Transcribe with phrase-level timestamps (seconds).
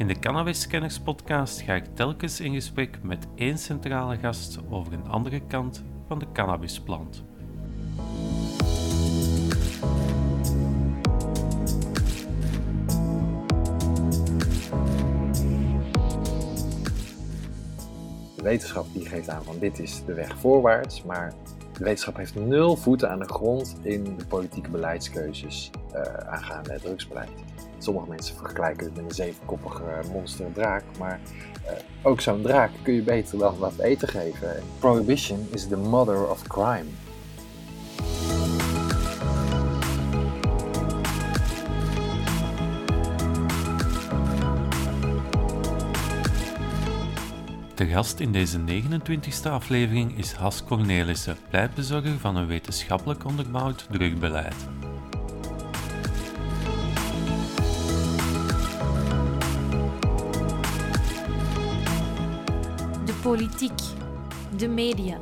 [0.00, 0.68] In de Cannabis
[1.04, 6.18] podcast ga ik telkens in gesprek met één centrale gast over een andere kant van
[6.18, 7.24] de cannabisplant.
[18.36, 21.32] De wetenschap die geeft aan van dit is de weg voorwaarts, maar
[21.78, 27.49] de wetenschap heeft nul voeten aan de grond in de politieke beleidskeuzes uh, aangaande drugsbeleid.
[27.80, 31.20] Sommige mensen vergelijken het met een zevenkoppige monster draak, maar
[31.64, 31.70] uh,
[32.02, 34.62] ook zo'n draak kun je beter dan wat eten geven.
[34.78, 36.88] Prohibition is the mother of crime.
[47.74, 54.79] De gast in deze 29e aflevering is Has Cornelissen, pleitbezorger van een wetenschappelijk onderbouwd drugbeleid.
[63.30, 63.80] Politiek,
[64.56, 65.18] de media.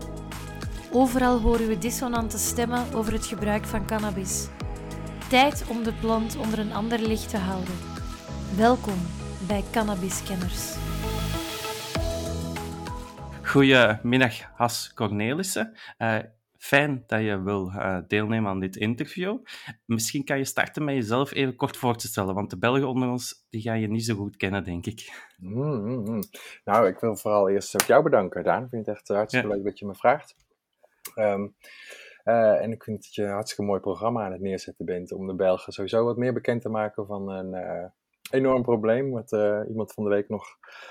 [0.92, 4.48] Overal horen we dissonante stemmen over het gebruik van cannabis.
[5.28, 7.74] Tijd om de plant onder een ander licht te houden.
[8.56, 8.98] Welkom
[9.46, 10.76] bij Cannabiskenners.
[13.42, 15.76] Goedemiddag, Has Cornelissen.
[15.98, 16.16] Uh,
[16.58, 19.38] fijn dat je wil uh, deelnemen aan dit interview.
[19.84, 23.08] Misschien kan je starten met jezelf even kort voor te stellen, want de Belgen onder
[23.08, 25.26] ons die ga je niet zo goed kennen, denk ik.
[25.36, 26.22] Mm, mm, mm.
[26.64, 28.62] Nou, ik wil vooral eerst ook jou bedanken, Daan.
[28.62, 29.54] Ik vind het echt hartstikke ja.
[29.54, 30.36] leuk dat je me vraagt.
[31.14, 31.56] Um,
[32.24, 35.26] uh, en ik vind dat je een hartstikke mooi programma aan het neerzetten bent om
[35.26, 37.90] de Belgen sowieso wat meer bekend te maken van een
[38.30, 39.10] enorm probleem.
[39.10, 40.46] Wat uh, iemand van de week nog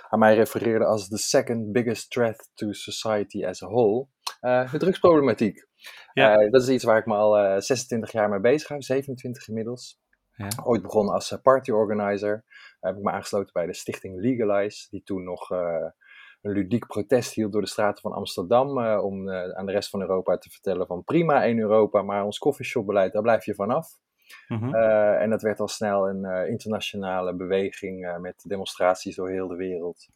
[0.09, 4.07] aan mij refereerde als the second biggest threat to society as a whole.
[4.47, 5.67] Uh, de drugsproblematiek.
[6.13, 6.41] Ja.
[6.41, 9.99] Uh, dat is iets waar ik me al 26 jaar mee bezig hou, 27 inmiddels.
[10.31, 10.47] Ja.
[10.63, 12.45] Ooit begonnen als party organizer.
[12.79, 17.51] heb ik me aangesloten bij de stichting Legalize, die toen nog een ludiek protest hield
[17.51, 18.97] door de straten van Amsterdam.
[18.97, 23.13] om aan de rest van Europa te vertellen van prima in Europa, maar ons coffeeshopbeleid,
[23.13, 23.99] daar blijf je vanaf.
[24.47, 29.47] Uh, en dat werd al snel een uh, internationale beweging uh, met demonstraties door heel
[29.47, 30.07] de wereld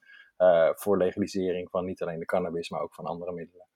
[0.76, 3.68] voor legalisering van niet alleen de cannabis, maar ook van andere middelen.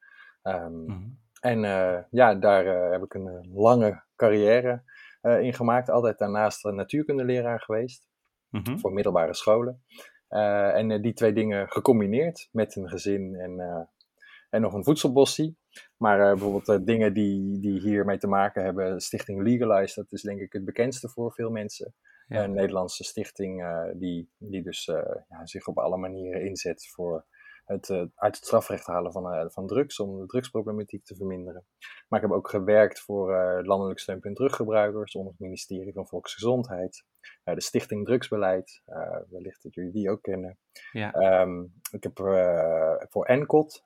[0.48, 1.24] Um, mm -hmm.
[1.40, 1.60] En
[2.12, 4.84] ja, daar heb ik een lange carrière
[5.22, 5.90] in gemaakt.
[5.90, 8.08] Altijd daarnaast natuurkundeleraar geweest
[8.50, 8.80] mm -hmm.
[8.80, 9.84] voor middelbare scholen.
[10.28, 13.60] en die twee dingen gecombineerd met een gezin en,
[14.50, 15.58] en nog een voedselbossie.
[15.98, 20.22] Maar uh, bijvoorbeeld uh, dingen die, die hiermee te maken hebben, Stichting Legalize, dat is
[20.22, 21.94] denk ik het bekendste voor veel mensen.
[22.28, 22.44] Ja.
[22.44, 24.86] Een Nederlandse stichting uh, die, die dus
[25.28, 27.26] ja, zich op alle manieren inzet voor
[27.66, 31.66] het uit het strafrecht halen van, van drugs, om de drugsproblematiek te verminderen.
[32.08, 37.06] Maar ik heb ook gewerkt voor landelijk steunpunt druggebruikers onder het ministerie van Volksgezondheid.
[37.44, 38.82] de Stichting Drugsbeleid,
[39.30, 40.58] wellicht dat jullie die ook kennen.
[40.92, 41.42] Ja.
[41.42, 42.18] Um, ik heb
[43.10, 43.84] voor Encot,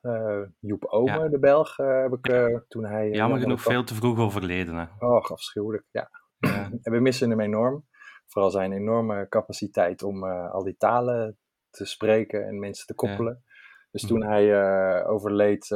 [0.60, 1.28] Joep Omer, ja.
[1.28, 3.10] de Belg, heb ik toen hij...
[3.10, 4.74] Jammer genoeg veel te vroeg overleden.
[4.74, 4.86] Hè?
[4.98, 6.10] Oh, afschuwelijk, ja.
[6.38, 6.70] ja.
[6.82, 7.88] en we missen hem enorm.
[8.26, 11.38] Vooral zijn enorme capaciteit om al die talen
[11.70, 13.44] te spreken en mensen te koppelen.
[13.90, 15.66] Dus toen hij overleed,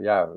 [0.00, 0.32] ja,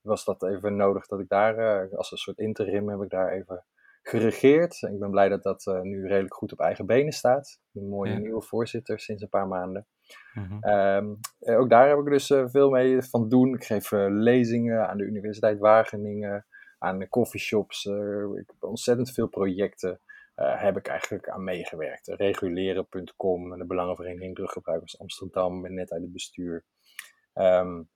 [0.00, 3.64] was dat even nodig dat ik daar, als een soort interim, heb ik daar even
[4.02, 4.82] geregeerd.
[4.82, 7.60] Ik ben blij dat dat uh, nu redelijk goed op eigen benen staat.
[7.74, 8.18] Een mooie ja.
[8.18, 9.86] nieuwe voorzitter sinds een paar maanden.
[10.34, 10.64] Mm-hmm.
[10.64, 13.54] um, ook daar heb ik dus uh, veel mee van doen.
[13.54, 16.46] Ik geef uh, lezingen aan de Universiteit Wageningen,
[16.78, 17.84] aan de coffeeshops.
[17.84, 20.00] ik heb ontzettend veel projecten.
[20.42, 22.06] Heb ik eigenlijk aan meegewerkt.
[22.06, 26.64] Reguleren.com, de Belangenvereniging Druggebruikers Amsterdam, ben net uit het bestuur.
[27.34, 27.90] Um,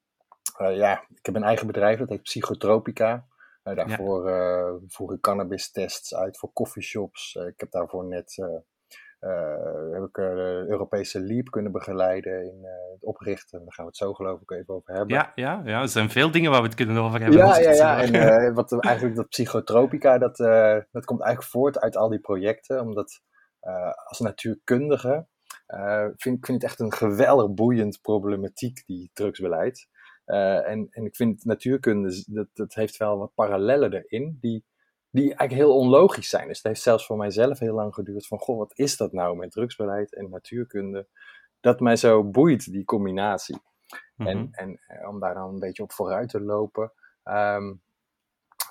[0.59, 3.27] ja, ik heb een eigen bedrijf, dat heet Psychotropica.
[3.65, 4.79] Uh, daarvoor ja.
[4.87, 7.35] voer ik cannabis tests uit voor coffeeshops.
[7.35, 8.43] Ik heb daarvoor net
[9.93, 13.59] heb ik, de Europese Leap kunnen begeleiden in het oprichten.
[13.59, 15.17] Daar gaan we het zo geloof ik even over hebben.
[15.17, 17.39] Ja, ja, ja er zijn veel dingen waar we het kunnen over hebben.
[17.39, 17.99] Ja, ja, ja.
[17.99, 20.37] en wat, eigenlijk dat psychotropica, dat,
[20.91, 22.81] dat komt eigenlijk voort uit al die projecten.
[22.81, 23.23] Omdat
[24.09, 25.27] als natuurkundige
[26.17, 29.89] vind ik vind het echt een geweldig boeiend problematiek, die drugsbeleid.
[30.27, 34.65] Uh, en, en ik vind natuurkunde, dat, dat heeft wel wat parallellen erin, die,
[35.11, 36.49] die eigenlijk heel onlogisch zijn.
[36.49, 39.37] Dus het heeft zelfs voor mijzelf heel lang geduurd van, goh, wat is dat nou
[39.37, 41.07] met drugsbeleid en natuurkunde?
[41.61, 43.57] Dat mij zo boeit, die combinatie.
[43.57, 44.27] Mm -hmm.
[44.27, 46.93] En, en eh, om daar dan een beetje op vooruit te lopen,
[47.25, 47.83] um,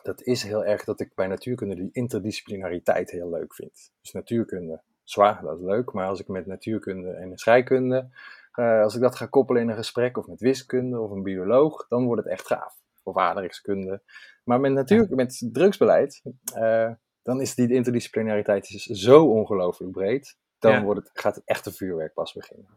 [0.04, 3.92] dat is heel erg dat ik bij natuurkunde die interdisciplinariteit heel leuk vind.
[4.02, 8.10] Dus natuurkunde, zwaar, dat is leuk, maar als ik met natuurkunde en scheikunde
[8.56, 11.88] uh, als ik dat ga koppelen in een gesprek of met wiskunde of een bioloog,
[11.88, 12.84] dan wordt het echt gaaf.
[13.06, 14.02] Of aardrijkskunde.
[14.44, 16.22] Maar met natuurlijk, met drugsbeleid,
[16.58, 16.92] uh,
[17.22, 20.38] dan is die interdisciplinariteit is zo ongelooflijk breed.
[20.60, 22.68] dan wordt het, gaat het echte vuurwerk pas beginnen.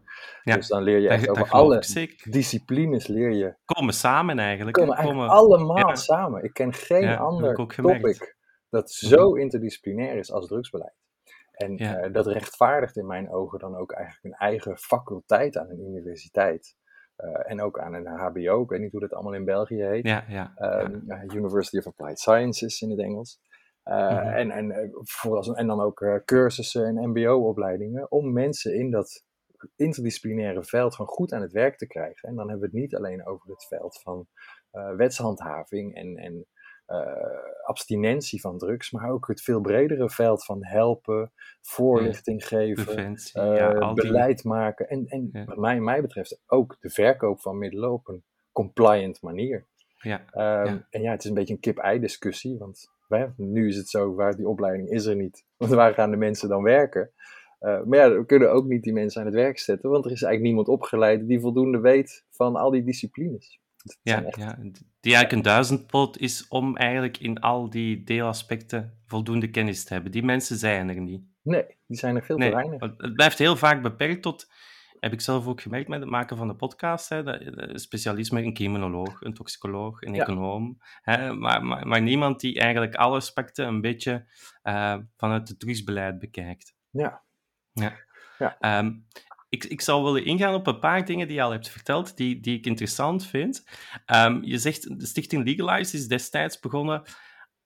[0.45, 1.83] Dus dan leer je echt over alle
[2.25, 3.55] disciplines leer je.
[3.65, 4.77] Komen samen eigenlijk.
[4.77, 6.45] Komen eigenlijk allemaal samen.
[6.45, 8.37] Ik ken geen ander topic
[8.71, 10.97] dat zo interdisciplinair is als drugsbeleid.
[11.53, 15.81] En eh, dat rechtvaardigt in mijn ogen dan ook eigenlijk een eigen faculteit aan een
[15.81, 16.77] universiteit.
[17.25, 20.07] Uh, en ook aan een HBO, ik weet niet hoe dat allemaal in België heet.
[20.07, 21.05] Ja, ja, um,
[21.35, 23.41] University of Applied Sciences in het Engels.
[23.85, 24.33] Uh, mm -hmm.
[24.33, 29.25] En, en, voor en dan ook cursussen en MBO-opleidingen om mensen in dat
[29.77, 32.29] interdisciplinaire veld gewoon goed aan het werk te krijgen.
[32.29, 34.27] En dan hebben we het niet alleen over het veld van
[34.97, 36.47] wetshandhaving en, en
[37.65, 44.45] abstinentie van drugs, maar ook het veel bredere veld van helpen, voorlichting geven, uh, beleid
[44.45, 49.23] maken en, en wat mij, mij betreft ook de verkoop van middelen op een compliant
[49.23, 49.67] manier.
[49.99, 50.21] Ja.
[50.65, 53.89] Um, En ja, het is een beetje een kip-ei discussie, want wij, nu is het
[53.89, 57.11] zo, waar die opleiding is er niet, want waar gaan de mensen dan werken?
[57.61, 60.11] Uh, maar ja, we kunnen ook niet die mensen aan het werk zetten, want er
[60.11, 63.61] is eigenlijk niemand opgeleid die voldoende weet van al die disciplines.
[64.03, 64.59] Ja, ja,
[65.09, 70.13] die eigenlijk een duizendpoot is om eigenlijk in al die deelaspecten voldoende kennis te hebben.
[70.13, 71.23] Die mensen zijn er niet.
[71.43, 72.81] Nee, die zijn er veel te weinig.
[72.81, 74.51] Het blijft heel vaak beperkt tot,
[75.01, 78.55] heb ik zelf ook gemerkt met het maken van de podcast, hè, de, specialisme een
[78.55, 80.79] criminoloog, een toxicoloog, een econoom.
[81.03, 84.27] Hè, maar, maar, maar, niemand die eigenlijk alle aspecten een beetje
[84.63, 86.75] uh, vanuit het drugsbeleid bekijkt.
[86.91, 87.23] Ja.
[87.73, 87.97] Ja.
[88.39, 88.79] ja.
[88.79, 89.07] Um,
[89.49, 92.41] ik, ik zou willen ingaan op een paar dingen die je al hebt verteld, die,
[92.41, 93.65] die ik interessant vind.
[94.07, 97.03] Um, je zegt, de stichting Legalize is destijds begonnen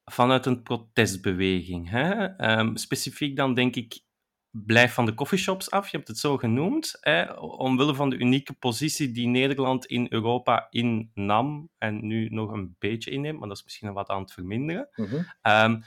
[0.05, 1.91] vanuit een protestbeweging.
[1.91, 2.41] Hè?
[2.59, 4.01] Um, specifiek dan denk ik,
[4.51, 7.33] blijf van de coffeeshops af, je hebt het zo genoemd, hè?
[7.41, 13.11] omwille van de unieke positie die Nederland in Europa innam en nu nog een beetje
[13.11, 14.89] inneemt, maar dat is misschien wat aan het verminderen.
[14.95, 15.27] Mm -hmm.
[15.53, 15.83] um,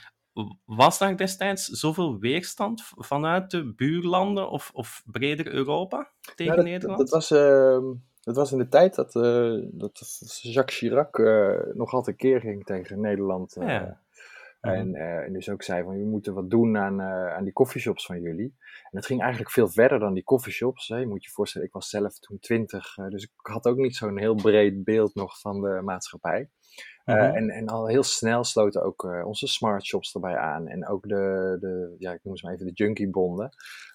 [0.66, 7.00] was daar destijds zoveel weerstand vanuit de buurlanden of, of breder Europa tegen dat, Nederland?
[7.00, 7.80] Dat was, uh,
[8.22, 12.66] dat was in de tijd dat, uh, dat Jacques Chirac uh, nog altijd keer ging
[12.66, 13.56] tegen Nederland.
[13.56, 14.04] Eh, ja.
[14.62, 15.02] En, mhm.
[15.02, 18.56] en, dus ook zei van, we moeten wat doen aan, aan die coffeeshops van jullie.
[18.84, 20.88] En dat ging eigenlijk veel verder dan die coffeeshops.
[20.88, 20.98] Hè.
[20.98, 24.18] Je moet je voorstellen, ik was zelf toen twintig, dus ik had ook niet zo'n
[24.18, 26.50] heel breed beeld nog van de maatschappij.
[27.06, 27.36] Uh, mm-hmm.
[27.36, 30.68] en, en al heel snel sloten ook uh, onze smart shops erbij aan.
[30.68, 33.50] En ook de, de ja, ik noem ze maar even de junkiebonden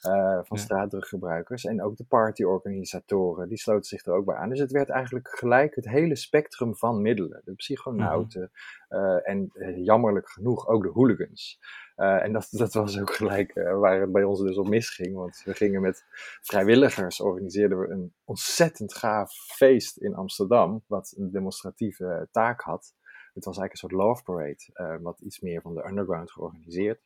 [0.07, 0.62] uh, van ja.
[0.62, 1.65] straatdruggebruikers.
[1.65, 4.49] En ook de partyorganisatoren, die sloten zich er ook bij aan.
[4.49, 7.43] Dus het werd eigenlijk gelijk het hele spectrum van middelen.
[7.45, 8.51] De psychonauten
[8.89, 9.19] mm-hmm.
[9.19, 9.51] en
[9.83, 11.59] jammerlijk genoeg ook de hooligans.
[11.97, 15.15] En dat, dat was ook gelijk waar het bij ons dus op misging.
[15.15, 16.05] Want we gingen met
[16.41, 20.85] vrijwilligers, organiseerden we een ontzettend gaaf feest in Amsterdam.
[20.87, 22.95] Wat een demonstratieve taak had.
[23.35, 27.00] Het was eigenlijk een soort love parade, uh, wat iets meer van de underground georganiseerd.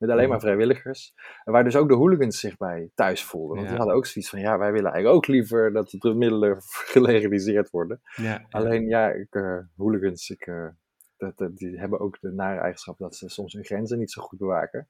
[0.00, 1.14] Met alleen maar vrijwilligers.
[1.44, 3.48] Waar dus ook de hooligans zich bij thuis voelden.
[3.48, 3.68] Want ja.
[3.68, 6.56] die hadden ook zoiets van, ja, wij willen eigenlijk ook liever dat de middelen
[6.94, 8.00] gelegaliseerd worden.
[8.16, 10.68] Ja, alleen, ja, ik, uh, hooligans, ik, uh,
[11.16, 14.22] dat, dat, die hebben ook de nare eigenschap dat ze soms hun grenzen niet zo
[14.22, 14.88] goed bewaken.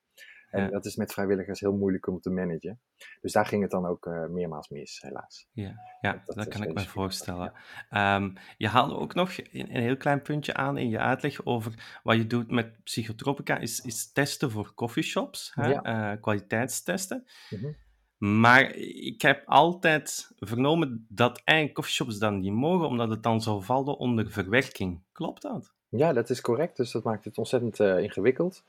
[0.50, 0.68] En ja.
[0.68, 2.80] dat is met vrijwilligers heel moeilijk om te managen.
[3.20, 5.48] Dus daar ging het dan ook uh, meermaals mis, helaas.
[5.52, 7.52] Ja, ja dat, dat kan ik me voorstellen.
[7.90, 8.16] Ja.
[8.16, 12.00] Um, je haalde ook nog een, een, heel klein puntje aan in je uitleg over
[12.02, 15.68] wat je doet met psychotropica, is, is testen voor coffeeshops, hè?
[15.68, 16.12] Ja.
[16.12, 17.24] Uh, kwaliteitstesten.
[17.50, 17.76] Mm -hmm.
[18.20, 23.62] Maar ik heb altijd vernomen dat eigenlijk coffeeshops dan niet mogen, omdat het dan zou
[23.62, 25.02] vallen onder verwerking.
[25.12, 25.74] Klopt dat?
[25.88, 26.76] Ja, dat is correct.
[26.76, 28.64] Dus dat maakt het ontzettend uh, ingewikkeld.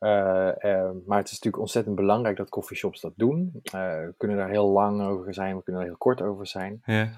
[0.00, 3.50] Uh, uh, maar het is natuurlijk ontzettend belangrijk dat coffeeshops dat doen.
[3.62, 6.82] we kunnen daar heel lang over zijn, we kunnen er heel kort over zijn.
[6.84, 7.08] Ja.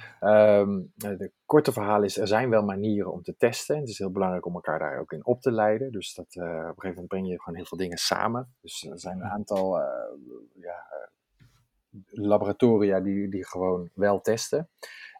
[0.60, 3.78] Um, de korte verhaal is, er zijn wel manieren om te testen.
[3.78, 5.92] Het is heel belangrijk om elkaar daar ook in op te leiden.
[5.92, 8.54] Dus dat, op een gegeven moment breng je gewoon heel veel dingen samen.
[8.60, 9.78] Dus er zijn een aantal
[10.54, 10.86] ja,
[12.10, 14.68] laboratoria die, die gewoon wel testen.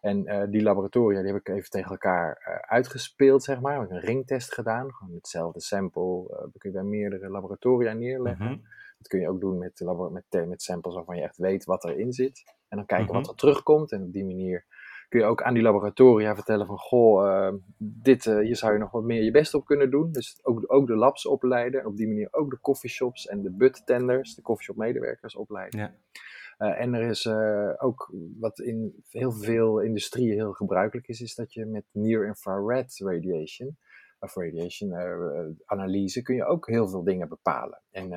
[0.01, 3.75] En uh, die laboratoria die heb ik even tegen elkaar uh, uitgespeeld, zeg maar.
[3.75, 6.23] Ik heb een ringtest gedaan, gewoon hetzelfde sample.
[6.31, 8.47] Uh, dat kun je bij meerdere laboratoria neerleggen.
[8.47, 8.63] Mm -hmm.
[8.99, 12.13] Dat kun je ook doen met, met, met samples waarvan je echt weet wat erin
[12.13, 12.43] zit.
[12.69, 13.21] En dan kijken mm -hmm.
[13.21, 13.93] wat er terugkomt.
[13.93, 14.65] En op die manier
[15.09, 16.79] kun je ook aan die laboratoria vertellen van...
[16.79, 20.13] Goh, dit, hier zou je nog wat meer je best op kunnen doen.
[20.13, 21.81] Dus ook, ook de labs opleiden.
[21.81, 25.81] En op die manier ook de coffeeshops en de buttenders, de coffeeshop medewerkers opleiden.
[25.81, 25.95] Ja.
[26.63, 31.35] Uh, en er is uh, ook wat in heel veel industrieën heel gebruikelijk is, is
[31.35, 33.79] dat je met near-infrared radiation,
[34.19, 37.83] of radiation uh, analyse, kun je ook heel veel dingen bepalen.
[37.91, 38.13] En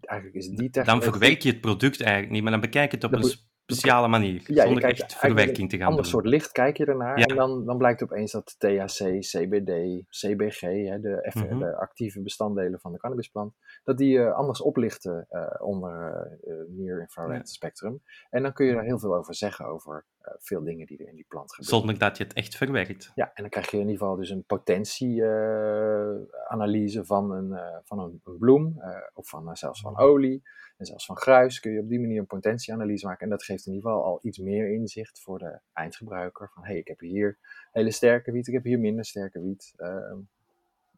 [0.00, 1.10] eigenlijk is die technologie...
[1.10, 3.30] Dan verwerk je het product eigenlijk niet, maar dan bekijk je het op een
[3.66, 5.98] speciale manier, zonder echt verwerking te gaan doen.
[5.98, 10.60] Een soort licht kijk je ernaar en dan, dan blijkt opeens dat THC, CBD, CBG,
[10.60, 11.58] hè, de, mhm.
[11.58, 13.54] de, actieve bestanddelen van de cannabisplant,
[13.84, 18.02] dat die uh, anders oplichten uh, onder uh, near infrared spectrum.
[18.30, 20.06] En dan kun je daar heel veel over zeggen, over
[20.38, 21.78] veel dingen die er in die plant gebeuren.
[21.78, 23.12] Zonder dat je het echt verwerkt.
[23.14, 28.20] Ja, en dan krijg je in ieder geval dus een potentieanalyse van, een, van een,
[28.24, 28.82] een bloem,
[29.14, 30.42] of van, zelfs van olie.
[30.76, 33.24] En zelfs van gruis kun je op die manier een potentieanalyse maken.
[33.24, 36.50] En dat geeft in ieder geval al iets meer inzicht voor de eindgebruiker.
[36.54, 37.38] Van hé, hey, ik heb hier
[37.72, 39.74] hele sterke wiet, ik heb hier minder sterke wiet.
[39.76, 40.12] Uh,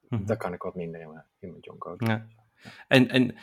[0.08, 2.26] Daar kan ik wat minder in mijn, in mijn John Ja.
[2.88, 3.34] En, en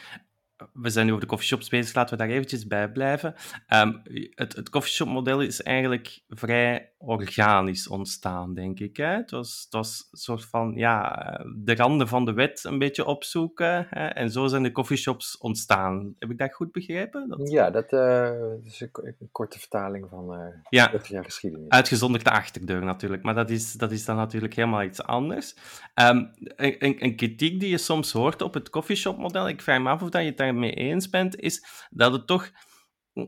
[0.74, 3.36] we zijn nu over de coffeeshops bezig, laten we daar eventjes bij blijven.
[3.74, 4.02] Um,
[4.36, 8.98] het, het coffeeshop-model is eigenlijk vrij organisch ontstaan, denk ik.
[8.98, 9.16] Hè?
[9.16, 11.12] Het, was, het was een soort van ja,
[11.56, 13.88] de randen van de wet een beetje opzoeken.
[13.90, 14.08] Hè?
[14.08, 16.16] En zo zijn de coffeeshops ontstaan.
[16.20, 17.30] Heb ik dat goed begrepen?
[17.30, 17.52] Dat...
[17.52, 18.32] Ja, dat uh,
[18.64, 21.70] is een, korte vertaling van uh, ja, jaar geschiedenis.
[21.70, 25.56] Uitgezonderd de achterdeur natuurlijk, maar dat is, dat is dan natuurlijk helemaal iets anders.
[26.02, 30.02] Um, een, een, kritiek die je soms hoort op het coffeeshop-model, ik vraag me af
[30.02, 32.52] of dat je het daar mee eens bent, is dat het toch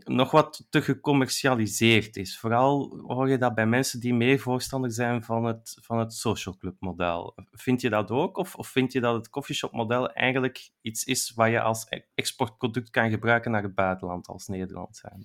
[0.03, 2.39] nog wat te gecommercialiseerd is.
[2.39, 6.57] Vooral hoor je dat bij mensen die meer voorstander zijn van het, van het social
[6.57, 7.35] club model.
[7.51, 8.37] Vind je dat ook?
[8.37, 12.01] Of, of vind je dat het coffeeshop model eigenlijk iets is wat je als e-,
[12.15, 15.23] exportproduct kan gebruiken naar het buitenland als Nederland zijn?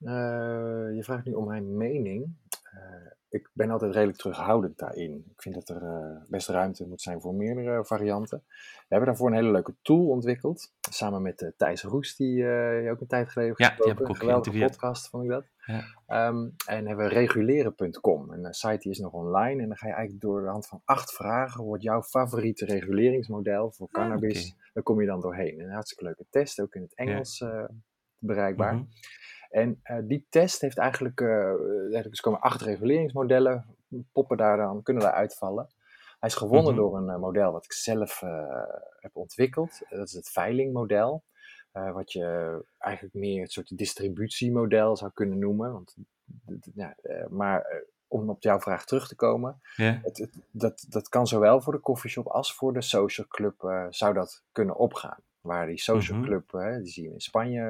[0.00, 2.36] Uh, je vraagt nu om mijn mening.
[2.76, 5.24] Uh, ik ben altijd redelijk terughoudend daarin.
[5.30, 8.44] Ik vind dat er uh, best ruimte moet zijn voor meerdere varianten.
[8.48, 10.72] We hebben daarvoor een hele leuke tool ontwikkeld.
[10.90, 14.16] Samen met uh, Thijs Roes, die je ook een tijd geleden Ja, heb ik ook
[14.16, 15.44] Geweldige podcast, vond ik dat.
[15.66, 16.28] Ja.
[16.28, 18.30] Um, en hebben we reguleren.com.
[18.30, 19.62] Een site die is nog online.
[19.62, 21.64] En dan ga je eigenlijk door de hand van acht vragen.
[21.64, 24.52] Wordt jouw favoriete reguleringsmodel voor ah, cannabis?
[24.52, 25.60] Ah, Daar kom je dan doorheen.
[25.60, 27.70] Een hartstikke leuke test, ook in het Engels ja.
[28.18, 28.72] bereikbaar.
[28.72, 28.88] Mm -hmm.
[29.50, 33.76] En uh, die test heeft eigenlijk, uh, er komen acht reguleringsmodellen,
[34.12, 35.68] poppen daar dan, kunnen daar uitvallen.
[36.18, 36.90] Hij is gewonnen mm -hmm.
[36.90, 38.20] door een model wat ik zelf
[39.00, 39.80] heb ontwikkeld.
[39.88, 41.24] Dat is het veilingmodel.
[41.72, 45.72] wat je eigenlijk meer een soort distributiemodel zou kunnen noemen.
[45.72, 45.96] Want,
[46.74, 46.96] ja,
[47.28, 50.02] maar om op jouw vraag terug te komen, yeah.
[50.02, 54.14] het, het, dat, dat kan zowel voor de coffeeshop als voor de social club zou
[54.14, 55.18] dat kunnen opgaan.
[55.46, 56.26] Waar die social mhm.
[56.26, 57.60] club, hè, die zien we in Spanje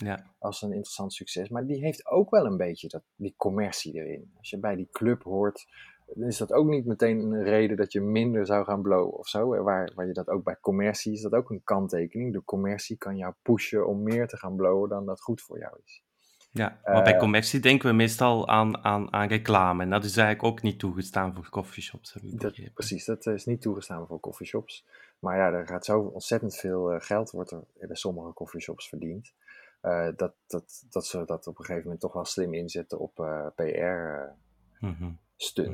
[0.00, 0.24] uh, ja.
[0.38, 1.48] als een interessant succes.
[1.48, 4.32] Maar die heeft ook wel een beetje dat, die commercie erin.
[4.38, 5.66] Als je bij die club hoort,
[6.14, 9.28] dan is dat ook niet meteen een reden dat je minder zou gaan blowen of
[9.28, 9.62] zo.
[9.62, 12.32] Waar, waar je dat ook bij commercie is dat ook een kanttekening.
[12.32, 15.78] De commercie kan jou pushen om meer te gaan blowen dan dat goed voor jou
[15.84, 16.02] is.
[16.50, 19.82] Ja, maar bij eh, commercie denken we meestal aan, aan, aan reclame.
[19.82, 22.16] En dat is eigenlijk ook niet toegestaan voor coffeeshops.
[22.22, 24.86] Dat, precies, dat is niet toegestaan voor coffeeshops.
[25.18, 29.34] Maar ja, er gaat zo ontzettend veel uh, geld wordt er bij sommige coffeeshops verdiend.
[29.82, 33.14] Uh, dat, dat, dat ze dat op een gegeven moment toch wel slim inzetten op
[33.54, 34.36] PR-stunts,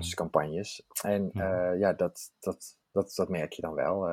[0.09, 0.17] mhm.
[0.17, 0.87] campagnes.
[1.03, 1.31] En
[1.79, 4.09] ja, dat, dat, dat, dat merk je dan wel.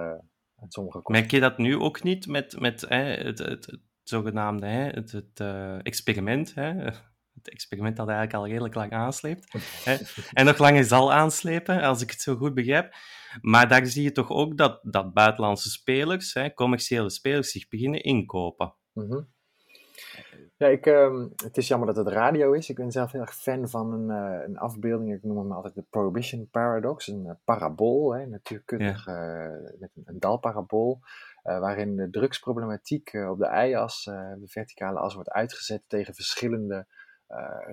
[0.67, 5.39] sommige merk je dat nu ook niet met, met het, het zogenaamde hè, het, het
[5.83, 6.53] experiment.
[6.53, 6.91] Hè,
[7.33, 9.53] het experiment dat eigenlijk al redelijk lang aansleept.
[9.83, 9.97] Hè,
[10.33, 12.93] en nog langer zal aanslepen, als ik het zo goed begrijp.
[13.41, 18.03] Maar daar zie je toch ook dat, dat buitenlandse spelers, hè, commerciële spelers, zich beginnen
[18.03, 18.73] inkopen.
[18.93, 19.27] Mm -hmm.
[20.61, 22.69] Ja, ik, uh, het is jammer dat het radio is.
[22.69, 25.13] Ik ben zelf heel erg fan van een, uh, een afbeelding.
[25.13, 27.07] Ik noem hem altijd de Prohibition Paradox.
[27.07, 29.49] Een uh, parabool, hè, natuurkundig, ja.
[29.79, 30.99] met een, een dalparabool.
[31.43, 36.87] Waarin de drugsproblematiek op de y-as, de verticale as, wordt uitgezet tegen verschillende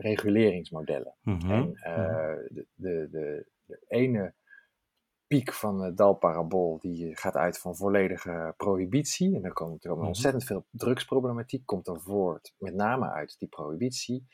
[0.00, 1.14] reguleringsmodellen.
[1.22, 1.50] Mm -hmm.
[1.50, 2.54] En mhm.
[2.54, 4.34] de, de, de, de, ene
[5.26, 9.34] piek van de dalparabool die gaat uit van volledige prohibitie.
[9.34, 10.06] En dan komt er -hmm.
[10.06, 14.26] ontzettend veel drugsproblematiek, komt er voort, met name uit die prohibitie.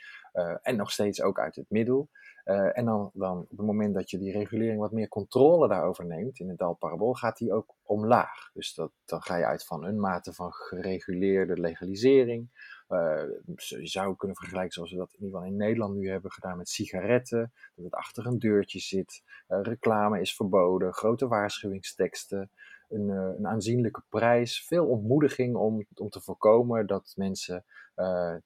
[0.62, 2.08] en nog steeds ook uit het middel.
[2.44, 6.06] Uh, en dan, dan op het moment dat je die regulering wat meer controle daarover
[6.06, 8.50] neemt in het dalparabool, gaat die ook omlaag.
[8.52, 12.50] Dus dat, dan ga je uit van een mate van gereguleerde legalisering.
[12.88, 13.22] Uh,
[13.56, 16.56] je zou kunnen vergelijken zoals we dat in ieder geval in Nederland nu hebben gedaan
[16.56, 17.52] met sigaretten.
[17.74, 19.22] Dat het achter een deurtje zit.
[19.48, 20.92] Uh, reclame is verboden.
[20.92, 22.50] Grote waarschuwingsteksten.
[22.88, 24.64] Een, een, aanzienlijke prijs.
[24.66, 27.64] Veel ontmoediging om, om te voorkomen dat mensen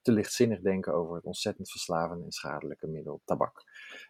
[0.02, 3.64] te lichtzinnig denken over het ontzettend verslavende en schadelijke middel tabak.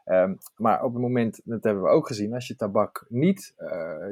[0.05, 3.55] Um, maar op het moment, dat hebben we ook gezien, als je tabak niet,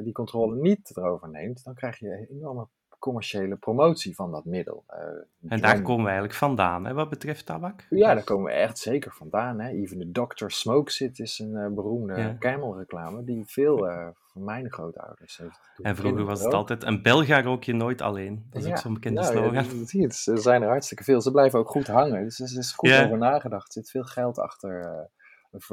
[0.03, 2.67] die controle niet erover neemt, dan krijg je enorme
[2.99, 4.83] commerciële promotie van dat middel.
[4.89, 7.85] Uh, en daar komen we eigenlijk vandaan, hè, wat betreft tabak?
[7.89, 9.59] Ja, daar komen we echt zeker vandaan.
[9.59, 9.69] Hè.
[9.69, 10.47] Even de Dr.
[10.47, 12.35] Smokes It is een uh, beroemde ja.
[12.39, 15.59] Camel-reclame die veel uh, van mijn grootouders heeft.
[15.81, 18.47] En vroeger was het altijd, een Belga rook je nooit alleen.
[18.49, 19.53] Dat is ook zo'n bekende ja, slogan.
[19.53, 21.21] Ja, zie het, er zijn er hartstikke veel.
[21.21, 23.67] Ze blijven ook goed hangen, dus er is goed over nagedacht.
[23.67, 25.09] Er zit veel geld achter,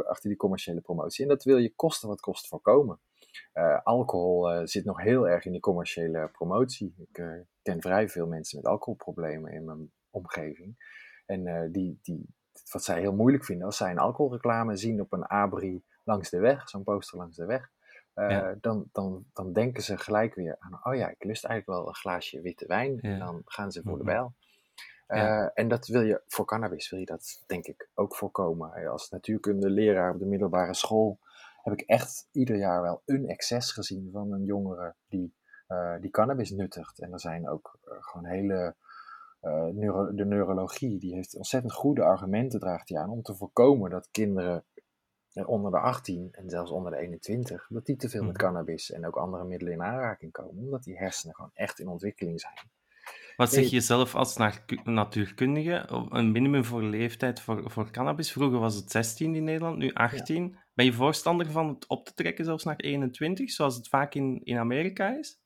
[0.07, 1.23] achter die commerciële promotie.
[1.23, 2.99] En dat wil je kosten wat kost voorkomen.
[3.55, 6.95] Uh, alcohol uh, zit nog heel erg in die commerciële promotie.
[6.99, 10.93] Ik uh, ken vrij veel mensen met alcoholproblemen in mijn omgeving.
[11.27, 12.35] En die, die,
[12.71, 16.39] wat zij heel moeilijk vinden, als zij een alcoholreclame zien op een abri langs de
[16.39, 17.71] weg, zo'n poster langs de weg,
[18.15, 18.57] ja.
[18.61, 21.95] dan, dan, dan denken ze gelijk weer aan, oh ja, ik lust eigenlijk wel een
[21.95, 22.99] glaasje witte wijn.
[23.01, 23.13] Ja.
[23.13, 24.13] En dan gaan ze voor de mhm.
[24.13, 24.35] bijl.
[25.09, 25.51] Ja.
[25.55, 28.89] En dat wil je voor cannabis, wil je dat denk ik ook voorkomen.
[28.89, 31.19] Als natuurkunde leraar op de middelbare school
[31.65, 35.35] heb ik echt ieder jaar wel een excess gezien van een jongere die,
[35.69, 37.01] uh, die cannabis nuttigt.
[37.01, 38.77] En er zijn ook uh, gewoon hele.
[39.43, 43.91] Uh, neuro, de neurologie die heeft ontzettend goede argumenten, draagt hij aan, om te voorkomen
[43.91, 44.65] dat kinderen
[45.33, 48.45] onder de 18 en zelfs onder de 21, dat die te veel met mhm.
[48.45, 52.41] cannabis en ook andere middelen in aanraking komen, omdat die hersenen gewoon echt in ontwikkeling
[52.41, 52.55] zijn.
[53.37, 54.37] Wat zeg je zelf als
[54.85, 55.87] natuurkundige?
[56.09, 58.33] Een minimum voor leeftijd voor, voor cannabis?
[58.33, 60.59] Vroeger was het 16 in Nederland, nu 18.
[60.75, 64.41] Ben je voorstander van het op te trekken zelfs naar 21, zoals het vaak in,
[64.45, 65.41] in Amerika is?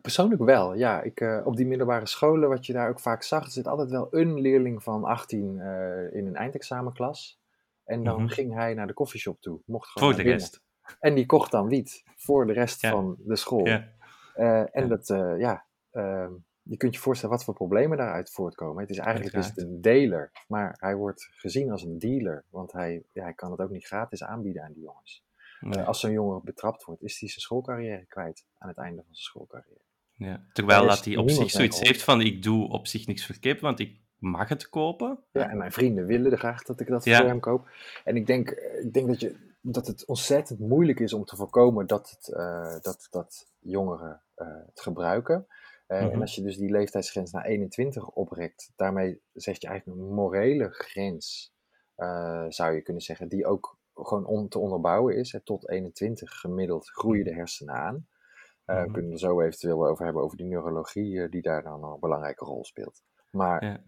[0.00, 1.02] Persoonlijk wel, ja.
[1.02, 3.90] Ik, uh, op die middelbare scholen, wat je daar ook vaak zag, er zit altijd
[3.90, 7.40] wel een leerling van 18 uh, eh, in een eindexamenklas.
[7.84, 8.28] En dan mm -hmm.
[8.28, 9.60] ging hij naar de koffieshop toe.
[9.66, 10.40] Mocht gewoon voor de binnen.
[10.40, 10.62] rest.
[11.00, 12.90] En die kocht dan wiet voor de rest ja.
[12.90, 13.66] van de school.
[13.66, 13.88] Ja.
[14.36, 14.86] Uh, en ja.
[14.86, 15.06] dat,
[15.38, 16.32] ja, ehm,
[16.64, 18.82] je kunt je voorstellen wat voor problemen daaruit voortkomen.
[18.82, 22.72] Het is eigenlijk is het een dealer, maar hij wordt gezien als een dealer, want
[22.72, 25.24] hij, ja, hij kan het ook niet gratis aanbieden aan die jongens.
[25.60, 25.78] Nee.
[25.78, 29.14] Uh, als zo'n jongen betrapt wordt, is hij zijn schoolcarrière kwijt aan het einde van
[29.14, 29.82] zijn schoolcarrière.
[30.12, 33.60] Ja, terwijl dat hij op zich zoiets heeft van ik doe op zich niks verkeerd,
[33.60, 35.18] want ik mag het kopen.
[35.32, 37.18] Ja, en mijn vrienden willen graag dat ik dat ja.
[37.18, 37.68] voor hem koop.
[38.04, 38.50] En ik denk,
[38.82, 42.76] ik denk dat, je, dat het ontzettend moeilijk is om te voorkomen dat, het, uh,
[42.80, 45.46] dat, dat jongeren uh, het gebruiken.
[45.94, 46.14] Uh, mm -hmm.
[46.14, 50.70] En als je dus die leeftijdsgrens naar 21 oprekt, daarmee zeg je eigenlijk een morele
[50.70, 51.54] grens,
[51.96, 55.32] uh, zou je kunnen zeggen, die ook gewoon om te onderbouwen is.
[55.32, 55.40] Hè.
[55.40, 57.94] Tot 21 gemiddeld groeien de hersenen aan.
[57.94, 58.84] Uh, mm -hmm.
[58.86, 62.44] We kunnen er zo eventueel over hebben over die neurologie, die daar dan een belangrijke
[62.44, 63.02] rol speelt.
[63.30, 63.80] Maar ja.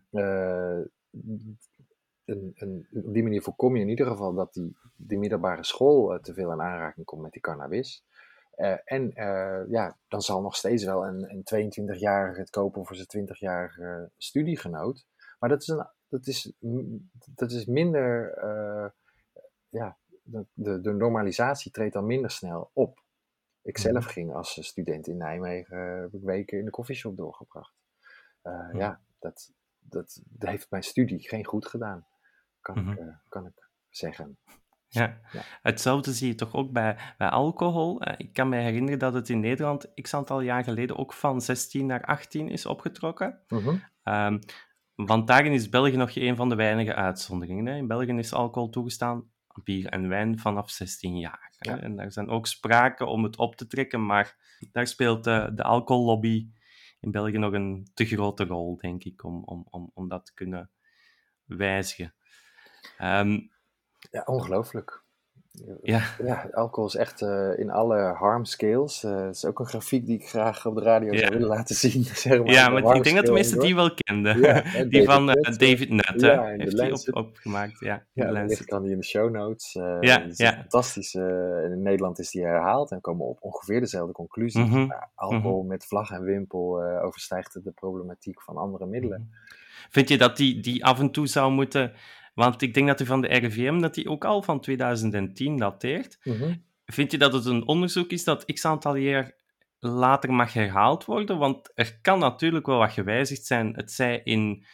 [2.24, 6.18] een, een, op die manier voorkom je in ieder geval dat die, die middelbare school
[6.20, 8.04] te veel in aanraking komt met die cannabis.
[8.56, 12.96] Uh, en uh, ja, dan zal nog steeds wel een, een 22-jarige het kopen voor
[12.96, 15.06] zijn 20-jarige studiegenoot.
[15.38, 16.52] Maar dat is, een, dat is,
[17.34, 18.88] dat is minder, uh,
[19.68, 19.98] ja,
[20.52, 23.04] de, de normalisatie treedt dan minder snel op.
[23.62, 24.12] Ik zelf mhm.
[24.12, 27.74] ging als student in Nijmegen, heb ik weken in de koffieshop doorgebracht.
[28.42, 28.70] Ja.
[28.72, 32.06] ja, dat, dat, dat heeft mijn studie geen goed gedaan,
[32.60, 33.08] kan, mm -hmm.
[33.08, 34.38] ik, kan ik zeggen.
[34.88, 35.20] Ja.
[35.62, 38.00] hetzelfde zie je toch ook bij, bij alcohol.
[38.00, 41.40] Eh, ik kan me herinneren dat het in Nederland x aantal jaar geleden ook van
[41.40, 43.40] 16 naar 18 is opgetrokken.
[43.48, 43.78] -huh.
[44.04, 44.38] um,
[44.94, 47.66] want daarin is België nog een van de weinige uitzonderingen.
[47.66, 47.76] Hè.
[47.76, 49.30] In België is alcohol toegestaan,
[49.64, 51.54] bier en wijn, vanaf 16 jaar.
[51.58, 51.80] Ja.
[51.80, 54.36] En daar zijn ook sprake om het op te trekken, maar
[54.72, 56.48] daar speelt de, de alcohollobby
[57.00, 60.34] in België nog een te grote rol, denk ik, om, om, om, om dat te
[60.34, 60.70] kunnen
[61.44, 62.14] wijzigen.
[63.00, 63.50] Um,
[64.10, 65.04] ja, ongelooflijk.
[65.82, 66.02] Ja.
[66.24, 69.04] ja, alcohol is echt uh, in alle harm scales.
[69.04, 71.74] Uh, het is ook een grafiek die ik graag op de radio zou willen laten
[71.74, 72.04] zien.
[72.14, 74.40] Zeg maar, ja, maar ik denk dat de meeste die wel kenden.
[74.40, 77.80] Ja, die David van uh, David Nutt ja, heeft die op, opgemaakt.
[77.80, 79.72] Ja, ja dan die in de show notes.
[80.00, 80.52] ja, ja.
[80.52, 81.14] Fantastisch.
[81.14, 84.60] in Nederland is die herhaald en komen op ongeveer dezelfde conclusie.
[84.60, 84.94] Mm -hmm.
[85.14, 85.68] alcohol mm -hmm.
[85.68, 89.18] met vlag en wimpel overstijgt de problematiek van andere middelen.
[89.18, 89.54] -hmm.
[89.90, 91.92] Vind je dat die, die af en toe zou moeten
[92.36, 96.18] want ik denk dat u van de RIVM dat die ook al van 2010 dateert.
[96.22, 99.34] Mm Vind je dat het een onderzoek is dat x aantal jaar
[99.78, 101.38] later mag herhaald worden?
[101.38, 103.72] Want er kan natuurlijk wel wat gewijzigd zijn.
[103.76, 104.64] Het zij in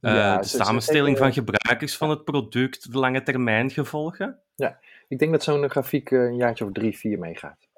[0.00, 4.38] uh, ja, de samenstelling van gebruikers van het product, de lange termijn gevolgen.
[4.54, 7.68] Ja, ik denk dat zo'n grafiek uh, een jaartje of drie, vier meegaat.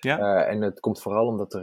[0.00, 0.18] Ja?
[0.18, 1.62] Uh, en het komt vooral omdat er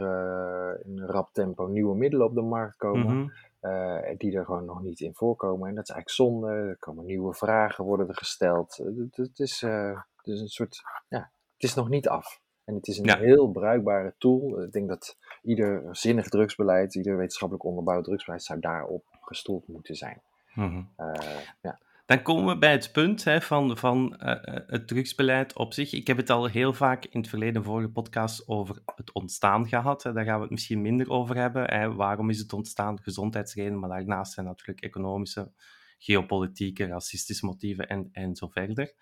[0.84, 3.06] in een rap tempo nieuwe middelen op de markt komen.
[3.06, 3.32] Mm -hmm.
[3.62, 5.68] Uh, die er gewoon nog niet in voorkomen.
[5.68, 6.48] En dat is eigenlijk zonde.
[6.48, 8.76] Er komen nieuwe vragen worden er gesteld.
[8.76, 12.40] Het, het is, uh, het is een soort, ja, het is nog niet af.
[12.64, 13.18] En het is een ja.
[13.18, 14.62] heel bruikbare tool.
[14.62, 20.22] Ik denk dat ieder zinnig drugsbeleid, ieder wetenschappelijk onderbouwd drugsbeleid zou daarop gestoeld moeten zijn.
[20.54, 21.06] Mm -hmm.
[21.06, 21.78] uh, ja.
[22.06, 24.34] Dan komen we bij het punt hè, van, van uh,
[24.66, 25.92] het drugsbeleid op zich.
[25.92, 30.02] Ik heb het al heel vaak in het verleden, vorige podcast, over het ontstaan gehad.
[30.02, 30.12] Hè.
[30.12, 31.64] Daar gaan we het misschien minder over hebben.
[31.64, 31.94] Hè.
[31.94, 33.02] Waarom is het ontstaan?
[33.02, 35.52] Gezondheidsredenen, maar daarnaast zijn natuurlijk economische,
[35.98, 38.94] geopolitieke, racistische motieven en, en zo verder.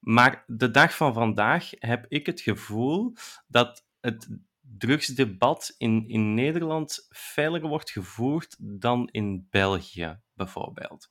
[0.00, 3.12] Maar de dag van vandaag heb ik het gevoel
[3.46, 4.28] dat het
[4.60, 11.08] drugsdebat in, in Nederland veiliger wordt gevoerd dan in België, bijvoorbeeld.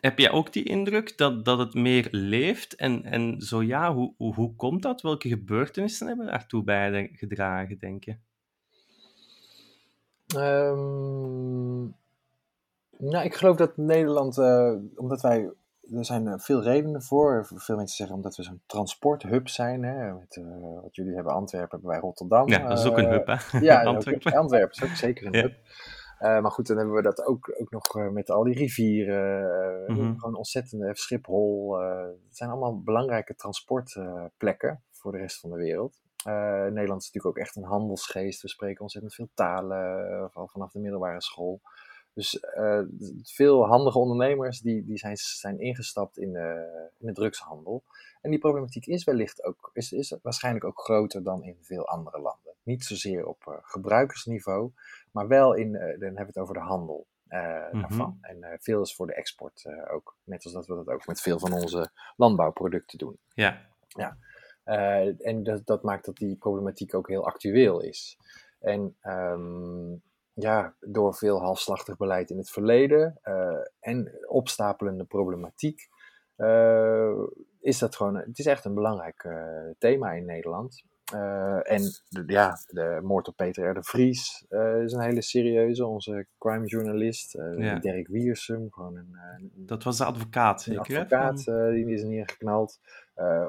[0.00, 2.74] Heb jij ook die indruk dat, dat het meer leeft?
[2.74, 5.02] En, en zo ja, hoe, hoe, hoe komt dat?
[5.02, 8.16] Welke gebeurtenissen hebben daartoe bijgedragen, denk je?
[10.36, 11.94] Um,
[12.98, 15.50] nou, ik geloof dat Nederland, uh, omdat wij
[15.94, 17.46] er zijn eh, veel redenen voor.
[17.54, 19.82] Veel mensen zeggen omdat we zo'n transporthub zijn.
[19.82, 22.48] Hè, met, uh, wat jullie hebben Antwerpen, hebben wij Rotterdam.
[22.48, 23.58] Ja, dat is ook een hub, hè?
[23.58, 24.32] Ja, Antwerpen.
[24.32, 25.54] Antwerpen is ook zeker een hub.
[26.20, 29.84] Uh, maar goed, dan hebben we dat ook, ook nog met al die rivieren.
[29.86, 30.18] Mm -hmm.
[30.18, 31.78] Gewoon ontzettende Schiphol.
[31.78, 36.00] het zijn allemaal belangrijke transportplekken voor de rest van de wereld.
[36.24, 38.42] Nederland is natuurlijk ook echt een handelsgeest.
[38.42, 41.60] We spreken ontzettend veel talen, vanaf de middelbare school.
[42.16, 42.80] Dus uh,
[43.22, 46.66] veel handige ondernemers die, die zijn, zijn ingestapt in de,
[46.98, 47.82] in de drugshandel.
[48.20, 52.20] En die problematiek is wellicht ook, is, is waarschijnlijk ook groter dan in veel andere
[52.20, 52.45] landen.
[52.66, 54.72] Niet zozeer op uh, gebruikersniveau,
[55.12, 57.14] maar wel in, uh, dan hebben we het over de handel mm
[57.80, 58.18] daarvan.
[58.20, 60.16] En veel is voor de export ook.
[60.24, 63.18] Net als dat we dat ook met veel van onze landbouwproducten doen.
[63.34, 63.60] Ja.
[63.88, 64.16] ja.
[65.18, 68.18] en dat, dat maakt dat die problematiek ook heel actueel is.
[68.60, 70.02] En um,
[70.36, 75.88] ja, door veel halfslachtig beleid in het verleden uh, en opstapelende problematiek,
[76.36, 77.22] uh,
[77.60, 80.84] is dat gewoon, het is echt een belangrijk uh, thema in Nederland.
[81.62, 83.74] En de, ja, de moord op Peter R.
[83.74, 84.44] de Vries
[84.84, 87.78] is een hele serieuze, onze crime journalist, ja.
[87.78, 88.66] Dirk Wiersum.
[88.70, 89.16] Gewoon een,
[89.54, 92.80] dat was de advocaat, Een advocaat, die is neergeknald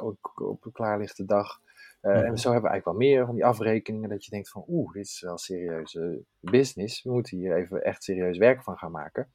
[0.01, 1.59] op, op een klaarlichte dag.
[2.01, 4.65] Uh, En zo hebben we eigenlijk wel meer van die afrekeningen dat je denkt van
[4.67, 7.03] oeh, dit is wel serieuze business.
[7.03, 9.31] We moeten hier even echt serieus werk van gaan maken.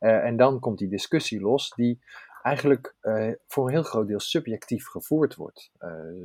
[0.00, 2.00] Uh, en dan komt die discussie los die
[2.46, 5.70] eigenlijk uh, voor een heel groot deel subjectief gevoerd wordt.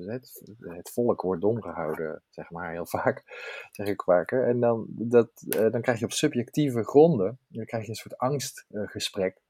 [0.06, 3.24] Het, het, volk wordt dom gehouden, zeg maar heel vaak,
[3.78, 4.48] zeg ik vaker.
[4.48, 9.42] En dan, dat, dan krijg je op subjectieve gronden, dan krijg je een soort angstgesprek.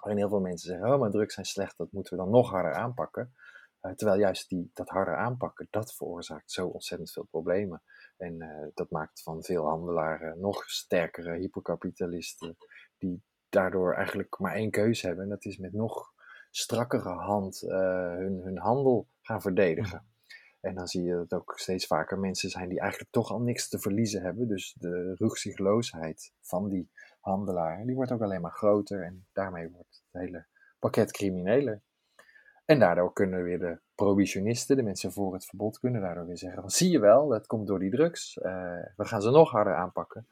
[0.00, 2.50] waarin heel veel mensen zeggen, oh maar drugs zijn slecht, dat moeten we dan nog
[2.50, 3.34] harder aanpakken.
[3.94, 7.82] Terwijl juist die, dat harder aanpakken, dat veroorzaakt zo ontzettend veel problemen.
[8.16, 12.56] En dat maakt van veel handelaren nog sterkere hyperkapitalisten,
[12.98, 15.24] die daardoor eigenlijk maar één keuze hebben.
[15.24, 16.12] En dat is met nog
[16.50, 17.70] strakkere hand uh,
[18.14, 20.06] hun, hun handel gaan verdedigen.
[20.60, 23.68] En dan zie je dat ook steeds vaker mensen zijn die eigenlijk toch al niks
[23.68, 24.48] te verliezen hebben.
[24.48, 29.02] Dus de rugzichtloosheid van die handelaar, die wordt ook alleen maar groter.
[29.02, 30.46] En daarmee wordt het hele
[30.78, 31.80] pakket crimineler.
[32.64, 36.60] En daardoor kunnen weer de prohibitionisten, de mensen voor het verbod, kunnen daardoor weer zeggen:
[36.60, 38.36] van, zie je wel, dat komt door die drugs.
[38.36, 38.42] Uh,
[38.96, 40.26] we gaan ze nog harder aanpakken.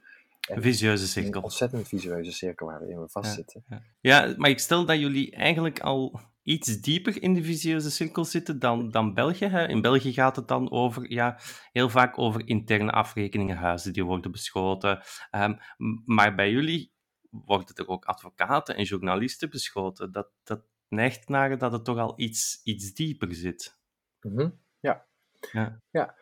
[0.46, 1.36] Een vicieuze cirkel.
[1.36, 3.64] Een ontzettend vicieuze cirkel waarin we vastzitten.
[3.68, 4.26] Ja, ja.
[4.26, 8.58] ja, maar ik stel dat jullie eigenlijk al iets dieper in de vicieuze cirkel zitten
[8.58, 9.46] dan, dan België.
[9.46, 9.68] Hè?
[9.68, 11.38] In België gaat het dan over, ja,
[11.72, 15.02] heel vaak over interne afrekeningen, huizen die worden beschoten.
[15.30, 15.58] Um,
[16.04, 16.92] maar bij jullie
[17.30, 20.12] worden er ook advocaten en journalisten beschoten.
[20.12, 23.78] Dat, dat, neigt naar dat het toch al iets, iets dieper zit.
[24.20, 24.60] Mm -hmm.
[24.80, 25.06] Ja.
[25.52, 25.80] Ja.
[25.90, 26.14] ja.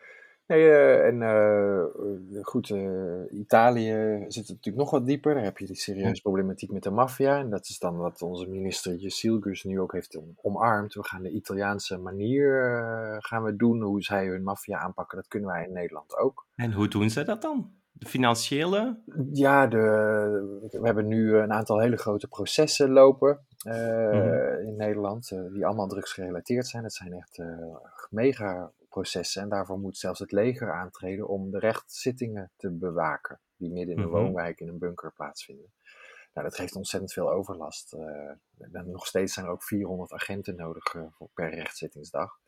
[0.47, 5.33] Nee, uh, en uh, goed, uh, Italië zit natuurlijk nog wat dieper.
[5.33, 7.39] Daar heb je die serieuze problematiek met de maffia.
[7.39, 10.93] En dat is dan wat onze minister Jezilgus nu ook heeft omarmd.
[10.93, 12.73] We gaan de Italiaanse manier
[13.19, 15.17] gaan we doen, hoe zij hun maffia aanpakken.
[15.17, 16.47] Dat kunnen wij in Nederland ook.
[16.55, 17.71] En hoe doen ze dat dan?
[17.91, 18.99] De financiële?
[19.31, 19.77] Ja, de,
[20.71, 24.67] we hebben nu een aantal hele grote processen lopen uh, mm-hmm.
[24.67, 26.83] in Nederland, uh, die allemaal drugsgerelateerd zijn.
[26.83, 27.47] Het zijn echt uh,
[28.09, 33.71] mega processen en daarvoor moet zelfs het leger aantreden om de rechtszittingen te bewaken, die
[33.71, 34.23] midden in een mm-hmm.
[34.23, 35.73] woonwijk in een bunker plaatsvinden.
[36.33, 37.93] Nou, dat geeft ontzettend veel overlast.
[37.93, 40.95] En nog steeds zijn er ook 400 agenten nodig
[41.33, 42.39] per rechtszittingsdag.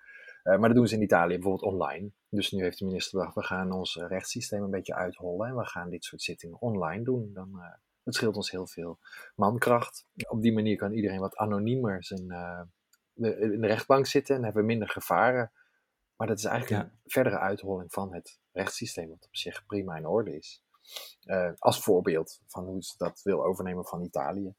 [0.44, 2.12] maar dat doen ze in Italië bijvoorbeeld online.
[2.30, 5.66] Dus nu heeft de minister bedacht, we gaan ons rechtssysteem een beetje uithollen en we
[5.66, 7.34] gaan dit soort zittingen online doen.
[7.34, 7.62] Dan
[8.04, 9.00] het scheelt ons heel veel
[9.36, 10.06] mankracht.
[10.28, 12.32] Op die manier kan iedereen wat anoniemer zijn,
[13.16, 15.52] in de rechtbank zitten en hebben we minder gevaren.
[16.18, 20.06] Maar dat is eigenlijk een verdere uitholling van het rechtssysteem, wat op zich prima in
[20.06, 20.62] orde is.
[21.26, 24.54] Uh, als voorbeeld van hoe ze dat wil overnemen van Italië.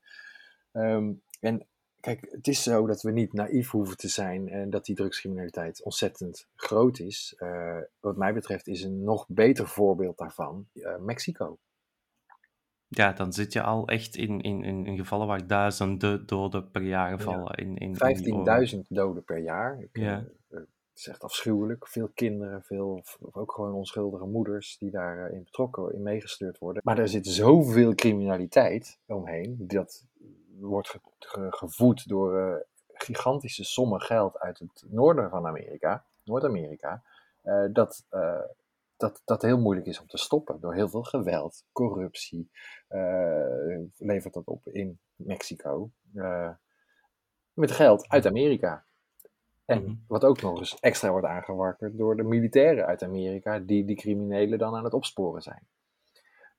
[0.72, 1.66] Um, en
[2.00, 5.82] kijk, het is zo dat we niet naïef hoeven te zijn en dat die drugscriminaliteit
[5.82, 7.34] ontzettend groot is.
[7.38, 11.58] Uh, wat mij betreft is een nog beter voorbeeld daarvan uh, Mexico.
[12.88, 17.20] ja, dan zit je al echt in, in, in, gevallen waar duizenden doden per jaar
[17.20, 17.54] vallen.
[17.54, 17.94] In, in,
[18.74, 19.80] 15.000 doden per jaar.
[19.80, 20.24] Ik, ja.
[20.98, 21.88] Het is echt afschuwelijk.
[21.88, 26.82] Veel kinderen, veel, ook gewoon onschuldige moeders die daarin betrokken, in meegestuurd worden.
[26.84, 29.56] Maar er zit zoveel criminaliteit omheen.
[29.58, 30.04] Dat
[30.58, 32.54] wordt ge, ge, gevoed door uh,
[32.92, 37.02] gigantische sommen geld uit het noorden van Amerika, Noord-Amerika.
[37.72, 38.06] dat
[38.96, 40.60] dat dat heel moeilijk is om te stoppen.
[40.60, 42.50] Door heel veel geweld, corruptie,
[43.96, 45.90] levert dat op in Mexico.
[47.52, 48.86] Met geld uit Amerika.
[49.68, 49.94] En mhm.
[50.06, 54.58] wat ook nog eens extra wordt aangewakkerd door de militairen uit Amerika, die die criminelen
[54.58, 55.66] dan aan het opsporen zijn.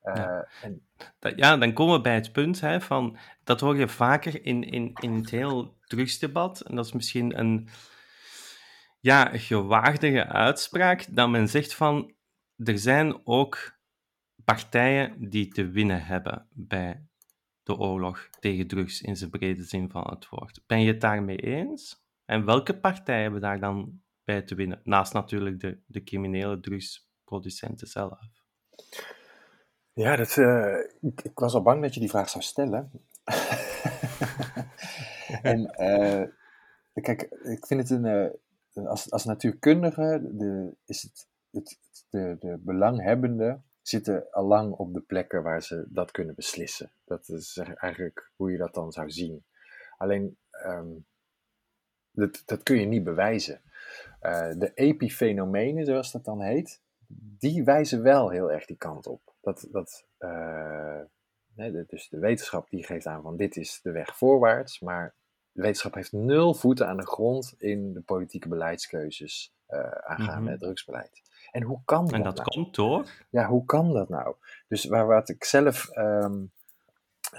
[0.04, 0.48] Uh, ja.
[0.62, 0.88] En...
[1.36, 4.94] ja, dan komen we bij het punt hè, van, dat hoor je vaker in, in,
[4.94, 6.62] in het heel drugsdebat.
[6.62, 7.70] En dat is misschien een
[9.00, 12.14] ja, gewaagdige uitspraak, dat men zegt van,
[12.56, 13.80] er zijn ook
[14.46, 17.06] partijen die te winnen hebben bij
[17.64, 20.62] de oorlog tegen drugs in zijn brede zin van het woord.
[20.68, 22.08] Ben je het daarmee eens?
[22.30, 24.82] En welke partijen hebben daar dan bij te winnen?
[24.84, 28.20] Naast natuurlijk de, de criminele drugsproducenten zelf.
[29.94, 32.92] Ja, dat, uh, ik, ik, was al bang dat je die vraag zou stellen.
[35.42, 36.24] en uh,
[37.04, 38.34] kijk, ik vind het een,
[38.74, 44.94] uh, als, als natuurkundige de, is het het, de, de belanghebbenden zitten al lang op
[44.94, 46.92] de plekken waar ze dat kunnen beslissen.
[47.06, 49.46] Dat is eigenlijk hoe je dat dan zou zien.
[49.98, 51.08] Alleen, um,
[52.12, 53.62] dat, dat kun je niet bewijzen.
[54.22, 56.82] Uh, de epifenomenen, zoals dat dan heet,
[57.40, 59.22] die wijzen wel heel erg die kant op.
[59.42, 61.02] Dat, dat, uh,
[61.56, 65.16] nee, dus de wetenschap die geeft aan van dit is de weg voorwaarts, maar
[65.52, 70.58] de wetenschap heeft nul voeten aan de grond in de politieke beleidskeuzes uh, aangaande mm
[70.58, 71.22] drugsbeleid.
[71.52, 72.14] En hoe kan dat?
[72.14, 72.48] En dat nou?
[72.50, 73.10] komt door?
[73.30, 74.36] Ja, hoe kan dat nou?
[74.68, 76.52] Dus waar, wat ik zelf um,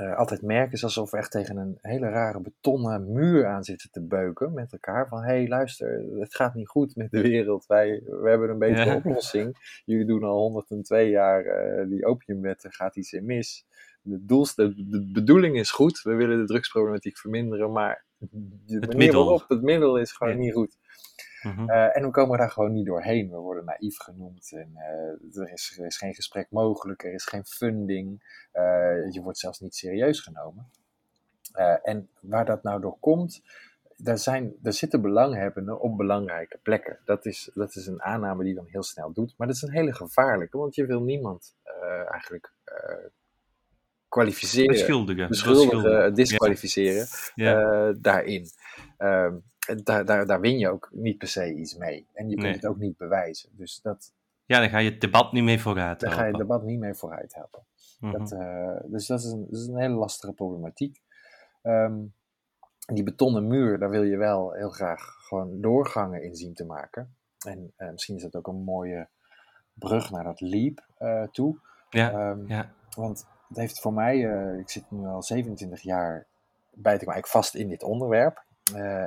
[0.00, 3.90] uh, altijd merk is alsof we echt tegen een hele rare betonnen muur aan zitten
[3.90, 5.08] te beuken met elkaar.
[5.08, 7.66] Van hé, hey, luister, het gaat niet goed met de wereld.
[7.66, 8.96] Wij we hebben een betere ja.
[8.96, 9.80] oplossing.
[9.84, 13.66] Jullie doen al 102 jaar uh, die opiumwetten, gaat iets in mis.
[14.02, 18.26] De, doelste, de, de bedoeling is goed, we willen de drugsproblematiek verminderen, maar de
[18.74, 19.24] het manier middel.
[19.24, 20.38] waarop het middel is gewoon Ja.
[20.38, 20.78] niet goed.
[21.42, 21.70] Mhm.
[21.70, 23.30] Uh, en we komen daar gewoon niet doorheen.
[23.30, 24.52] We worden naïef genoemd.
[24.52, 27.04] En, uh, er, is, er is geen gesprek mogelijk.
[27.04, 28.08] Er is geen funding.
[28.52, 28.62] Uh,
[29.12, 30.70] je wordt zelfs niet serieus genomen.
[31.82, 33.42] en waar dat nou door komt.
[33.96, 36.98] Daar, zijn, daar zitten belanghebbenden op belangrijke plekken.
[37.04, 39.34] Dat is, dat is een aanname die dan heel snel doet.
[39.36, 40.58] Maar dat is een hele gevaarlijke.
[40.58, 41.56] Want je wil niemand
[42.10, 42.52] eigenlijk
[44.08, 44.66] kwalificeren.
[44.66, 45.28] Beschuldigen.
[45.28, 46.14] Beschuldigen, Beschuldigen.
[46.14, 47.06] disqualificeren.
[47.34, 47.92] Ja.
[47.92, 48.46] daarin.
[49.76, 52.06] Daar, daar, daar win je ook niet per se iets mee.
[52.12, 52.54] En je kunt Nee.
[52.54, 53.48] het ook niet bewijzen.
[53.52, 54.12] Dus dat,
[54.46, 56.48] Ja, dan ga je het debat niet mee vooruit daar ga je het helpen.
[56.48, 57.62] debat niet mee vooruit helpen.
[58.00, 58.18] Mhm.
[58.18, 61.00] Dat, uh, dus dat is, een, dat is een hele lastige problematiek.
[61.62, 62.12] Um,
[62.86, 67.14] die betonnen muur, daar wil je wel heel graag gewoon doorgangen in zien te maken.
[67.46, 69.08] En uh, misschien is dat ook een mooie
[69.74, 71.58] brug naar dat leap uh, toe.
[71.90, 72.72] Ja, um, ja.
[72.96, 74.18] Want het heeft voor mij,
[74.58, 76.26] ik zit nu al 27 jaar,
[76.70, 78.44] bijt ik me eigenlijk vast in dit onderwerp.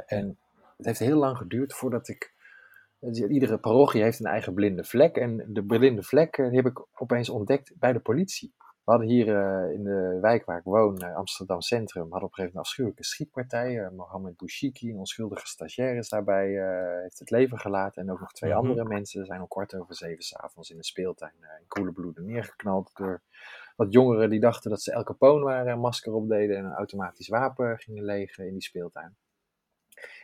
[0.06, 0.38] en
[0.86, 2.34] het heeft heel lang geduurd voordat ik.
[3.30, 5.16] Iedere parochie heeft een eigen blinde vlek.
[5.18, 8.54] En de blinde vlek die heb ik opeens ontdekt bij de politie.
[8.58, 12.30] We hadden hier uh, in de wijk waar ik woon, uh, Amsterdam Centrum, hadden op
[12.30, 13.74] een gegeven moment een afschuwelijke schietpartij.
[13.74, 16.48] Uh, Mohammed Bouchiki, een onschuldige stagiair, is daarbij,
[17.02, 18.02] heeft het leven gelaten.
[18.02, 18.60] En ook nog twee Mhm.
[18.60, 22.92] andere mensen zijn om kwart over zeven s'avonds in een speeltuin in koele bloeden neergeknald.
[22.94, 23.22] Door
[23.76, 27.28] wat jongeren die dachten dat ze El Capone waren, een masker opdeden en een automatisch
[27.28, 29.16] wapen gingen legen in die speeltuin.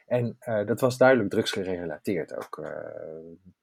[0.10, 2.58] En uh, dat was duidelijk drugsgerelateerd ook.
[2.58, 2.69] Uh,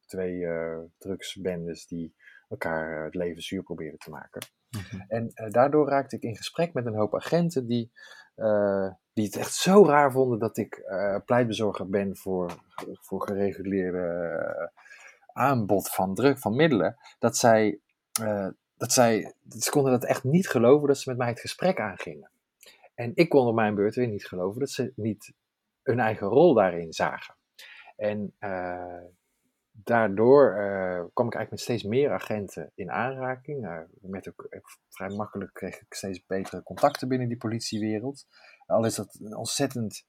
[0.06, 2.14] twee uh, drugsbendes die
[2.48, 4.42] elkaar het leven zuur probeerden te maken.
[4.70, 5.00] Mhm.
[5.08, 7.92] En daardoor raakte ik in gesprek met een hoop agenten die,
[9.12, 10.84] die het echt zo raar vonden dat ik
[11.24, 12.52] pleitbezorger ben voor,
[13.00, 14.70] voor gereguleerde
[15.32, 16.96] aanbod van drug, van middelen.
[17.18, 17.80] Dat zij,
[18.76, 22.30] dat zij, ze konden dat echt niet geloven dat ze met mij het gesprek aangingen.
[22.94, 25.32] En ik kon op mijn beurt weer niet geloven dat ze niet
[25.86, 27.36] hun eigen rol daarin zagen.
[27.96, 29.02] En uh,
[29.72, 33.64] daardoor uh, kwam ik eigenlijk met steeds meer agenten in aanraking.
[33.64, 34.48] Uh, met ook,
[34.88, 38.26] vrij makkelijk kreeg ik steeds betere contacten binnen die politiewereld.
[38.66, 40.06] Al is dat een ontzettend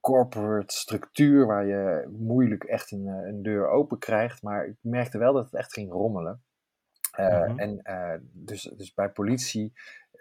[0.00, 4.42] corporate structuur waar je moeilijk echt een, een deur open krijgt.
[4.42, 6.42] Maar ik merkte wel dat het echt ging rommelen.
[7.16, 7.58] Mm-hmm.
[7.58, 7.82] En
[8.32, 9.72] dus, dus bij politie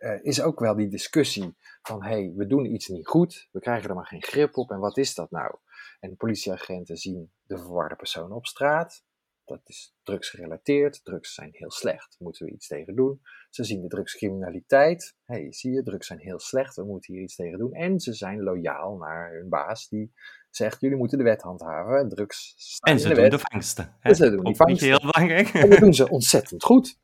[0.02, 3.60] uh, is ook wel die discussie van hé, hey, we doen iets niet goed, we
[3.60, 5.56] krijgen er maar geen grip op en wat is dat nou?
[6.00, 9.04] En politieagenten zien de verwarde personen op straat,
[9.50, 13.22] dat is drugsgerelateerd, drugs zijn heel slecht, moeten we iets tegen doen.
[13.50, 15.16] Ze zien de drugscriminaliteit.
[15.26, 17.74] hey, zie je, drugs zijn heel slecht, we moeten hier iets tegen doen.
[17.74, 20.14] En ze zijn loyaal naar hun baas die
[20.50, 22.10] zegt, jullie moeten de wet handhaven.
[22.10, 23.40] Drugs staan En ze in de doen wet.
[23.40, 23.96] de vangsten.
[24.00, 24.88] En ze doen vangsten.
[24.88, 25.50] heel belangrijk.
[25.54, 26.98] En dat doen ze ontzettend goed.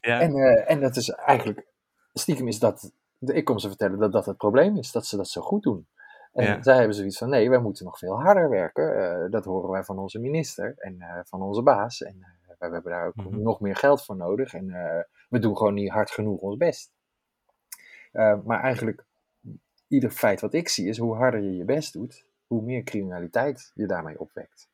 [0.00, 0.20] Ja.
[0.20, 1.66] En, eh, en dat is eigenlijk,
[2.18, 5.28] stiekem is dat, ik kom ze vertellen dat dat het probleem is, dat ze dat
[5.28, 5.86] zo goed doen.
[6.32, 6.62] En Ja.
[6.62, 8.96] zij hebben zoiets van, nee, wij moeten nog veel harder werken.
[9.24, 12.02] Eh, dat horen wij van onze minister en eh, van onze baas.
[12.02, 13.42] En eh, wij hebben daar ook Mhm.
[13.42, 14.54] nog meer geld voor nodig.
[14.54, 14.66] En
[15.28, 16.92] we doen gewoon niet hard genoeg ons best.
[18.44, 19.04] Maar eigenlijk,
[19.88, 23.70] ieder feit wat ik zie, is hoe harder je je best doet, hoe meer criminaliteit
[23.74, 24.68] je daarmee opwekt.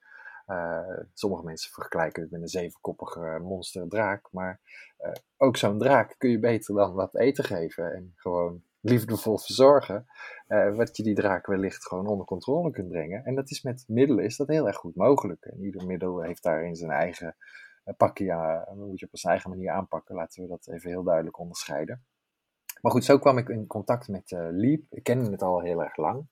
[0.44, 4.60] Eh, sommige mensen vergelijken het met een zevenkoppige monster draak, maar
[4.96, 10.06] eh, ook zo'n draak kun je beter dan wat eten geven en gewoon liefdevol verzorgen,
[10.46, 13.24] eh, wat je die draak wellicht gewoon onder controle kunt brengen.
[13.24, 15.44] En dat is met middelen is dat heel erg goed mogelijk.
[15.44, 17.36] En ieder middel heeft daarin zijn eigen
[17.96, 20.14] pakje, moet je op zijn eigen manier aanpakken.
[20.14, 22.04] Laten we dat even heel duidelijk onderscheiden.
[22.80, 24.80] Maar goed, zo kwam ik in contact met eh Leap.
[24.90, 26.26] Ik kende het al heel erg lang.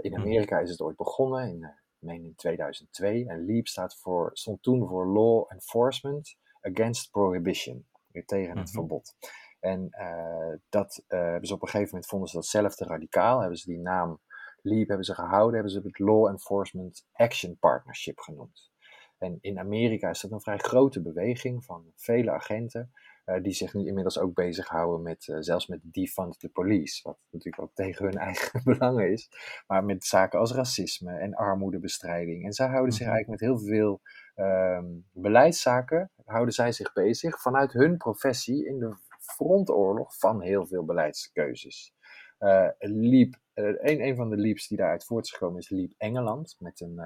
[0.00, 3.26] In Amerika is het ooit begonnen, in, meen in 2002.
[3.26, 7.86] En LEAP staat voor, stond toen voor Law Enforcement Against Prohibition.
[8.06, 8.74] Weer tegen het Mhm.
[8.74, 9.14] verbod.
[9.60, 12.84] En eh, dat eh, hebben ze op een gegeven moment vonden ze dat zelf te
[12.84, 13.40] radicaal.
[13.40, 14.20] Hebben ze die naam
[14.62, 15.54] LEAP hebben ze gehouden.
[15.54, 18.70] Hebben ze het Law Enforcement Action Partnership genoemd.
[19.18, 22.92] En in Amerika is dat een vrij grote beweging van vele agenten.
[23.24, 27.00] Eh, die zich nu inmiddels ook bezighouden met, eh, zelfs met defund the police.
[27.02, 29.28] Wat natuurlijk ook tegen hun eigen belangen is.
[29.66, 32.44] Maar met zaken als racisme en armoedebestrijding.
[32.44, 33.14] En zij houden zich Mhm.
[33.14, 34.00] eigenlijk met heel veel
[34.34, 40.84] ehm, beleidszaken, houden zij zich bezig vanuit hun professie in de frontoorlog van heel veel
[40.84, 41.94] beleidskeuzes.
[42.38, 46.56] Eh eh, een, een van de leaps die daaruit voort is gekomen is Leap Engeland,
[46.58, 47.00] met een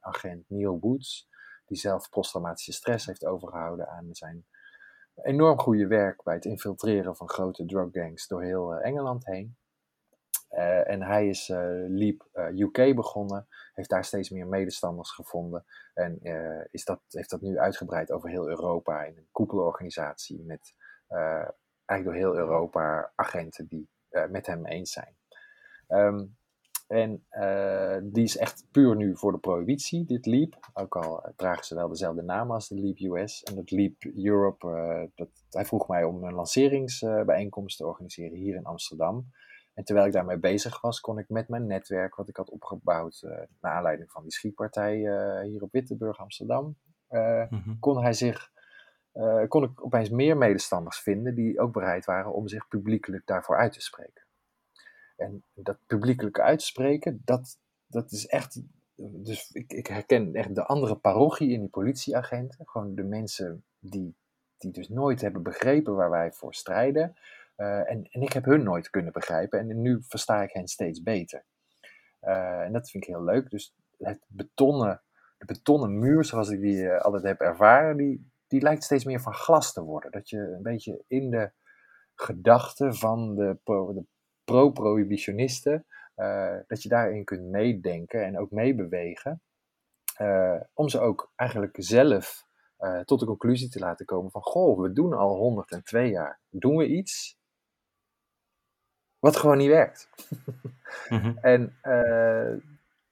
[0.00, 1.28] agent Neil Woods,
[1.66, 4.46] die zelf posttraumatische stress heeft overgehouden aan zijn
[5.22, 9.56] enorm goede werk bij het infiltreren van grote druggangs door heel eh, Engeland heen.
[10.48, 16.18] Eh, en hij is eh, Leap UK begonnen, heeft daar steeds meer medestanders gevonden en
[16.70, 20.74] is dat, heeft dat nu uitgebreid over heel Europa in een koepelorganisatie met
[21.08, 23.88] eigenlijk door heel Europa agenten die
[24.28, 25.16] met hem eens zijn.
[25.86, 26.26] Ehm,
[26.90, 30.70] en eh, die is echt puur nu voor de prohibitie, dit Leap.
[30.74, 33.42] Ook al eh, dragen ze wel dezelfde naam als de Leap US.
[33.42, 38.54] En dat Leap Europe, eh, dat, hij vroeg mij om een lanceringsbijeenkomst te organiseren hier
[38.54, 39.30] in Amsterdam.
[39.74, 43.22] En terwijl ik daarmee bezig was, kon ik met mijn netwerk, wat ik had opgebouwd,
[43.22, 44.96] eh naar aanleiding van die schietpartij
[45.42, 46.76] hier op Wittenburg, Amsterdam,
[47.08, 47.78] Mhm.
[47.80, 48.50] kon hij zich,
[49.48, 53.72] kon ik opeens meer medestanders vinden die ook bereid waren om zich publiekelijk daarvoor uit
[53.72, 54.28] te spreken.
[55.20, 58.62] En dat publiekelijk uitspreken, dat, dat is echt.
[58.96, 62.68] Dus ik, ik herken echt de andere parochie in die politieagenten.
[62.68, 64.16] Gewoon de mensen die,
[64.58, 67.14] die dus nooit hebben begrepen waar wij voor strijden.
[67.56, 69.58] Eh, en, en ik heb hun nooit kunnen begrijpen.
[69.58, 71.44] En nu versta ik hen steeds beter.
[72.20, 73.50] Eh, en dat vind ik heel leuk.
[73.50, 75.02] Dus het betonnen,
[75.38, 79.20] de betonnen muur, zoals ik die eh, altijd heb ervaren, die, die lijkt steeds meer
[79.20, 80.10] van glas te worden.
[80.10, 81.50] Dat je een beetje in de
[82.14, 84.04] gedachten van de, de
[84.50, 85.84] pro-prohibitionisten,
[86.14, 89.40] eh, dat je daarin kunt meedenken en ook meebewegen.
[90.16, 94.80] eh, om ze ook eigenlijk zelf eh, tot de conclusie te laten komen van, goh,
[94.80, 97.38] we doen al 102 jaar, doen we iets
[99.18, 100.08] wat gewoon niet werkt.
[101.08, 101.36] Mhm.
[101.40, 101.78] En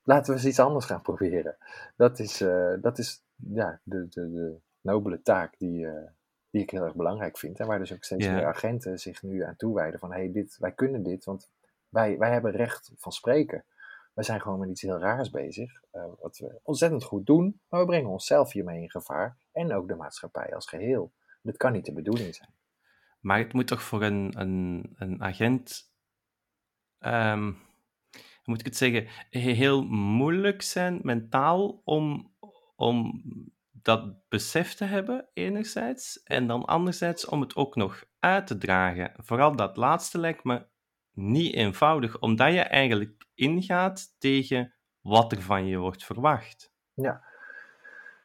[0.02, 1.56] laten we eens iets anders gaan proberen.
[1.96, 2.38] Dat is,
[2.80, 5.86] dat is ja, de, de, de nobele taak die,
[6.50, 7.60] die ik heel erg belangrijk vind.
[7.60, 10.72] En waar dus ook steeds meer agenten zich nu aan toewijden van hey, dit, wij
[10.72, 11.50] kunnen dit, want
[11.88, 13.64] wij, wij hebben recht van spreken.
[14.14, 17.80] Wij zijn gewoon met iets heel raars bezig, eh, wat we ontzettend goed doen, maar
[17.80, 21.12] we brengen onszelf hiermee in gevaar en ook de maatschappij als geheel.
[21.42, 22.50] Dat kan niet de bedoeling zijn.
[23.20, 25.92] Maar het moet toch voor een, een, een agent,
[26.98, 27.54] hoe
[28.44, 32.32] moet ik het zeggen, he- heel moeilijk zijn mentaal om,
[32.76, 33.22] om
[33.82, 39.12] dat besef te hebben, enerzijds, en dan anderzijds om het ook nog uit te dragen.
[39.16, 40.66] Vooral dat laatste lijkt me
[41.12, 46.72] niet eenvoudig, omdat je eigenlijk ingaat tegen wat er van je wordt verwacht.
[46.94, 47.22] Ja,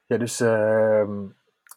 [0.05, 1.27] ja dus ehm,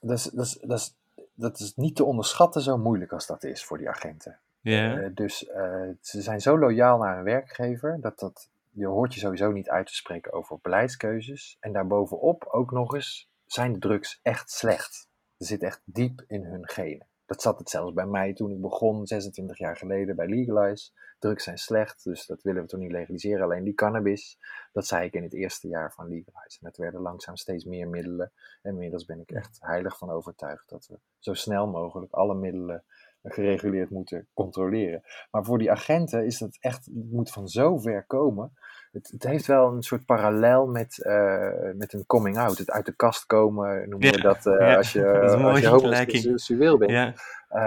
[0.00, 0.96] dat, is, dat, is, dat, is,
[1.34, 4.38] dat is niet te onderschatten zo moeilijk als dat is voor die agenten.
[4.60, 9.14] Ja, Eh, dus eh, ze zijn zo loyaal naar hun werkgever dat dat, je hoort
[9.14, 11.56] je sowieso niet uit te spreken over beleidskeuzes.
[11.60, 15.08] En daarbovenop ook nog eens zijn de drugs echt slecht.
[15.36, 17.06] Er zit echt diep in hun genen.
[17.26, 20.90] Dat zat het zelfs bij mij toen ik begon, 26 jaar geleden, bij Legalize.
[21.18, 23.44] Drugs zijn slecht, dus dat willen we toch niet legaliseren.
[23.44, 24.38] Alleen die cannabis,
[24.72, 26.58] dat zei ik in het eerste jaar van Legalize.
[26.60, 28.32] En dat werden langzaam steeds meer middelen.
[28.62, 32.84] En inmiddels ben ik echt heilig van overtuigd dat we zo snel mogelijk alle middelen
[33.22, 35.02] gereguleerd moeten controleren.
[35.30, 38.52] Maar voor die agenten is dat echt, het moet van zo ver komen.
[38.96, 42.58] Het, het heeft wel een soort parallel met, uh, met een coming out.
[42.58, 45.66] Het uit de kast komen, noemen we dat, uh, ja, als je, dat als je
[45.66, 46.90] homoseksueel bent.
[46.90, 47.14] Ja.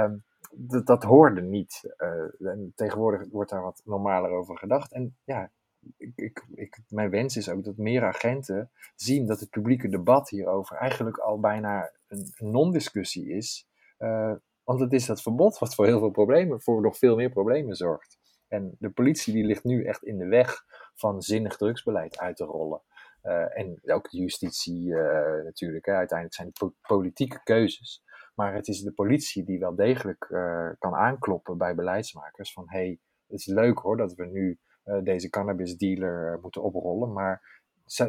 [0.04, 1.94] Um, dat, dat hoorde niet.
[1.98, 4.92] Uh, en tegenwoordig wordt daar wat normaler over gedacht.
[4.92, 5.52] En ja,
[5.98, 10.30] ik, ik, ik, mijn wens is ook dat meer agenten zien dat het publieke debat
[10.30, 13.68] hierover eigenlijk al bijna een, een non-discussie is.
[14.64, 17.76] Want het is dat verbod wat voor heel veel problemen, voor nog veel meer problemen
[17.76, 18.19] zorgt.
[18.50, 22.44] En de politie die ligt nu echt in de weg van zinnig drugsbeleid uit te
[22.44, 22.82] rollen.
[23.24, 25.86] Uh, en ook de justitie uh, natuurlijk.
[25.86, 25.94] Hè.
[25.94, 28.04] Uiteindelijk zijn het politieke keuzes.
[28.36, 32.54] Maar het is de politie die wel degelijk uh, kan aankloppen bij beleidsmakers.
[32.54, 34.60] Van hé, hey, het is leuk hoor dat we nu
[35.04, 37.14] deze cannabisdealer moeten oprollen.
[37.14, 37.64] Maar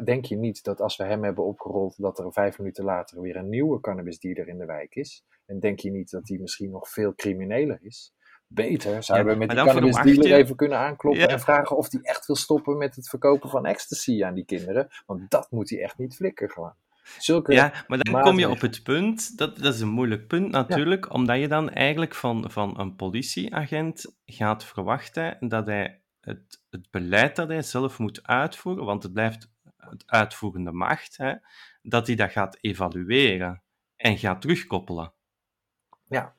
[0.05, 3.37] denk je niet dat als we hem hebben opgerold, dat er vijf minuten later weer
[3.37, 5.25] een nieuwe cannabisdealer in de wijk is?
[5.47, 8.15] En denk je niet dat die misschien nog veel crimineler is?
[8.53, 12.37] Beter zouden we met die cannabisdealer even kunnen aankloppen en vragen of die echt wil
[12.37, 14.89] stoppen met het verkopen van ecstasy aan die kinderen.
[15.07, 16.75] Want dat moet hij echt niet flikken gewoon.
[17.19, 20.51] Zulke ja, maar dan kom je op het punt, dat, dat is een moeilijk punt
[20.51, 26.91] natuurlijk, omdat je dan eigenlijk van, van een politieagent gaat verwachten dat hij het, het
[26.91, 31.35] beleid dat hij zelf moet uitvoeren, want het blijft het uitvoerende macht, hè,
[31.83, 33.63] dat hij dat gaat evalueren
[33.97, 35.13] en gaat terugkoppelen.
[36.09, 36.35] Ja.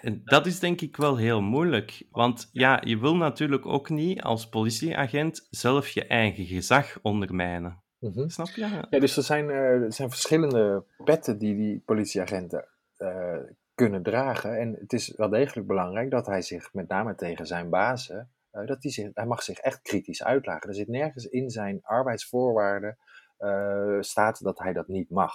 [0.00, 4.22] En dat is denk ik wel heel moeilijk, want ja, je wil natuurlijk ook niet
[4.22, 7.82] als politieagent zelf je eigen gezag ondermijnen.
[7.98, 8.28] Mhm.
[8.28, 8.86] Snap je?
[8.90, 12.68] Ja, dus er zijn, uh, er zijn verschillende petten die die politieagenten
[12.98, 13.36] uh,
[13.74, 14.58] kunnen dragen.
[14.58, 18.66] En het is wel degelijk belangrijk dat hij zich met name tegen zijn bazen uh,
[18.66, 20.68] dat hij, zich, hij mag zich echt kritisch uitlagen.
[20.68, 22.98] Er zit nergens in zijn arbeidsvoorwaarden
[23.38, 25.34] uh, staat dat hij dat niet mag.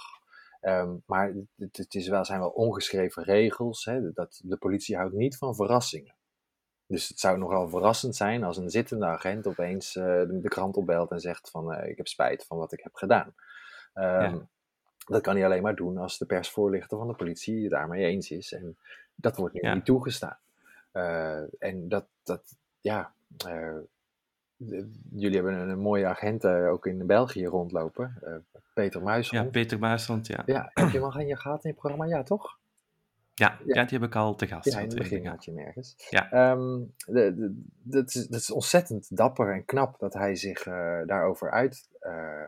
[0.60, 3.84] Um, maar het, het, is wel, zijn wel ongeschreven regels.
[3.84, 6.14] Hè, dat de politie houdt niet van verrassingen.
[6.86, 10.76] Dus het zou nogal verrassend zijn als een zittende agent opeens uh, de, de, krant
[10.76, 13.34] opbelt en zegt van ik heb spijt van wat ik heb gedaan.
[13.94, 14.48] Um, ja.
[15.06, 18.30] Dat kan hij alleen maar doen als de persvoorlichter van de politie het daarmee eens
[18.30, 18.52] is.
[18.52, 18.78] En
[19.14, 19.74] dat wordt nu ja.
[19.74, 20.38] niet toegestaan.
[20.92, 23.12] Uh, en dat, dat, ja,
[25.10, 28.18] jullie hebben een, mooie agent uh, ook in België rondlopen.
[28.22, 29.44] Uh, Peter Muisland.
[29.44, 30.42] Ja, Peter Muisland, ja.
[30.46, 32.04] Ja, heb je hem al je gehad in het programma?
[32.04, 32.58] Ja, toch?
[33.34, 34.72] Ja, ja, die heb ik al te gast.
[34.72, 35.94] Ja, in het begin had je nergens.
[36.10, 36.50] Ja.
[36.50, 41.00] Um, de, de, dat, is, dat is ontzettend dapper en knap dat hij zich uh,
[41.06, 42.44] daarover uit uh,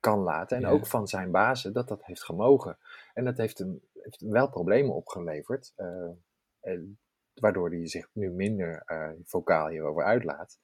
[0.00, 0.56] kan laten.
[0.56, 0.68] En ja.
[0.68, 2.78] ook van zijn bazen dat dat heeft gemogen.
[3.14, 5.72] En dat heeft hem, heeft hem wel problemen opgeleverd.
[6.60, 6.98] En
[7.34, 8.84] waardoor hij zich nu minder
[9.24, 10.58] vocaal hierover uitlaat.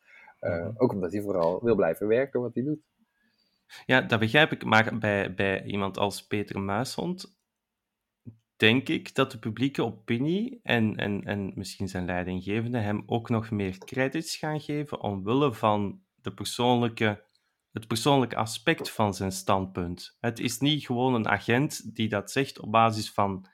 [0.47, 0.73] Uh, -hmm.
[0.77, 2.81] Ook omdat hij vooral wil blijven werken wat hij doet.
[3.87, 4.65] Ja, dat begrijp ik.
[4.65, 7.37] Maar bij, bij iemand als Peter Muishond
[8.57, 13.51] denk ik dat de publieke opinie en, en, en misschien zijn leidinggevende hem ook nog
[13.51, 17.25] meer credits gaan geven omwille van de persoonlijke,
[17.73, 20.17] het persoonlijke aspect van zijn standpunt.
[20.21, 23.47] Het is niet gewoon een agent die dat zegt op basis van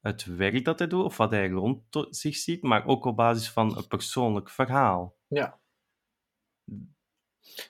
[0.00, 3.50] het werk dat hij doet of wat hij rond zich ziet, maar ook op basis
[3.50, 5.16] van een persoonlijk verhaal.
[5.28, 5.60] Ja.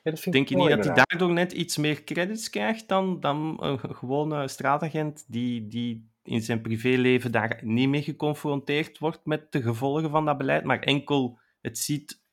[0.02, 3.78] Ja Denk je niet dat hij daardoor net iets meer credits krijgt dan, dan een
[3.78, 10.10] gewone straatagent die, die in zijn privéleven daar niet mee geconfronteerd wordt met de gevolgen
[10.10, 12.24] van dat beleid, maar enkel het ziet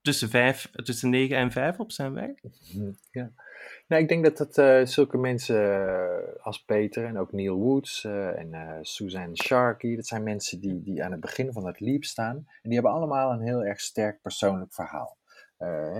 [0.00, 2.42] tussen, vijf, tussen 9 en 5 op zijn werk?
[3.10, 3.32] Ja.
[3.88, 8.04] Nou, ik denk dat dat uh, zulke mensen uh, als Peter en ook Neil Woods
[8.04, 12.04] uh, en Suzanne Sharkey, dat zijn mensen die, die aan het begin van het leap
[12.04, 12.36] staan.
[12.36, 15.16] En die hebben allemaal een heel erg sterk persoonlijk verhaal.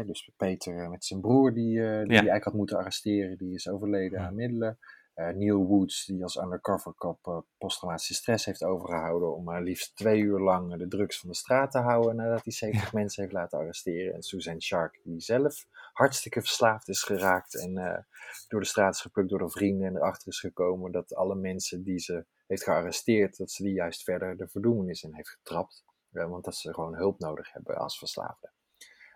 [0.06, 2.04] Dus Peter met zijn broer, die, die ja.
[2.04, 4.26] hij eigenlijk had moeten arresteren, die is overleden ja.
[4.26, 4.78] aan middelen.
[5.14, 10.20] Uh, Neil Woods, die als undercover cop posttraumatische stress heeft overgehouden om maar liefst twee
[10.20, 12.98] uur lang de drugs van de straat te houden nadat hij 70 ja.
[12.98, 14.14] mensen heeft laten arresteren.
[14.14, 18.04] En Suzanne Shark, die zelf hartstikke verslaafd is geraakt en
[18.48, 21.82] door de straat is geplukt door de vrienden en erachter is gekomen dat alle mensen
[21.82, 25.84] die ze heeft gearresteerd, dat ze die juist verder de verdoemenis in heeft getrapt.
[26.10, 28.53] want dat ze gewoon hulp nodig hebben als verslaafde.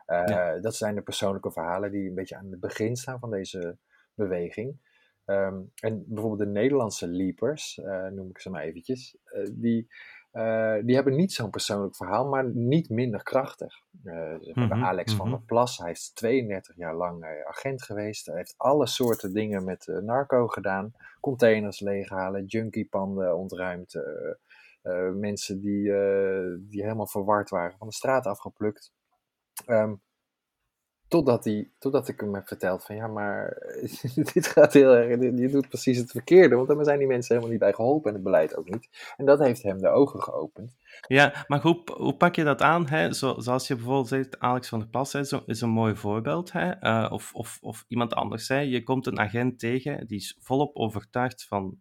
[0.09, 0.59] Ja.
[0.59, 3.77] Dat zijn de persoonlijke verhalen die een beetje aan het begin staan van deze
[4.15, 4.79] beweging.
[5.31, 9.89] Um, en bijvoorbeeld de Nederlandse leapers, uh, noem ik ze maar eventjes, uh, die,
[10.85, 13.83] die hebben niet zo'n persoonlijk verhaal, maar niet minder krachtig.
[14.03, 15.29] Mm -hmm, Alex mm -hmm.
[15.29, 18.27] van der Plas, hij is 32 jaar lang agent geweest.
[18.27, 20.93] Hij heeft alle soorten dingen met narco gedaan.
[21.21, 24.03] Containers leeghalen, junkiepanden ontruimd.
[25.15, 25.83] mensen die,
[26.61, 28.93] die helemaal verward waren van de straat afgeplukt.
[29.67, 30.01] Um,
[31.09, 33.57] Totdat, hij, totdat ik hem heb verteld van ja, maar
[34.33, 37.51] dit gaat heel erg, je doet precies het verkeerde, want daar zijn die mensen helemaal
[37.51, 39.15] niet bij geholpen en het beleid ook niet.
[39.17, 40.77] En dat heeft hem de ogen geopend.
[41.07, 42.89] Ja, maar hoe, hoe pak je dat aan?
[42.89, 43.13] Hè?
[43.13, 46.53] Zo, zoals je bijvoorbeeld zegt, Alex van der Plas zo, is een mooi voorbeeld.
[46.53, 46.83] Hè?
[46.83, 48.49] Uh, of, of, of iemand anders.
[48.49, 48.59] Hè?
[48.59, 51.79] Je komt een agent tegen, die is volop overtuigd van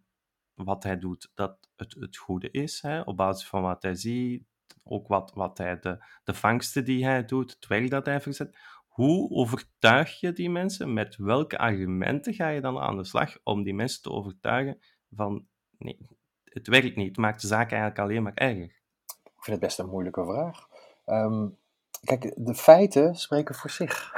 [0.54, 2.82] wat hij doet, dat het het goede is.
[2.82, 3.00] Hè?
[3.00, 4.44] Op basis van wat hij ziet,
[4.84, 8.56] ook wat, wat hij, de, de vangsten die hij doet, het werk dat hij verzet
[8.98, 10.92] hoe overtuig je die mensen?
[10.92, 14.78] Met welke argumenten ga je dan aan de slag om die mensen te overtuigen
[15.10, 15.46] van
[15.78, 15.98] nee,
[16.44, 18.76] het werkt niet, het maakt de zaak eigenlijk alleen maar erger?
[19.24, 20.68] Ik vind het best een moeilijke vraag.
[21.06, 21.58] Um,
[22.00, 24.12] kijk, de feiten spreken voor zich.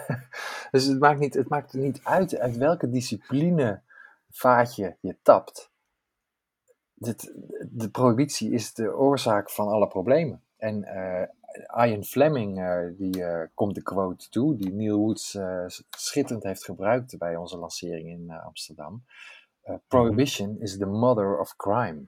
[0.70, 3.82] dus het maakt, niet, het maakt niet uit uit welke discipline
[4.30, 5.72] vaatje je tapt.
[6.94, 7.32] Dit,
[7.70, 10.42] de prohibitie is de oorzaak van alle problemen.
[10.56, 15.38] En uh, Ian Fleming, uh, die uh, komt de quote toe, die Neil Woods
[15.90, 19.04] schitterend heeft gebruikt bij onze lancering in Amsterdam.
[19.88, 22.06] Prohibition is the mother of crime.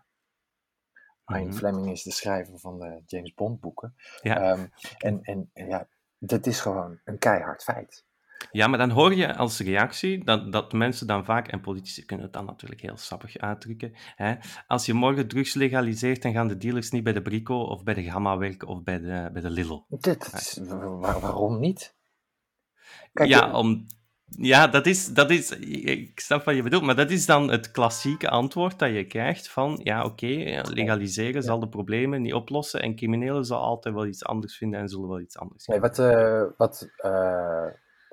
[1.26, 1.52] Ian mm -hmm.
[1.52, 3.94] Fleming is de schrijver van de James Bond boeken.
[4.22, 4.50] Ja.
[4.50, 8.05] Um, en, en, en ja, dat is gewoon een keihard feit.
[8.50, 12.24] Ja, maar dan hoor je als reactie dat, dat mensen dan vaak, en politici kunnen
[12.24, 14.34] het dan natuurlijk heel sappig uitdrukken, hè,
[14.66, 17.94] als je morgen drugs legaliseert, dan gaan de dealers niet bij de Brico of bij
[17.94, 19.82] de Gamma werken of bij de, bij de Lidl.
[19.88, 20.60] Dit,
[21.00, 21.94] waar, waarom niet?
[23.12, 23.86] Kijk, ja, om,
[24.24, 27.70] ja dat, is, dat is, ik snap wat je bedoelt, maar dat is dan het
[27.70, 32.82] klassieke antwoord dat je krijgt van, ja oké, okay, legaliseren zal de problemen niet oplossen
[32.82, 35.98] en criminelen zullen altijd wel iets anders vinden en zullen wel iets anders Nee, wat,
[35.98, 37.66] uh, wat uh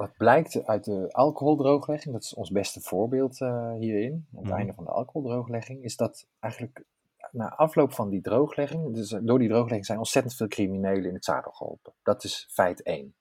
[0.03, 4.57] wat blijkt uit de alcoholdrooglegging, dat is ons beste voorbeeld uh, hierin, aan het mhm.
[4.57, 6.83] einde van de alcoholdrooglegging, is dat eigenlijk
[7.31, 11.25] na afloop van die drooglegging, dus door die drooglegging zijn ontzettend veel criminelen in het
[11.25, 11.93] zadel geholpen.
[12.03, 13.15] Dat is feit 1.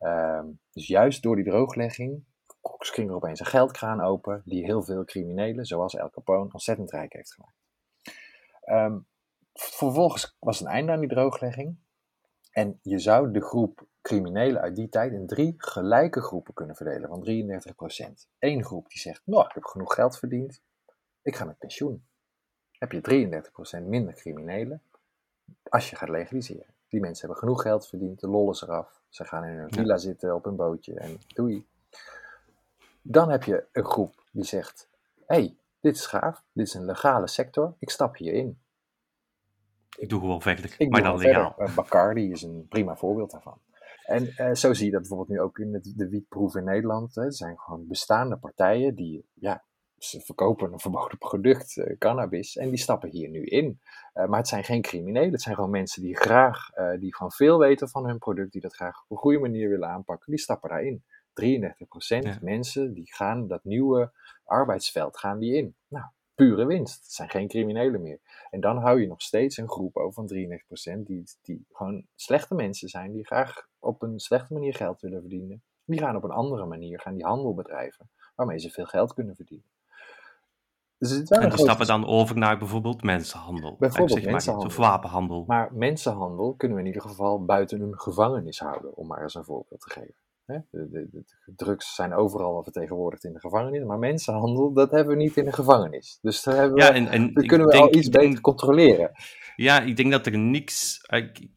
[0.00, 0.40] Uh,
[0.72, 2.24] dus juist door die drooglegging
[2.78, 7.12] ging er opeens een geldkraan open, die heel veel criminelen, zoals El Capone, ontzettend rijk
[7.12, 7.56] heeft gemaakt.
[8.64, 9.06] Um,
[9.52, 11.76] vervolgens was een einde aan die drooglegging.
[12.52, 17.08] En je zou de groep criminelen uit die tijd in drie gelijke groepen kunnen verdelen
[17.08, 17.24] van
[18.22, 18.28] 33%.
[18.38, 20.62] Eén groep die zegt, nou, ik heb genoeg geld verdiend,
[21.22, 22.04] ik ga met pensioen.
[22.78, 23.42] Heb je
[23.82, 24.82] 33% minder criminelen
[25.68, 26.74] als je gaat legaliseren.
[26.88, 29.96] Die mensen hebben genoeg geld verdiend, de lol is eraf, ze gaan in hun villa
[29.96, 31.66] zitten op een bootje en doei.
[33.02, 34.88] Dan heb je een groep die zegt,
[35.26, 38.61] hey, dit is gaaf, dit is een legale sector, ik stap hierin.
[39.98, 41.54] Ik doe gewoon verder, ik maar dan legaal.
[41.74, 43.58] Bacardi is een prima voorbeeld daarvan.
[44.04, 47.14] En uh, zo zie je dat bijvoorbeeld nu ook in de, de wietproef in Nederland.
[47.14, 47.24] Hè.
[47.24, 49.64] Er zijn gewoon bestaande partijen die, ja,
[49.98, 53.80] ze verkopen een verboden product, uh, cannabis, en die stappen hier nu in.
[54.14, 57.58] Uh, maar het zijn geen criminelen, het zijn gewoon mensen die graag, die gewoon veel
[57.58, 60.68] weten van hun product, die dat graag op een goede manier willen aanpakken, die stappen
[60.68, 61.04] daarin.
[61.32, 62.38] 33% ja.
[62.40, 64.12] mensen die gaan dat nieuwe
[64.44, 65.74] arbeidsveld gaan die in.
[65.88, 66.04] Nou,
[66.42, 67.02] pure winst.
[67.02, 68.18] Het zijn geen criminelen meer.
[68.50, 72.54] En dan hou je nog steeds een groep over van 93% die, die gewoon slechte
[72.54, 75.62] mensen zijn, die graag op een slechte manier geld willen verdienen.
[75.84, 79.36] Die gaan op een andere manier gaan die handel bedrijven, waarmee ze veel geld kunnen
[79.36, 79.66] verdienen.
[80.98, 83.76] Dus en die stappen dan over naar bijvoorbeeld mensenhandel.
[83.78, 84.68] Bijvoorbeeld mensenhandel.
[84.68, 85.44] of wapenhandel.
[85.46, 89.44] Maar mensenhandel kunnen we in ieder geval buiten een gevangenis houden, om maar eens een
[89.44, 90.14] voorbeeld te geven.
[90.70, 91.24] De, de, de,
[91.56, 95.52] drugs zijn overal vertegenwoordigd in de gevangenis, maar mensenhandel, dat hebben we niet in de
[95.52, 96.18] gevangenis.
[96.22, 99.10] Dus daar, hebben ja, en, kunnen we denk, al iets beter controleren.
[99.56, 101.00] Ja, ik denk dat er niks.
[101.08, 101.48] Ik,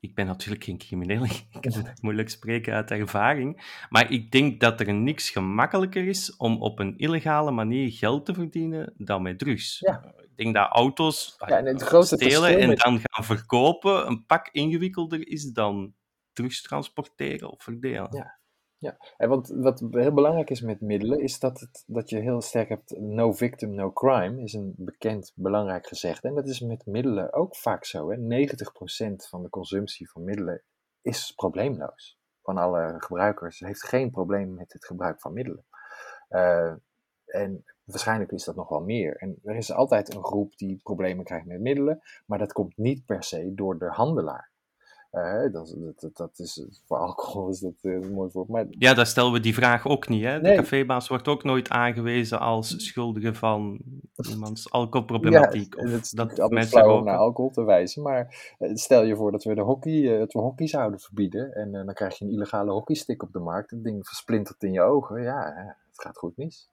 [0.00, 3.76] ik ben natuurlijk geen crimineel, ik kan het moeilijk spreken uit ervaring.
[3.88, 8.34] Maar ik denk dat er niks gemakkelijker is om op een illegale manier geld te
[8.34, 9.78] verdienen dan met drugs.
[9.78, 10.14] Ja.
[10.16, 15.28] Ik denk dat auto's ja, en het stelen en dan gaan verkopen een pak ingewikkelder
[15.28, 15.94] is dan
[16.36, 18.08] drugs transporteren of verdelen.
[18.10, 18.38] Ja.
[18.78, 22.40] Ja, en wat, wat heel belangrijk is met middelen, is dat, het, dat je heel
[22.40, 26.28] sterk hebt, no victim, no crime, is een bekend belangrijk gezegde.
[26.28, 28.10] En dat is met middelen ook vaak zo.
[28.10, 28.16] Hè?
[28.16, 30.62] 90% van de consumptie van middelen
[31.02, 32.18] is probleemloos.
[32.42, 35.64] Van alle gebruikers heeft geen probleem met het gebruik van middelen.
[36.30, 36.74] Uh,
[37.24, 39.16] en waarschijnlijk is dat nog wel meer.
[39.16, 43.04] En er is altijd een groep die problemen krijgt met middelen, maar dat komt niet
[43.04, 44.50] per se door de handelaar.
[45.16, 48.44] Uh, dat, dat, dat, is, voor alcohol is dat uh, mooi voor.
[48.48, 48.66] Maar...
[48.70, 50.24] Ja, daar stellen we die vraag ook niet.
[50.24, 50.40] Hè?
[50.40, 53.80] De cafébaas wordt ook nooit aangewezen als schuldige van
[54.30, 55.74] iemands alcoholproblematiek.
[55.74, 56.98] Ja, of dat is mensen ook...
[56.98, 58.02] om naar alcohol te wijzen.
[58.02, 61.54] Maar uh, stel je voor dat we de hockey, het we hockey zouden verbieden.
[61.54, 63.70] En dan krijg je een illegale hockeystick op de markt.
[63.70, 65.22] Dat ding versplintert in je ogen.
[65.22, 65.52] Ja,
[65.90, 66.70] het gaat goed mis.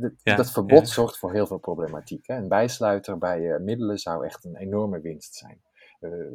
[0.00, 0.92] Dit, ja, dat verbod ja.
[0.92, 2.26] zorgt voor heel veel problematiek.
[2.26, 2.36] Hè?
[2.36, 5.60] Een bijsluiter bij middelen zou echt een enorme winst zijn.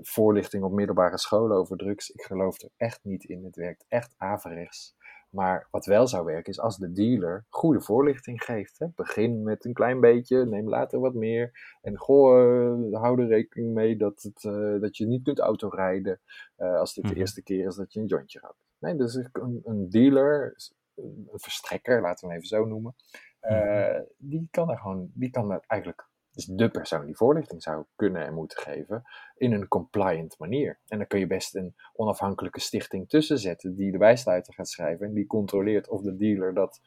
[0.02, 2.10] Voorlichting op middelbare scholen over drugs.
[2.10, 3.44] Ik geloof er echt niet in.
[3.44, 4.96] Het werkt echt averechts.
[5.30, 8.80] Maar wat wel zou werken is als de dealer goede voorlichting geeft.
[8.80, 8.88] Hè.
[8.96, 11.78] Begin met een klein beetje, neem later wat meer.
[11.82, 14.42] En goh, hou er rekening mee dat, het,
[14.82, 16.20] dat je niet kunt autorijden
[16.56, 17.20] als dit de mhm.
[17.20, 18.64] eerste keer is dat je een jointje rookt.
[18.84, 20.56] Nee, dus een, een dealer,
[20.96, 22.96] een verstrekker, laten we hem even zo noemen,
[23.42, 23.54] mhm.
[23.54, 27.86] eh, die kan er gewoon, die kan er eigenlijk, dus de persoon die voorlichting zou
[27.96, 29.04] kunnen en moeten geven,
[29.38, 30.80] in een compliant manier.
[30.88, 35.08] En dan kun je best een onafhankelijke stichting tussen zetten die de bijsluiter gaat schrijven
[35.08, 36.82] en die controleert of de dealer dat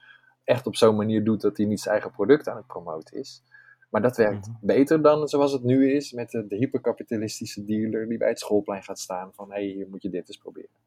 [0.45, 3.43] echt op zo'n manier doet dat hij niet zijn eigen product aan het promoten is.
[3.91, 4.57] Maar dat werkt mhm.
[4.61, 8.83] beter dan zoals het nu is met de, de hyperkapitalistische dealer die bij het schoolplein
[8.83, 10.85] gaat staan van hé, hey, hier moet je dit eens proberen.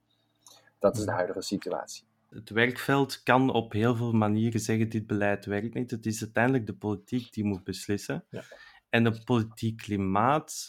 [0.79, 2.08] Dat is de huidige situatie.
[2.29, 5.91] Het werkveld kan op heel veel manieren zeggen: dit beleid werkt niet.
[5.91, 8.25] Het is uiteindelijk de politiek die moet beslissen.
[8.29, 8.43] Ja.
[8.89, 10.67] En het politiek klimaat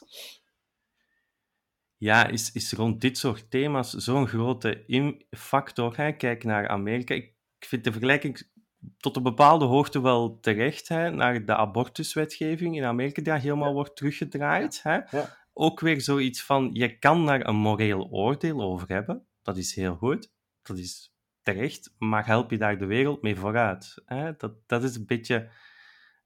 [1.97, 4.85] ja, is, is rond dit soort thema's zo'n grote
[5.31, 5.97] factor.
[5.97, 6.13] Hè.
[6.13, 7.15] Kijk naar Amerika.
[7.15, 8.49] Ik vind de vergelijking
[8.97, 13.97] tot een bepaalde hoogte wel terecht hè, naar de abortuswetgeving in Amerika, die helemaal wordt
[13.97, 14.83] teruggedraaid.
[14.83, 14.95] Hè.
[14.95, 15.39] Ja.
[15.53, 19.97] Ook weer zoiets van: je kan daar een moreel oordeel over hebben dat is heel
[19.97, 20.33] goed,
[20.63, 24.03] dat is terecht, maar help je daar de wereld mee vooruit?
[24.05, 24.33] Hè?
[24.37, 25.49] Dat, dat is een beetje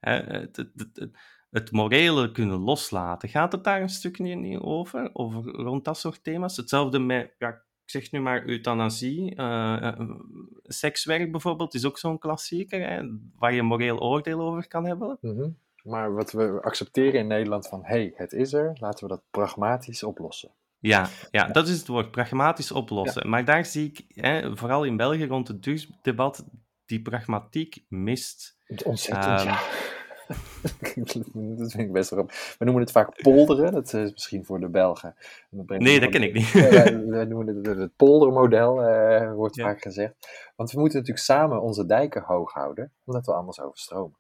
[0.00, 1.10] hè, het, het,
[1.50, 3.28] het, morele kunnen loslaten.
[3.28, 6.56] Gaat het daar een stukje niet over, over rond dat soort thema's?
[6.56, 9.98] Hetzelfde met, ja, ik zeg nu maar euthanasie, uh,
[10.62, 13.02] sekswerk bijvoorbeeld is ook zo'n klassieker, hè,
[13.38, 15.18] waar je moreel oordeel over kan hebben.
[15.20, 15.48] Mhm.
[15.82, 19.22] Maar wat we accepteren in Nederland van, hé, hey, het is er, laten we dat
[19.30, 20.50] pragmatisch oplossen.
[20.86, 23.28] Ja, ja, dat is het woord, pragmatisch oplossen.
[23.28, 26.44] Maar daar zie ik, hè, vooral in België rond het drugsdebat,
[26.86, 28.56] die pragmatiek mist.
[28.84, 29.60] Ontzettend, um, ja.
[31.56, 32.26] dat vind ik best wel
[32.58, 35.14] We noemen het vaak polderen, dat is misschien voor de Belgen.
[35.50, 36.52] Nee, dat ken ik niet.
[37.12, 40.14] we noemen het het poldermodel, uh, wordt vaak gezegd.
[40.56, 44.18] Want we moeten natuurlijk samen onze dijken hoog houden, omdat we anders overstromen.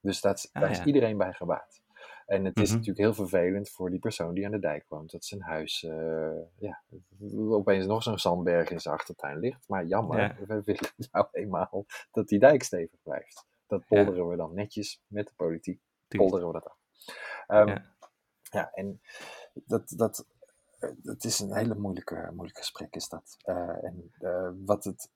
[0.00, 1.82] Dus dat, ah, daar is iedereen bij gebaat.
[2.26, 2.78] En het is mhm.
[2.78, 5.10] natuurlijk heel vervelend voor die persoon die aan de dijk woont.
[5.10, 6.82] Dat zijn huis, uh, ja,
[7.48, 9.68] opeens nog zo'n zandberg in zijn achtertuin ligt.
[9.68, 13.46] Maar jammer, we willen nou eenmaal dat die dijk stevig blijft.
[13.66, 16.78] Dat polderen we dan netjes met de politiek, polderen we dat af.
[17.48, 17.94] Um, ja.
[18.42, 18.70] ja.
[18.72, 19.00] en
[19.52, 20.26] dat, dat,
[20.96, 23.36] dat is een hele moeilijke, moeilijk gesprek is dat.
[23.44, 25.10] Uh, en uh, wat het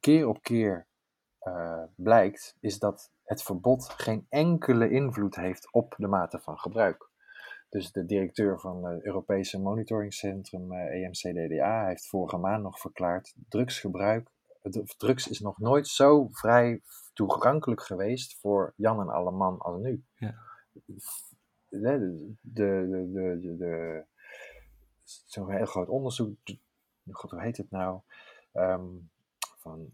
[0.00, 0.86] keer op keer
[1.94, 7.10] blijkt, is dat het verbod geen enkele invloed heeft op de mate van gebruik.
[7.68, 13.34] Dus de directeur van het Europese Monitoringcentrum EMCDDA eh, e heeft vorige maand nog verklaard:
[13.48, 14.28] drugsgebruik,
[14.96, 16.80] drugs is nog nooit zo vrij
[17.12, 20.04] toegankelijk geweest voor Jan en Alleman als nu.
[20.14, 20.34] Ja.
[21.68, 24.04] De, de, de, de,
[25.04, 26.36] zo'n heel groot onderzoek,
[27.10, 28.00] God, hoe heet het nou?
[28.52, 29.10] Um,
[29.58, 29.92] van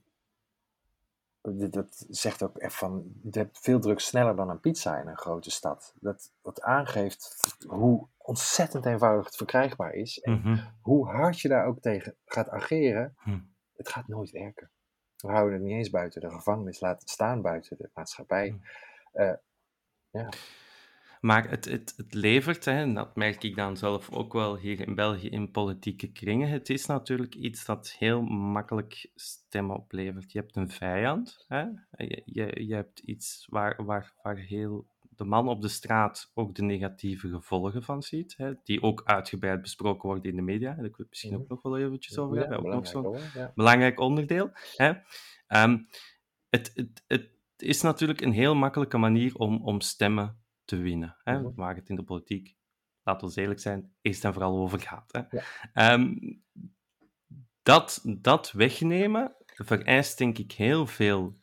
[1.71, 5.19] dat zegt ook echt van, je hebt veel drugs sneller dan een pizza in een
[5.19, 5.95] grote stad.
[6.01, 10.19] Dat wat aangeeft hoe ontzettend eenvoudig het verkrijgbaar is.
[10.19, 10.59] En mhm.
[10.81, 13.39] hoe hard je daar ook tegen gaat ageren, hm.
[13.77, 14.71] het gaat nooit werken.
[15.17, 18.49] We houden het niet eens buiten de gevangenis, laten staan buiten de maatschappij.
[18.49, 18.57] Hm.
[19.13, 19.35] Eh,
[20.11, 20.29] ja.
[21.21, 24.87] Maar het, het, het levert, hè, en dat merk ik dan zelf ook wel hier
[24.87, 30.33] in België in politieke kringen, het is natuurlijk iets dat heel makkelijk stemmen oplevert.
[30.33, 31.61] Je hebt een vijand, hè?
[31.97, 34.87] Je, je, je hebt iets waar, waar, waar heel
[35.19, 39.63] de man op de straat ook de negatieve gevolgen van ziet, hè, die ook uitgebreid
[39.63, 40.67] besproken worden in de media.
[40.67, 42.59] Daar kunnen we misschien ook nog wel eventjes over hebben.
[42.59, 43.17] ook nog zo'n
[43.55, 44.51] belangrijk onderdeel.
[44.77, 44.93] Hè.
[45.63, 45.87] Um,
[46.49, 50.39] het, het, het is natuurlijk een heel makkelijke manier om, om stemmen
[50.69, 51.17] te winnen.
[51.25, 51.41] Hè?
[51.41, 51.55] Mhm.
[51.55, 52.57] Waar het in de politiek,
[53.03, 55.13] laten we eerlijk zijn, eerst en vooral over gaat.
[55.13, 55.39] Hè?
[55.73, 56.15] Ehm,
[57.63, 61.37] dat, dat wegnemen vereist denk ik heel veel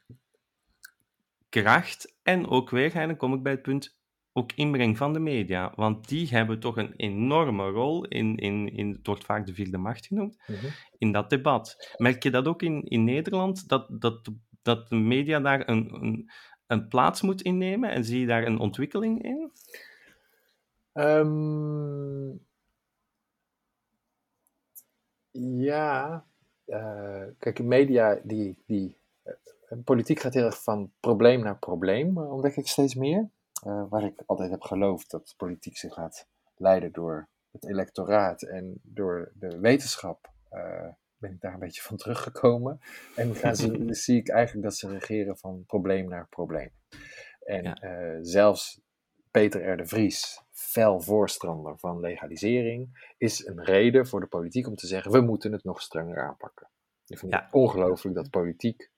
[1.49, 3.97] kracht en ook weer, en dan kom ik bij het punt,
[4.38, 5.73] ook inbreng van de media.
[5.76, 9.78] Want die hebben toch een enorme rol in, in, in het wordt vaak de vierde
[9.78, 10.65] macht genoemd, mhm.
[10.97, 11.93] in dat debat.
[11.97, 14.30] Merk je dat ook in, in Nederland, dat, dat,
[14.61, 16.32] dat de media daar een, een,
[16.68, 17.89] een plaats moet innemen?
[17.89, 19.51] En zie je daar een ontwikkeling in?
[20.93, 22.45] Um,
[25.32, 26.26] ja,
[26.66, 29.34] uh, kijk, media, die, die, uh,
[29.84, 33.30] politiek gaat heel erg van probleem naar probleem, uh, ontdek ik steeds meer.
[33.89, 39.32] waar ik altijd heb geloofd dat politiek zich laat leiden door het electoraat en door
[39.34, 40.34] de wetenschap
[41.26, 42.80] ben ik daar een beetje van teruggekomen.
[43.15, 46.69] En gaan ze, zie ik eigenlijk dat ze regeren van probleem naar probleem.
[47.39, 48.82] En eh, zelfs
[49.32, 49.78] Peter R.
[49.78, 55.11] de Vries, fel voorstander van legalisering, is een reden voor de politiek om te zeggen:
[55.11, 56.69] we moeten het nog strenger aanpakken.
[57.05, 58.89] Ik vind het ongelooflijk dat politiek.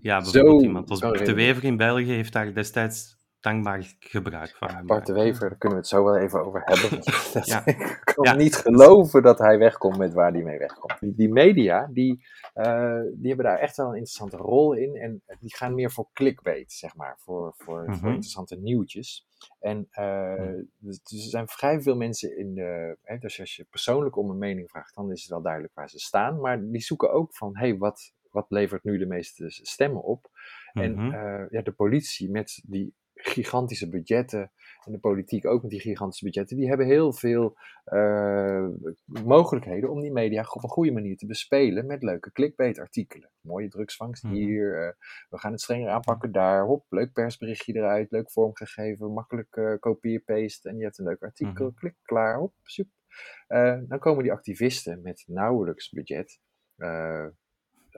[0.00, 3.16] Ja, bijvoorbeeld zo, iemand als de Wever in België heeft daar destijds
[3.46, 7.00] dankbaar gebruik van Bart de Wever, daar kunnen we het zo wel even over hebben.
[7.52, 7.66] ja.
[7.66, 11.16] Ik kan niet geloven dat hij wegkomt met waar hij mee wegkomt.
[11.16, 12.24] Die media, die,
[12.54, 14.96] uh, die hebben daar echt wel een interessante rol in.
[14.96, 17.16] En die gaan meer voor clickbait, zeg maar.
[17.18, 18.06] Voor, voor, voor mhm.
[18.06, 19.26] interessante nieuwtjes.
[19.60, 22.96] En uh, er zijn vrij veel mensen in de.
[23.02, 25.90] Hè, dus als je persoonlijk om een mening vraagt, dan is het wel duidelijk waar
[25.90, 26.40] ze staan.
[26.40, 30.30] Maar die zoeken ook van: hé, hey, wat, wat levert nu de meeste stemmen op?
[30.72, 34.52] En uh, ja, de politie met die gigantische budgetten
[34.84, 37.56] en de politiek ook met die gigantische budgetten, die hebben heel veel
[37.86, 38.68] uh,
[39.04, 43.30] mogelijkheden om die media op een goede manier te bespelen met leuke clickbait-artikelen.
[43.40, 44.34] Mooie drugsvangst mhm.
[44.34, 44.92] hier, uh,
[45.28, 50.68] we gaan het strenger aanpakken daar, hop, leuk persberichtje eruit, leuk vormgegeven, makkelijk uh, kopieer-paste
[50.68, 52.92] en je hebt een leuk artikel, mm klik, klaar, hop, super.
[53.88, 56.40] dan komen die activisten met nauwelijks budget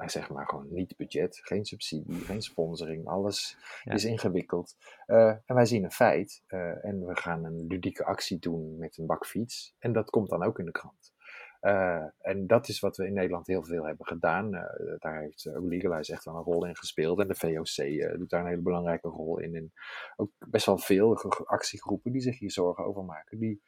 [0.06, 4.76] zeg maar gewoon niet budget, geen subsidie, geen sponsoring, alles is ingewikkeld.
[5.06, 8.98] Uh, en wij zien een feit uh, en we gaan een ludieke actie doen met
[8.98, 11.12] een bakfiets en dat komt dan ook in de krant.
[11.60, 14.54] Uh, en dat is wat we in Nederland heel veel hebben gedaan.
[14.54, 14.62] Uh,
[14.98, 17.20] daar heeft uh, Legalize echt wel een rol in gespeeld.
[17.20, 19.54] En de VOC doet daar een hele belangrijke rol in.
[19.54, 19.72] En
[20.16, 23.38] ook best wel veel actiegroepen die zich hier zorgen over maken.
[23.38, 23.62] Die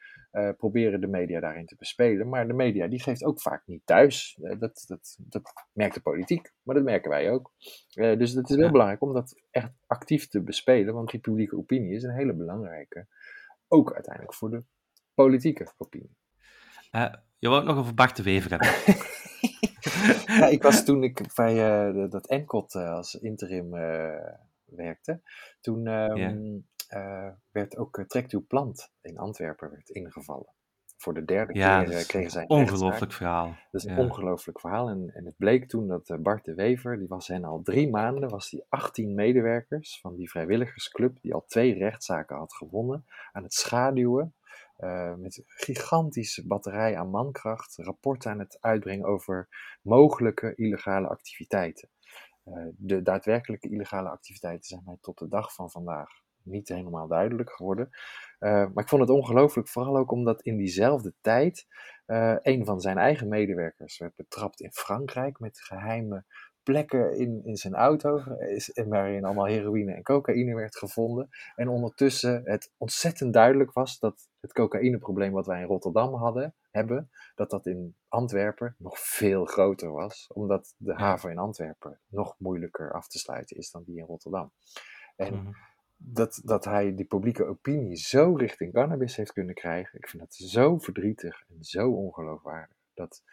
[0.57, 2.29] proberen de media daarin te bespelen.
[2.29, 4.37] Maar de media die geeft ook vaak niet thuis.
[4.59, 7.51] dat, dat, dat merkt de politiek, maar dat merken wij ook.
[7.93, 10.93] dus het is heel belangrijk om dat echt actief te bespelen.
[10.93, 13.07] Want die publieke opinie is een hele belangrijke.
[13.67, 14.63] Ook uiteindelijk voor de
[15.13, 16.15] politieke opinie.
[17.41, 18.69] Je wou het nog over Bart de Wever hebben.
[20.39, 24.33] ja, ik was toen ik bij uh, dat Encot uh, als interim uh,
[24.65, 25.21] werkte,
[25.61, 27.33] toen um, yeah.
[27.51, 30.53] werd ook Trekt uw plant in Antwerpen werd ingevallen.
[30.97, 33.55] Voor de derde ja, keer kregen zij een ongelooflijk verhaal.
[33.71, 34.89] Dat is een ongelooflijk verhaal.
[34.89, 38.29] En, en het bleek toen dat Bart de Wever, die was hen al drie maanden,
[38.29, 43.53] was die 18 medewerkers van die vrijwilligersclub, die al twee rechtszaken had gewonnen, aan het
[43.53, 44.35] schaduwen
[44.81, 49.47] uh, met gigantische batterij aan mankracht rapporten aan het uitbrengen over
[49.81, 51.89] mogelijke illegale activiteiten.
[52.45, 56.09] Uh, de daadwerkelijke illegale activiteiten zijn mij tot de dag van vandaag
[56.43, 57.89] niet helemaal duidelijk geworden.
[58.39, 61.67] Uh, maar ik vond het ongelooflijk, vooral ook omdat in diezelfde tijd
[62.41, 66.25] een van zijn eigen medewerkers werd betrapt in Frankrijk met geheime
[66.71, 71.29] plekken in, in zijn auto is, waarin allemaal heroïne en cocaïne werd gevonden.
[71.55, 77.09] En ondertussen het ontzettend duidelijk was dat het cocaïneprobleem wat wij in Rotterdam hadden, hebben,
[77.35, 82.93] dat dat in Antwerpen nog veel groter was, omdat de haven in Antwerpen nog moeilijker
[82.93, 84.51] af te sluiten is dan die in Rotterdam.
[85.15, 85.51] En mhm.
[85.97, 90.33] dat, dat hij die publieke opinie zo richting cannabis heeft kunnen krijgen, ik vind dat
[90.33, 92.75] zo verdrietig en zo ongeloofwaardig.
[92.93, 93.23] Dat,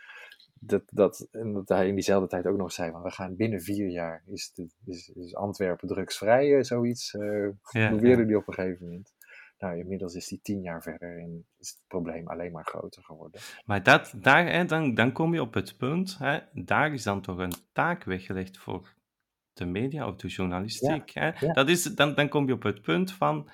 [0.60, 3.60] dat, dat, en dat hij in diezelfde tijd ook nog zei: van we gaan binnen
[3.60, 7.14] vier jaar is, de, is, is Antwerpen drugsvrij, uh, zoiets.
[7.14, 8.36] Uh, ja, probeerde ja.
[8.36, 9.16] op een gegeven moment.
[9.58, 13.40] Nou, inmiddels is die tien jaar verder en is het probleem alleen maar groter geworden.
[13.64, 17.20] Maar dat, daar, hè, dan, dan kom je op het punt, hè, daar is dan
[17.20, 18.94] toch een taak weggelegd voor
[19.52, 21.10] de media of de journalistiek.
[21.10, 21.52] hè?
[21.52, 23.50] Dat is, dan, dan kom je op het punt van,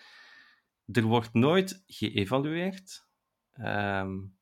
[0.93, 3.07] er wordt nooit geëvalueerd.
[3.61, 4.37] Um,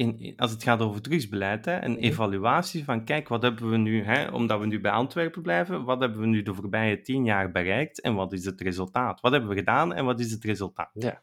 [0.00, 2.00] in, als het gaat over drugsbeleid, hè, een mhm.
[2.00, 6.00] evaluatie van, kijk, wat hebben we nu, hè, omdat we nu bij Antwerpen blijven, wat
[6.00, 9.20] hebben we nu de voorbije tien jaar bereikt en wat is het resultaat?
[9.20, 10.90] Wat hebben we gedaan en wat is het resultaat?
[10.92, 11.22] Ja,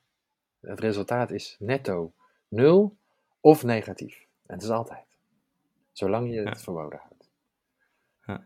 [0.60, 2.14] het resultaat is netto
[2.48, 2.98] nul
[3.40, 4.26] of negatief.
[4.46, 5.06] En het is altijd.
[5.92, 7.30] Zolang je het verboden houdt.
[8.26, 8.44] Ja.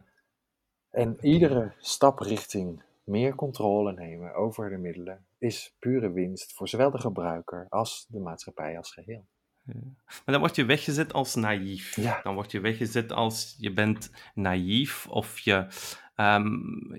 [0.90, 6.92] En iedere stap richting meer controle nemen over de middelen is pure winst voor zowel
[6.92, 9.26] de gebruiker als de maatschappij als geheel.
[9.66, 11.98] Maar dan word je weggezet als naïef.
[12.24, 15.68] Dan word je weggezet als je bent naïef of je...
[16.16, 16.96] Um,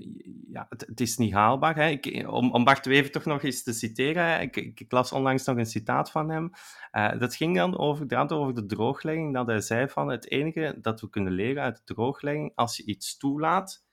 [0.48, 1.76] ja, het, het, is niet haalbaar.
[1.76, 1.88] Hè.
[1.88, 5.56] Ik, om, om Bart Wever toch nog eens te citeren, ik, ik, las onlangs nog
[5.56, 6.50] een citaat van hem.
[6.92, 11.00] Uh, dat ging dan over, over de drooglegging, dat hij zei van het enige dat
[11.00, 13.84] we kunnen leren uit de drooglegging, als je iets toelaat,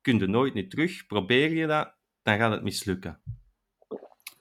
[0.00, 1.06] kun je nooit meer terug.
[1.06, 3.20] Probeer je dat, dan gaat het mislukken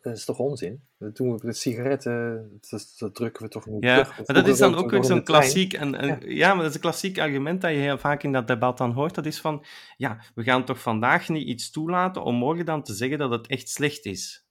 [0.08, 0.87] dat is toch onzin?
[1.00, 4.28] Dat doen we met sigaretten, dat, dat, drukken we toch niet ja, terug.
[4.28, 6.18] maar dat is dan ook weer zo'n klassiek, en, ja.
[6.20, 6.48] ja.
[6.48, 9.16] maar dat is een klassiek argument dat je heel vaak in dat debat dan hoort.
[9.16, 9.66] Dat is van,
[9.98, 13.48] ja, we gaan toch vandaag niet iets toelaten om morgen dan te zeggen dat het
[13.48, 14.46] echt slecht is.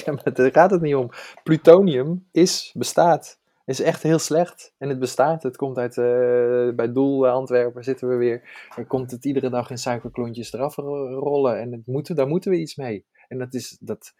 [0.03, 1.09] ja, maar daar gaat het niet om.
[1.43, 3.41] Plutonium is, bestaat
[3.71, 4.73] is echt heel slecht.
[4.77, 5.43] En het bestaat.
[5.43, 8.67] Het komt uit, uh, bij Doel uh, Antwerpen zitten we weer.
[8.75, 11.59] Er komt het iedere dag in suikerklontjes eraf rollen.
[11.59, 13.05] En het moeten, daar moeten we iets mee.
[13.31, 14.13] En dat, is, dat,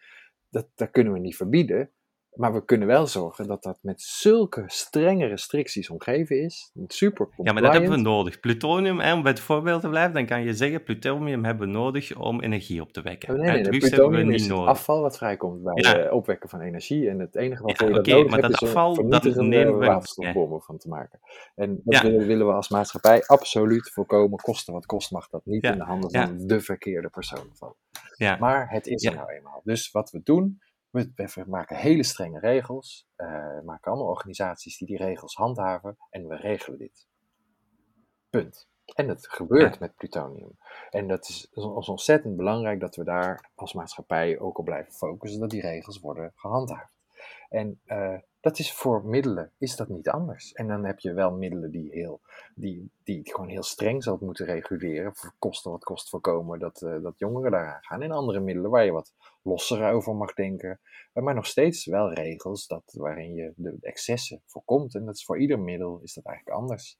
[0.49, 1.91] dat, dat kunnen we niet verbieden.
[2.31, 6.71] Maar we kunnen wel zorgen dat dat met zulke strenge restricties omgeven is.
[6.87, 8.39] Super Ja, maar dat hebben we nodig.
[8.39, 11.73] Plutonium, hè, om bij het voorbeeld te blijven, dan kan je zeggen: plutonium hebben we
[11.73, 13.37] nodig om energie op te wekken.
[13.37, 14.67] Nee, nee, nee, plutonium is nodig.
[14.67, 17.09] afval wat vrijkomt bij het opwekken van energie.
[17.09, 20.61] En het enige wat ja, je okay, nodig maar dat afval, dat nemen we waterstofbommen
[20.61, 21.19] van te maken.
[21.55, 24.39] En dat willen, willen, we als maatschappij absoluut voorkomen.
[24.39, 27.75] Kosten wat kost, mag dat niet in de handen van de verkeerde persoon vallen.
[28.39, 29.61] Maar het is er nou eenmaal.
[29.63, 30.61] Dus wat we doen
[30.91, 36.27] we, maken hele strenge regels, uh, we maken allemaal organisaties die die regels handhaven en
[36.27, 37.07] we regelen dit.
[38.29, 38.69] Punt.
[38.95, 40.57] En het gebeurt met plutonium.
[40.89, 45.39] En dat is, is ontzettend belangrijk dat we daar als maatschappij ook op blijven focussen,
[45.39, 46.93] dat die regels worden gehandhaafd.
[47.49, 50.51] En uh, dat is voor middelen is dat niet anders.
[50.51, 52.21] En dan heb je wel middelen die, heel,
[52.55, 55.15] die, die gewoon heel streng zal moeten reguleren.
[55.15, 58.01] Voor kosten wat kost voorkomen dat, uh, dat jongeren daaraan gaan.
[58.01, 60.79] En andere middelen waar je wat losser over mag denken.
[61.13, 64.95] Uh, maar nog steeds wel regels dat, waarin je de excessen voorkomt.
[64.95, 66.99] En dat is voor ieder middel is dat eigenlijk anders.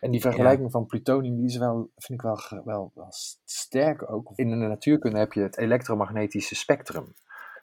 [0.00, 3.12] En die vergelijking van plutonium, die is wel, vind ik wel, wel, wel
[3.44, 4.32] sterk ook.
[4.34, 7.14] In de natuurkunde heb je het elektromagnetische spectrum.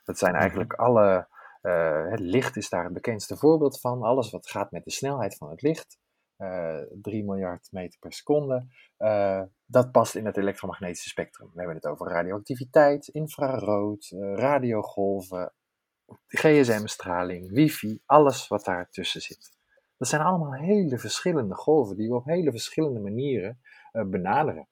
[0.04, 0.42] Dat zijn mhm.
[0.42, 1.28] eigenlijk alle
[1.66, 4.02] uh, het licht is daar het bekendste voorbeeld van.
[4.02, 5.98] Alles wat gaat met de snelheid van het licht,
[6.38, 11.50] uh, eh, 3 miljard meter per seconde, uh, dat past in het elektromagnetische spectrum.
[11.54, 15.54] We hebben het over radioactiviteit, infrarood, radiogolven,
[16.28, 19.54] gsm-straling, wifi, alles wat daartussen zit.
[19.98, 23.62] Dat zijn allemaal hele verschillende golven die we op hele verschillende manieren
[23.92, 24.68] benaderen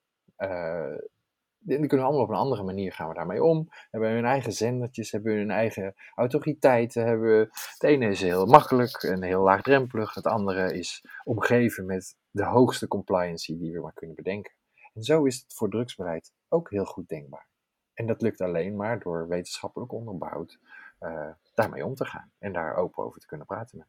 [1.64, 3.68] die kunnen allemaal op een andere manier gaan we daarmee om.
[3.91, 7.05] Hebben hun eigen zendertjes, hebben hun eigen autoriteiten.
[7.05, 10.14] Hebben, het ene is heel makkelijk en heel laagdrempelig.
[10.14, 14.53] Het andere is omgeven met de hoogste compliancy die we maar kunnen bedenken.
[14.93, 17.47] En zo is het voor drugsbeleid ook heel goed denkbaar.
[17.93, 20.59] En dat lukt alleen maar door wetenschappelijk onderbouwd
[20.99, 22.32] uh, daarmee om te gaan.
[22.39, 23.88] En daar open over te kunnen praten met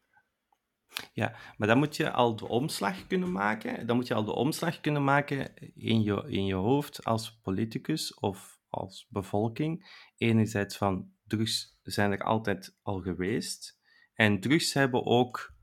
[1.13, 3.87] ja, maar dan moet je al de omslag kunnen maken.
[3.87, 8.15] Dan moet je al de omslag kunnen maken in je, in je hoofd als politicus
[8.15, 10.03] of als bevolking.
[10.17, 13.81] Enerzijds van drugs zijn er altijd al geweest.
[14.15, 15.55] En drugs hebben ook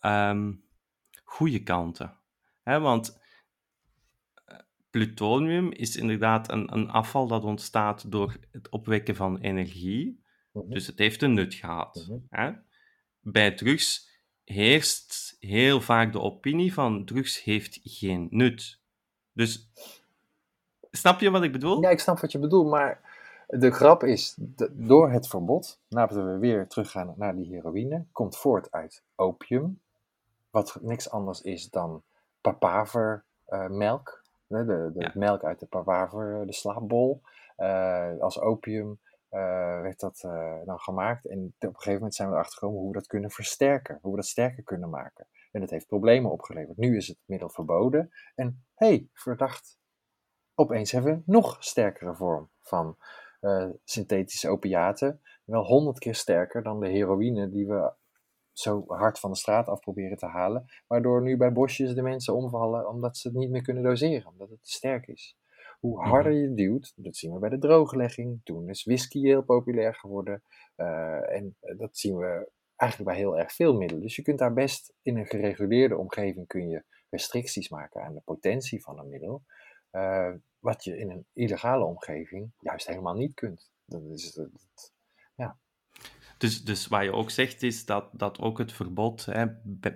[0.00, 0.64] um,
[1.24, 2.16] goede kanten.
[2.62, 3.20] Want
[4.44, 4.58] eh,
[4.90, 10.24] plutonium is inderdaad een, een afval dat ontstaat door het opwekken van energie.
[10.52, 10.68] Mhm.
[10.68, 12.06] Dus het heeft een nut gehad.
[12.08, 12.66] Mm
[13.20, 14.07] Bij drugs
[14.48, 18.78] heerst heel vaak de opinie van drugs heeft geen nut.
[19.32, 19.70] Dus
[20.90, 21.82] snap je wat ik bedoel?
[21.82, 23.00] Ja, ik snap wat je bedoelt, maar
[23.46, 24.34] de grap is,
[24.72, 29.80] door het verbod, nadat we weer teruggaan naar die heroïne, komt voort uit opium,
[30.50, 32.02] wat niks anders is dan
[32.40, 37.20] papavermelk, uh, de, de melk uit de papaver, de slaapbol,
[37.58, 38.98] uh, als opium
[39.28, 41.26] werd dat uh, dan gemaakt.
[41.26, 43.98] En op een gegeven moment zijn we erachter gekomen hoe we dat kunnen versterken.
[44.02, 45.26] Hoe we dat sterker kunnen maken.
[45.52, 46.76] En dat heeft problemen opgeleverd.
[46.76, 48.10] Nu is het middel verboden.
[48.34, 49.78] En hey, verdacht.
[50.54, 52.96] Opeens hebben we een nog sterkere vorm van
[53.40, 55.20] uh, synthetische opiaten.
[55.44, 57.92] Wel honderd keer sterker dan de heroïne die we
[58.52, 60.64] zo hard van de straat af proberen te halen.
[60.86, 64.26] Waardoor nu bij bosjes de mensen omvallen omdat ze het niet meer kunnen doseren.
[64.26, 65.38] Omdat het te sterk is.
[65.78, 66.08] Hoe mhm.
[66.08, 68.40] harder je duwt, dat zien we bij de drooglegging.
[68.44, 70.42] Toen is whisky heel populair geworden.
[70.76, 74.02] Uh, en eh, dat zien we eigenlijk bij heel erg veel middelen.
[74.02, 78.20] Dus je kunt daar best in een gereguleerde omgeving kun je restricties maken aan de
[78.24, 79.42] potentie van een middel.
[79.92, 83.70] Uh, wat je in een illegale omgeving juist helemaal niet kunt.
[83.84, 84.97] Dat is, dat, ja.
[86.38, 89.46] Dus, dus wat je ook zegt is dat, dat ook het verbod hè,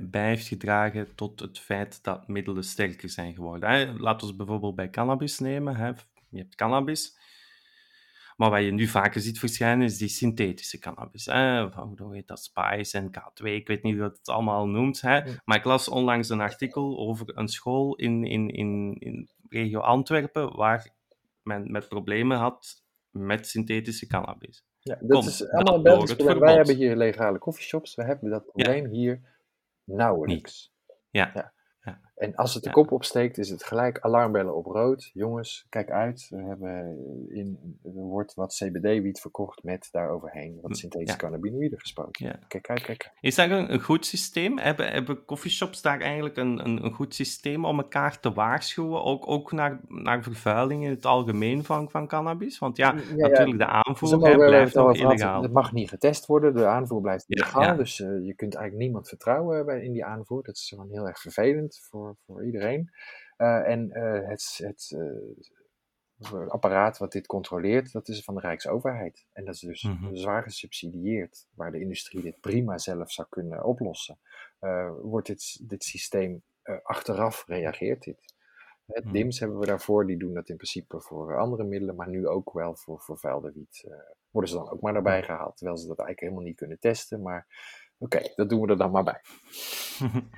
[0.01, 3.71] bij heeft gedragen tot het feit dat middelen sterker zijn geworden.
[3.71, 3.93] Hè.
[3.93, 5.77] Laten we bijvoorbeeld bij cannabis nemen.
[5.77, 5.87] Hè.
[6.29, 7.19] Je hebt cannabis.
[8.37, 11.27] Maar wat je nu vaker ziet verschijnen is die synthetische cannabis.
[11.27, 11.69] Hè.
[11.97, 12.43] Hoe heet dat?
[12.43, 15.01] Spice en K2, ik weet niet wat het allemaal noemt.
[15.01, 15.21] Hè.
[15.45, 20.57] Maar ik las onlangs een artikel over een school in, in, in, in regio Antwerpen
[20.57, 20.91] waar
[21.43, 24.65] men met problemen had met synthetische cannabis.
[24.83, 26.39] Ja, dat is allemaal een Belgisch probleem.
[26.39, 27.95] Wij hebben hier legale coffeeshops.
[27.95, 29.21] We hebben dat probleem hier
[29.85, 30.73] nauwelijks.
[31.11, 31.31] Ja.
[31.35, 31.53] ja.
[32.17, 35.11] En als het de kop opsteekt, is het gelijk alarmbellen op rood.
[35.15, 36.27] Jongens, kijk uit.
[36.31, 36.97] We hebben
[37.29, 41.23] in, er wordt wat CBD-wiet verkocht met daaroverheen wat synthetische ja.
[41.23, 42.39] cannabinoïden gesproken.
[42.49, 44.59] Kijk uit, kijk Is dat een, een, goed systeem?
[44.59, 49.05] Hebben, hebben coffeeshops daar eigenlijk een, een, een, goed systeem om elkaar te waarschuwen?
[49.05, 52.59] Ook, ook naar, naar vervuiling in het algemeen van, van cannabis?
[52.59, 55.43] Want ja, natuurlijk, de aanvoer blijft nog illegaal.
[55.43, 57.77] Het mag niet getest worden, de aanvoer blijft illegaal.
[57.77, 60.43] Dus uh, je kunt eigenlijk niemand vertrouwen bij, in die aanvoer.
[60.43, 62.91] Dat is gewoon heel erg vervelend voor voor, iedereen.
[63.39, 69.27] Uh, en uh, het, het, uh, apparaat wat dit controleert, dat is van de Rijksoverheid.
[69.33, 70.15] En dat is dus Mhm.
[70.15, 74.19] zwaar gesubsidieerd, waar de industrie dit prima zelf zou kunnen oplossen.
[74.59, 78.35] Eh, wordt dit, dit systeem eh, achteraf reageert dit.
[78.87, 79.13] Het Mhm.
[79.13, 82.53] DIMS hebben we daarvoor, die doen dat in principe voor andere middelen, maar nu ook
[82.53, 83.85] wel voor vervuilde wiet.
[83.89, 83.95] eh,
[84.31, 87.23] worden ze dan ook maar daarbij gehaald, terwijl ze dat eigenlijk helemaal niet kunnen testen.
[87.23, 87.47] Maar
[88.03, 89.21] oké, dat doen we er dan maar bij.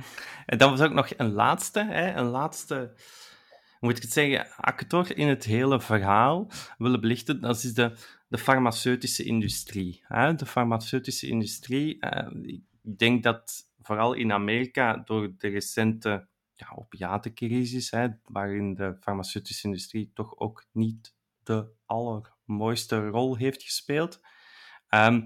[0.47, 2.95] En dan was ook nog een laatste, hè, een laatste,
[3.81, 7.41] moet ik het zeggen, actor in het hele verhaal willen belichten.
[7.41, 7.97] Dat is de,
[8.29, 10.05] de farmaceutische industrie.
[10.07, 10.35] Hè.
[10.35, 12.63] De farmaceutische industrie, eh, ik
[12.99, 20.11] denk dat vooral in Amerika door de recente ja, opiatencrisis, hè, waarin de farmaceutische industrie
[20.15, 24.21] toch ook niet de allermooiste rol heeft gespeeld.
[24.89, 25.23] Ehm,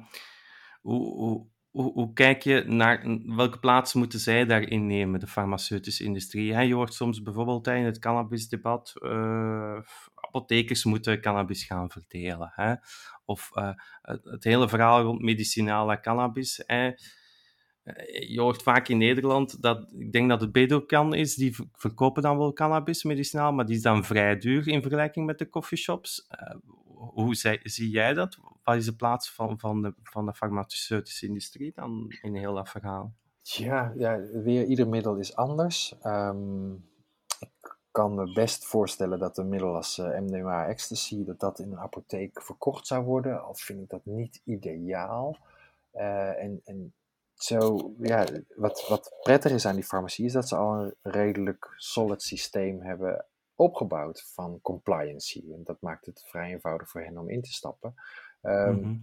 [0.81, 1.47] hoe, hoe,
[1.83, 6.55] hoe, kijk je naar welke plaats moeten zij daarin nemen, de farmaceutische industrie?
[6.55, 9.79] Je hoort soms bijvoorbeeld in het cannabisdebat, eh
[10.29, 12.53] apothekers moeten cannabis gaan verdelen.
[12.55, 12.75] Hè?
[13.25, 13.71] Of eh,
[14.03, 16.63] het, het hele verhaal rond medicinale cannabis.
[16.67, 16.91] Hè?
[17.97, 21.67] Eh, Je hoort vaak in Nederland dat, ik denk dat het Bedokan is, die ver-
[21.73, 25.49] verkopen dan wel cannabis medicinaal, maar die is dan vrij duur in vergelijking met de
[25.49, 26.27] coffeeshops.
[26.29, 26.57] Eh,
[26.95, 28.39] hoe zie jij dat?
[28.63, 32.69] Wat is de plaats van, van, de, van de farmaceutische industrie dan in heel dat
[32.69, 33.15] verhaal?
[33.43, 35.95] Ja, ja, weer ieder middel is anders.
[36.03, 36.73] Ehm,
[37.41, 41.71] ik kan me best voorstellen dat een middel als eh, MDMA ecstasy, dat dat in
[41.73, 43.43] een apotheek verkocht zou worden.
[43.45, 45.37] Al vind ik dat niet ideaal.
[45.93, 46.93] En, en
[47.43, 48.27] zo, ja,
[48.57, 52.83] wat, wat prettig is aan die farmacie is dat ze al een redelijk solid systeem
[52.83, 53.25] hebben
[53.55, 55.45] opgebouwd van compliancy.
[55.53, 57.95] En dat maakt het vrij eenvoudig voor hen om in te stappen.
[58.43, 58.97] Ehm, Mhm.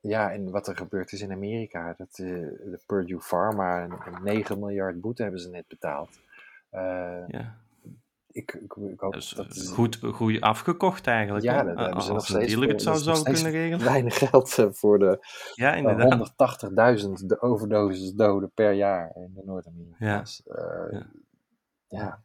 [0.00, 4.22] ja, en wat er gebeurd is in Amerika, dat eh, de Purdue Pharma een, een
[4.22, 6.20] 9 miljard boete hebben ze net betaald.
[6.70, 7.56] Eh, Ja.
[8.38, 11.44] Ik, ik, ik hoop Dus, dat is goed, goed afgekocht eigenlijk.
[11.44, 13.84] Ja, dat hebben ze nog steeds het zou, kunnen regelen.
[13.84, 15.18] weinig geld eh, voor de
[15.54, 16.32] Ja, eh, inderdaad.
[17.00, 20.42] 180.000 de overdoses doden per jaar in de Noord-Amerika's.
[20.44, 20.88] Ja.
[20.90, 21.06] Ja.
[21.88, 22.22] ja.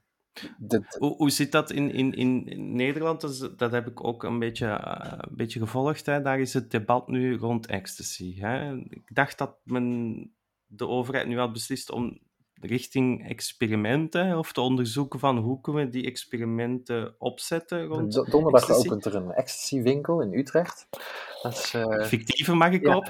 [0.57, 3.22] Dat, Hoe, hoe zit dat in, in, in Nederland?
[3.22, 6.05] Dus, dat heb ik ook een beetje, eh, een beetje gevolgd.
[6.05, 6.22] Hè.
[6.22, 8.39] Daar is het debat nu rond ecstasy.
[8.39, 8.76] Hè.
[8.76, 10.16] Ik dacht dat men
[10.66, 12.20] de overheid nu had beslist om
[12.66, 18.70] richting experimenten of te onderzoeken van hoe kunnen we die experimenten opzetten rond do- donderdag
[18.72, 20.88] opent er een ecstasy winkel in Utrecht.
[21.41, 23.09] Dat is, eh, Fictieve mag ik Ja, op?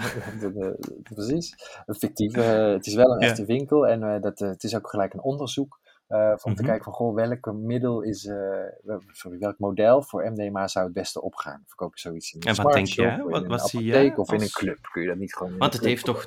[1.13, 1.55] precies.
[1.85, 3.27] Een fictieve, eh, het is wel een Ja.
[3.27, 5.79] echte winkel en eh, dat, het is ook gelijk een onderzoek
[6.13, 6.63] eh, om te Mhm.
[6.63, 8.65] kijken van, goh, welk middel is, eh,
[9.11, 11.63] sorry, welk model voor MDMA zou het beste opgaan?
[11.67, 13.15] Verkoop je zoiets in een En wat denk shop, jij?
[13.17, 14.77] in Wat- een wat zie apotheek jij of in een club?
[14.91, 16.25] Kun je dat niet gewoon Want het heeft toch,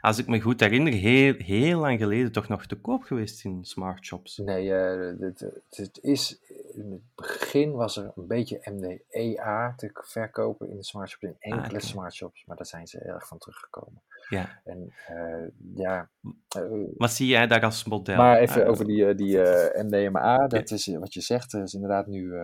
[0.00, 3.64] als ik me goed herinner, heel, heel lang geleden toch nog te koop geweest in
[3.64, 4.36] smart shops.
[4.36, 6.38] Nee, eh, het, het, het is,
[6.74, 11.36] in het begin was er een beetje MDEA te verkopen in de smart shops, in
[11.38, 11.80] enkele Ah, oké.
[11.80, 14.02] smart shops, maar daar zijn ze erg van teruggekomen.
[14.28, 14.60] Ja.
[14.64, 16.10] En eh, ja,
[16.48, 16.62] eh,
[16.96, 18.16] Wat zie jij daar als model?
[18.16, 19.38] Maar even Eh, over die, die
[19.82, 22.34] MDMA, dat is wat je zegt, is inderdaad nu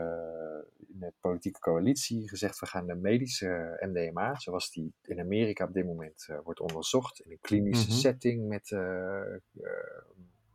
[0.89, 5.73] in de politieke coalitie gezegd, we gaan de medische MDMA, zoals die in Amerika op
[5.73, 7.99] dit moment wordt onderzocht, in een klinische Mhm.
[7.99, 8.71] setting met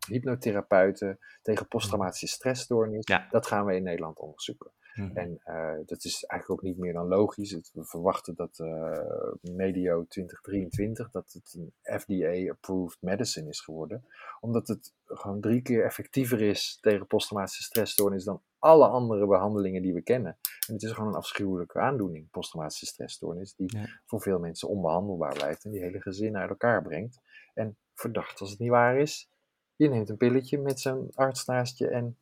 [0.07, 3.27] hypnotherapeuten tegen posttraumatische stressstoornis, Ja.
[3.29, 4.71] dat gaan we in Nederland onderzoeken.
[4.97, 5.17] Mhm.
[5.17, 7.51] En eh, dat is eigenlijk ook niet meer dan logisch.
[7.51, 14.05] Het- We verwachten dat eh, medio 2023 dat het een FDA-approved medicine is geworden.
[14.39, 19.93] Omdat het gewoon drie keer effectiever is tegen posttraumatische stressstoornis dan alle andere behandelingen die
[19.93, 20.37] we kennen.
[20.67, 23.85] En het is gewoon een afschuwelijke aandoening, posttraumatische stressstoornis, die Ja.
[24.05, 27.19] voor veel mensen onbehandelbaar blijft en die hele gezinnen uit elkaar brengt.
[27.53, 29.29] En verdacht als het niet waar is,
[29.75, 32.17] je neemt een pilletje met zo'n arts naast je en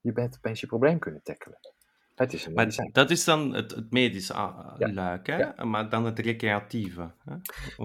[0.00, 1.58] je bent opeens je probleem kunnen tackelen.
[2.14, 2.90] Het is een medicijn.
[2.92, 5.36] Maar dat is dan het, het medische ah, Ja, luik, hè?
[5.36, 5.64] ja.
[5.64, 7.10] maar dan het recreatieve.
[7.24, 7.34] Hè?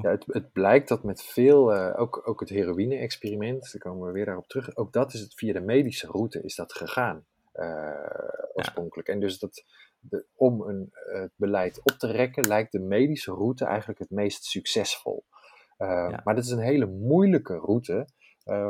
[0.02, 4.14] Ja, het, het blijkt dat met veel, eh, ook, ook het heroïne-experiment, daar komen we
[4.14, 7.94] weer daarop terug, ook dat is het via de medische route is dat gegaan, eh,
[8.54, 9.08] oorspronkelijk.
[9.08, 9.64] En dus dat,
[10.00, 14.44] de, om een, het beleid op te rekken, lijkt de medische route eigenlijk het meest
[14.44, 15.24] succesvol.
[15.78, 16.18] Eh.
[16.24, 18.08] Maar dit is een hele moeilijke route,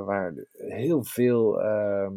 [0.05, 2.16] waar heel veel ehm,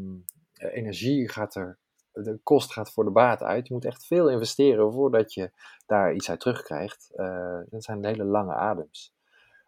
[0.52, 1.78] energie gaat er,
[2.12, 3.66] de kost gaat voor de baat uit.
[3.68, 5.50] Je moet echt veel investeren voordat je
[5.86, 7.10] daar iets uit terugkrijgt.
[7.14, 9.14] Eh dat zijn hele lange adems.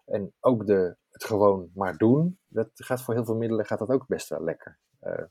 [0.04, 3.88] En ook de, het gewoon maar doen, dat gaat voor heel veel middelen gaat dat
[3.88, 4.78] ook best wel lekker.
[5.00, 5.24] Eh,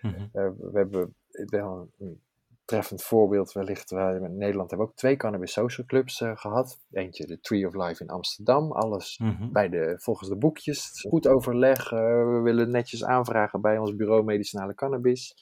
[0.00, 0.14] Mhm.
[0.32, 1.14] eh, we hebben
[1.46, 2.22] wel een
[2.64, 3.90] treffend voorbeeld wellicht.
[3.90, 6.80] We in Nederland hebben we ook twee cannabis social clubs eh, gehad.
[6.90, 8.72] Eentje de Tree of Life in Amsterdam.
[8.72, 9.52] Alles Mhm.
[9.52, 11.00] bij de, volgens de boekjes.
[11.08, 11.90] Goed overleg.
[11.90, 15.34] we willen netjes aanvragen bij ons bureau medicinale cannabis.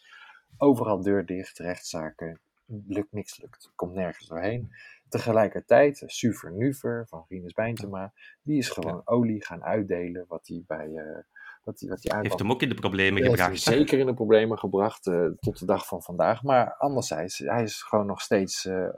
[0.56, 2.40] Overal deur dicht, rechtszaken.
[2.66, 3.72] lukt niks lukt.
[3.74, 4.70] Komt nergens doorheen.
[5.08, 10.88] Tegelijkertijd, Suver Nuver van Rinus Bijntema, die is gewoon olie gaan uitdelen wat hij bij...
[10.88, 11.18] Uh,
[11.64, 13.60] wat hij, wat hij heeft hem ook in de problemen gebracht.
[13.60, 16.42] zeker in de problemen gebracht, uh, tot de dag van vandaag.
[16.42, 18.88] Maar anderzijds, hij is gewoon nog steeds uh,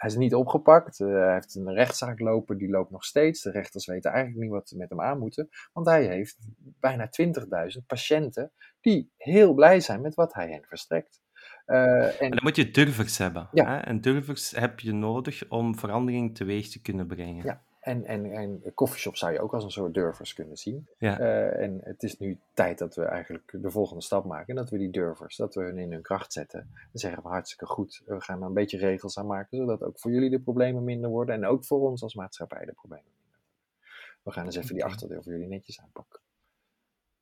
[0.00, 0.98] hij is niet opgepakt.
[0.98, 3.42] hij heeft een rechtszaak lopen, die loopt nog steeds.
[3.42, 5.48] De rechters weten eigenlijk niet wat ze met hem aan moeten.
[5.72, 6.36] Want hij heeft
[6.80, 11.20] bijna 20.000 patiënten die heel blij zijn met wat hij hen verstrekt.
[11.66, 12.30] Uh, en...
[12.30, 13.48] dan moet je durvers hebben.
[13.52, 13.66] Ja.
[13.66, 13.78] Hè?
[13.78, 17.44] En durvers heb je nodig om verandering teweeg te kunnen brengen.
[17.44, 20.88] Ja, en, en, en coffeeshop zou je ook als een soort durvers kunnen zien.
[20.98, 21.20] Ja.
[21.20, 24.46] Uh, en het is nu tijd dat we eigenlijk de volgende stap maken.
[24.48, 26.60] En dat we die durvers, dat we hun in hun kracht zetten.
[26.92, 29.58] En zeggen we hartstikke goed, we gaan er een beetje regels aan maken.
[29.58, 31.34] Zodat ook voor jullie de problemen minder worden.
[31.34, 34.22] En ook voor ons als maatschappij de problemen minder worden.
[34.22, 36.20] We gaan eens even die achterdeur voor jullie netjes aanpakken.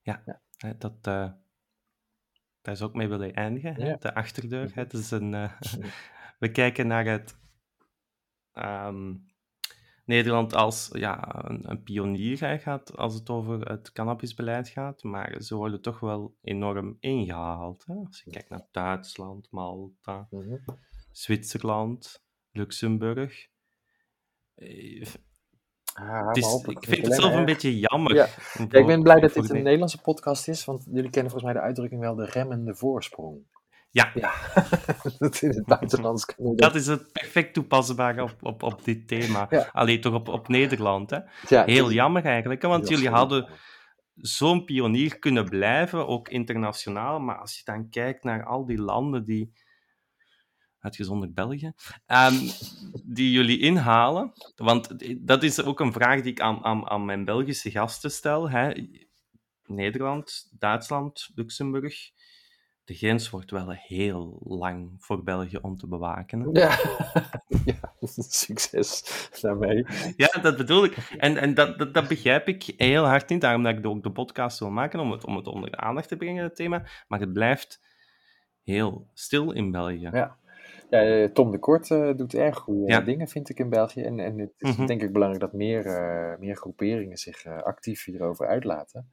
[0.03, 0.75] Ja, ja.
[0.79, 0.95] dat...
[1.09, 1.31] Uh
[2.63, 3.97] daar is ook mee willen eindigen, ja.
[3.97, 4.71] de achterdeur.
[4.75, 5.53] Het is een, uh,
[6.39, 7.39] we kijken naar het
[8.55, 9.27] um,
[10.09, 15.55] Nederland als ja, een, een pionier gaat als het over het cannabisbeleid gaat, maar ze
[15.55, 17.85] worden toch wel enorm ingehaald.
[17.87, 17.95] Hè?
[17.95, 20.65] Als je kijkt naar Duitsland, Malta, mm -hmm.
[21.13, 23.49] Zwitserland, Luxemburg.
[25.99, 28.15] Ah, is, ik vind het zelf een beetje jammer.
[28.15, 28.29] Ja.
[28.71, 31.53] ja ik ben blij dat dit een Nederlandse podcast is, want jullie kennen volgens mij
[31.53, 33.41] de uitdrukking wel de remmende voorsprong.
[33.91, 34.11] Ja.
[34.15, 34.33] ja.
[35.19, 39.47] dat in het buitenlands Dat is het perfect toepasbaar op, op, op dit thema.
[39.51, 39.69] Ja.
[39.73, 41.11] Alleen toch op, op Nederland.
[41.11, 41.19] Hè?
[41.49, 42.69] Ja, Heel jammer eigenlijk, hè?
[42.69, 43.49] want jullie hadden
[44.15, 47.21] zo'n pionier kunnen blijven, ook internationaal.
[47.21, 49.53] Maar als je dan kijkt naar al die landen die
[50.81, 51.73] uitgezonderd België,
[52.07, 52.51] um,
[53.05, 54.33] die jullie inhalen.
[54.57, 54.95] Want
[55.27, 58.51] dat is ook een vraag die ik aan, aan, aan mijn Belgische gasten stel.
[58.51, 58.73] Hè.
[59.67, 62.11] Nederland, Duitsland, Luxemburg.
[62.85, 66.53] De grens wordt wel heel lang voor België om te bewaken.
[66.53, 66.79] Ja.
[67.65, 67.93] ja,
[68.29, 69.05] succes
[69.41, 69.87] daarmee.
[70.17, 70.97] Ja, dat bedoel ik.
[70.97, 73.41] En, en dat, dat, dat, begrijp ik heel hard niet.
[73.41, 76.09] Daarom dat ik ook de podcast wil maken, om het, om het onder de aandacht
[76.09, 76.83] te brengen, het thema.
[77.09, 77.81] Maar het blijft
[78.63, 80.09] heel stil in België.
[80.13, 80.39] Ja.
[80.91, 84.03] Ja, eh, Tom de Kort uh, doet erg goede dingen, vind ik, in België.
[84.03, 84.87] En, en het is mm -hmm.
[84.87, 89.11] denk ik belangrijk dat meer, uh, meer groeperingen zich actief hierover uitlaten.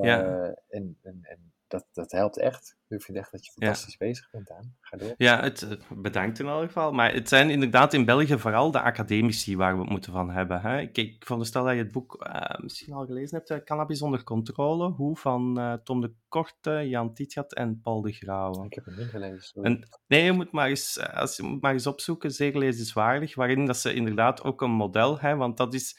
[0.00, 0.54] ja.
[0.68, 2.76] En, en, en dat, dat helpt echt.
[2.88, 4.06] Ik vind echt dat je fantastisch ja.
[4.06, 4.76] bezig bent aan.
[4.80, 5.14] Ga door.
[5.16, 6.92] Ja, het, bedankt in elk geval.
[6.92, 10.60] Maar het zijn inderdaad in België vooral de academici waar we het moeten van hebben.
[10.60, 10.80] Hè?
[10.80, 14.90] Ik, ik veronderstel dat je het boek uh, misschien al gelezen hebt, Cannabis onder controle.
[14.90, 18.64] Hoe van uh, Tom de Korte, Jan Tietgat en Paul de Grauwe.
[18.64, 19.62] Ik heb het niet gelezen.
[19.62, 23.66] En, nee, je moet, maar eens, als, je moet maar eens opzoeken, zeer lezenswaardig, waarin
[23.66, 25.98] dat ze inderdaad ook een model hebben, want dat is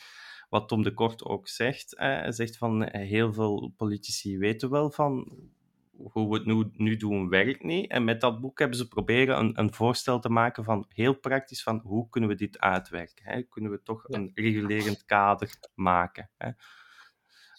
[0.49, 1.93] wat Tom de Kort ook zegt.
[1.97, 5.31] Hij zegt van heel veel politici weten wel van
[5.97, 7.91] hoe we het nu, nu doen werkt niet.
[7.91, 11.63] En met dat boek hebben ze proberen een, een voorstel te maken van heel praktisch
[11.63, 13.25] van hoe kunnen we dit uitwerken.
[13.25, 13.41] Hè?
[13.41, 16.29] Kunnen we toch een regulerend kader maken.
[16.37, 16.47] Hè?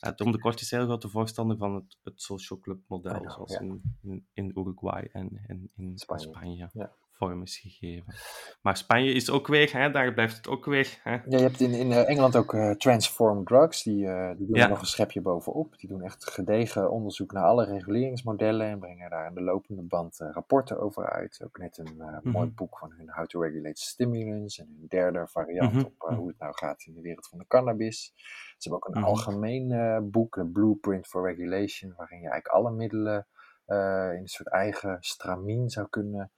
[0.01, 3.53] Uh, Tom de Kort is heel grote voorstander van het, het social club model, zoals
[3.53, 3.61] ja.
[3.61, 6.27] in, in, in, Uruguay en, en in Spanje.
[6.27, 6.71] Spanje.
[6.73, 8.15] Ja vorm is gegeven.
[8.63, 11.01] Maar Spanje is ook weer, hè, daar blijft het ook weer.
[11.03, 11.13] Hè.
[11.13, 14.63] Ja, je hebt in, in Engeland ook uh, Transform Drugs, die, uh, die doen ja.
[14.63, 15.79] er nog een schepje bovenop.
[15.79, 20.21] Die doen echt gedegen onderzoek naar alle reguleringsmodellen en brengen daar in de lopende band
[20.21, 21.41] uh, rapporten over uit.
[21.45, 22.33] Ook net een mm -hmm.
[22.33, 25.93] mooi boek van hun How to Regulate Stimulants en hun derde variant mm -hmm.
[25.99, 28.13] op hoe het nou gaat in de wereld van de cannabis.
[28.59, 29.17] Ze hebben ook een mm -hmm.
[29.17, 33.27] algemeen boek, een Blueprint for Regulation, waarin je eigenlijk alle middelen
[33.67, 36.31] in een soort eigen stramien zou kunnen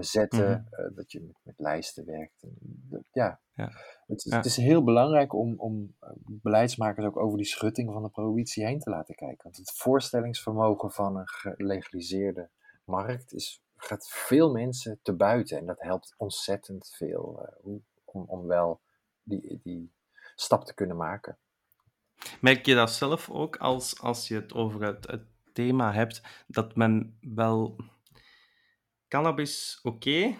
[0.00, 0.94] zetten, mm -hmm.
[0.94, 2.42] dat je met, met, lijsten werkt.
[2.42, 2.56] En,
[3.12, 3.40] ja.
[3.52, 3.70] ja.
[4.06, 4.36] Het, ja.
[4.36, 8.64] het, is heel belangrijk om, om eh, beleidsmakers ook over die schutting van de prohibitie
[8.64, 9.42] heen te laten kijken.
[9.42, 12.50] Want het voorstellingsvermogen van een gelegaliseerde
[12.84, 15.58] markt is, gaat veel mensen te buiten.
[15.58, 17.74] En dat helpt ontzettend veel uh,
[18.04, 18.80] om, om wel
[19.22, 19.92] die, die
[20.34, 21.38] stap te kunnen maken.
[22.40, 26.76] Merk je dat zelf ook als, als je het over het, het thema hebt, dat
[26.76, 27.76] men wel
[29.14, 30.38] cannabis oké, okay,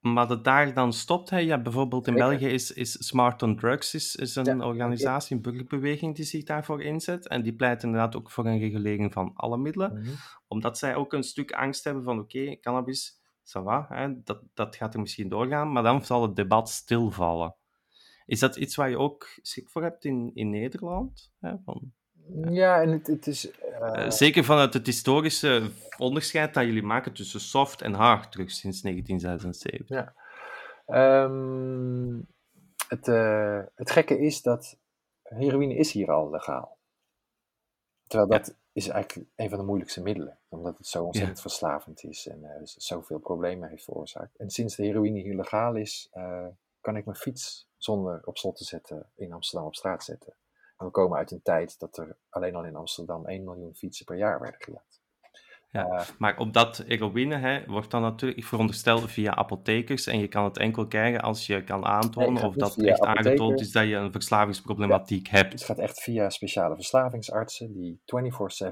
[0.00, 1.30] maar dat daar dan stopt.
[1.30, 1.38] Hè.
[1.38, 5.42] Ja, bijvoorbeeld in België is, is Smart on Drugs is, is een ja, organisatie, een
[5.42, 7.28] burgerbeweging die zich daarvoor inzet.
[7.28, 9.92] En die pleit inderdaad ook voor een regulering van alle middelen.
[9.92, 10.10] Mhm.
[10.48, 14.42] Omdat zij ook een stuk angst hebben van oké, okay, cannabis, ça va, hè, dat,
[14.54, 17.56] dat gaat er misschien doorgaan, maar dan zal het debat stilvallen.
[18.26, 21.32] Is dat iets waar je ook schik voor hebt in, in Nederland?
[21.40, 21.92] Hè, van...
[22.50, 23.50] Ja, en het, het is...
[23.80, 24.10] Uh...
[24.10, 29.88] Zeker vanuit het historische onderscheid dat jullie maken tussen soft en hard terug sinds 1976.
[29.88, 30.14] Ja.
[31.24, 32.26] Um,
[32.88, 34.78] het, uh, het gekke is dat
[35.22, 36.78] heroïne is hier al legaal.
[38.06, 40.38] Terwijl dat is eigenlijk een van de moeilijkste middelen.
[40.48, 44.36] Omdat het zo ontzettend verslavend is en uh, zoveel problemen heeft veroorzaakt.
[44.36, 46.10] En sinds de heroïne hier legaal is,
[46.80, 50.34] kan ik mijn fiets zonder op slot te zetten in Amsterdam op straat zetten.
[50.84, 54.16] We komen uit een tijd dat er alleen al in Amsterdam 1 miljoen fietsen per
[54.16, 55.00] jaar werden gejaagd.
[55.72, 60.28] Ja, uh, maar op dat heroïne hè, wordt dan natuurlijk verondersteld via apothekers en je
[60.28, 63.86] kan het enkel krijgen als je kan aantonen nee, of dat echt aangetoond is dat
[63.86, 65.52] je een verslavingsproblematiek ja, hebt.
[65.52, 68.00] Het gaat echt via speciale verslavingsartsen die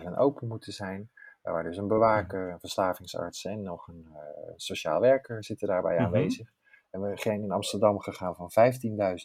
[0.03, 1.11] 24/7 open moeten zijn,
[1.43, 4.19] waar dus een bewaker, een verslavingsarts en nog een uh,
[4.57, 6.07] sociaal werker zitten daarbij mm -hmm.
[6.07, 6.49] aanwezig.
[6.91, 8.51] En we zijn in Amsterdam gegaan van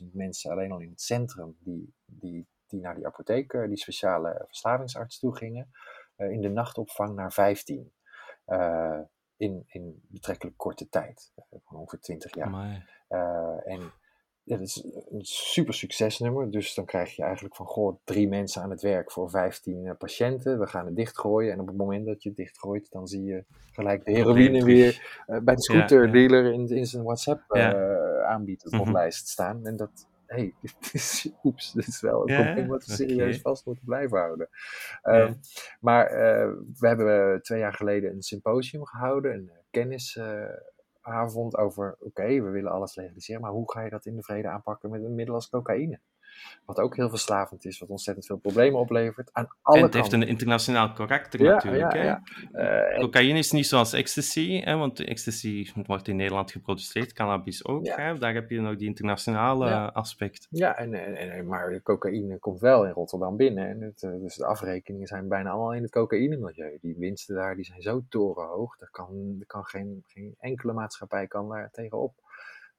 [0.06, 4.44] 15.000 mensen alleen al in het centrum die, die, die naar die apotheek, die speciale
[4.48, 5.72] verslavingsarts toe gingen.
[6.18, 7.92] Uh, in de nachtopvang naar 15.
[8.48, 9.00] Uh,
[9.38, 12.86] in, in betrekkelijk korte tijd, uh, van ongeveer 20 jaar.
[13.66, 13.92] en
[14.46, 16.52] ja, dat is een super succesnummer.
[16.52, 20.60] Dus dan krijg je eigenlijk van goh, drie mensen aan het werk voor 15 patiënten.
[20.60, 21.52] We gaan het dichtgooien.
[21.52, 25.24] En op het moment dat je het dichtgooit, dan zie je gelijk de heroïne weer
[25.44, 26.54] bij de scooterdealer ja, ja.
[26.54, 27.56] in, in zijn WhatsApp
[28.26, 29.66] aanbiederlijst staan.
[29.66, 30.54] En dat, hey,
[31.44, 34.50] oeps, dit is wel een probleem wat we serieus vast moeten blijven houden.
[35.04, 35.36] Um, ja.
[35.80, 42.06] Maar uh, we hebben twee jaar geleden een symposium gehouden, een kennisavond uh, over, oké,
[42.06, 45.04] okay, we willen alles legaliseren, maar hoe ga je dat in de vrede aanpakken met
[45.04, 46.00] een middel als cocaïne?
[46.66, 49.30] Wat ook heel verslavend is, wat ontzettend veel problemen oplevert.
[49.34, 50.12] Aan alle en het kanten.
[50.12, 51.94] heeft een internationaal karakter ja, natuurlijk.
[51.94, 52.22] Ja, ja.
[52.94, 57.88] Uh, Cocaïne is niet zoals ecstasy, hè, want ecstasy wordt in Nederland geproduceerd, cannabis ook.
[57.88, 60.48] Hè, daar heb je nog die internationale aspect.
[60.50, 63.68] Ja, en, en, en, maar de cocaïne komt wel in Rotterdam binnen.
[63.68, 66.78] En het, dus de afrekeningen zijn bijna allemaal in het cocaïnemilieu.
[66.82, 71.28] Die winsten daar die zijn zo torenhoog, daar kan, er kan geen, geen enkele maatschappij
[71.28, 72.14] kan daar tegenop.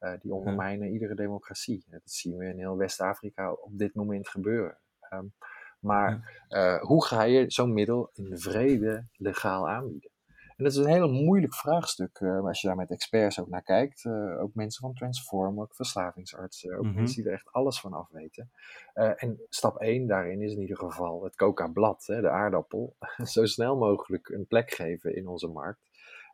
[0.05, 1.85] Uh, die ondermijnen iedere democratie.
[1.89, 4.79] Dat zien we in heel West-Afrika op dit moment gebeuren.
[5.11, 5.33] Um,
[5.81, 10.11] maar uh, hoe ga je zo'n middel in de vrede legaal aanbieden?
[10.57, 13.63] En dat is een heel moeilijk vraagstuk uh, als je daar met experts ook naar
[13.63, 14.07] kijkt.
[14.41, 16.97] ook mensen van Transform, ook verslavingsartsen, ook mm -hmm.
[16.97, 18.51] mensen die er echt alles van af weten.
[18.95, 24.29] en stap 1 daarin is in ieder geval het coca-blad, de aardappel, zo snel mogelijk
[24.29, 25.81] een plek geven in onze markt.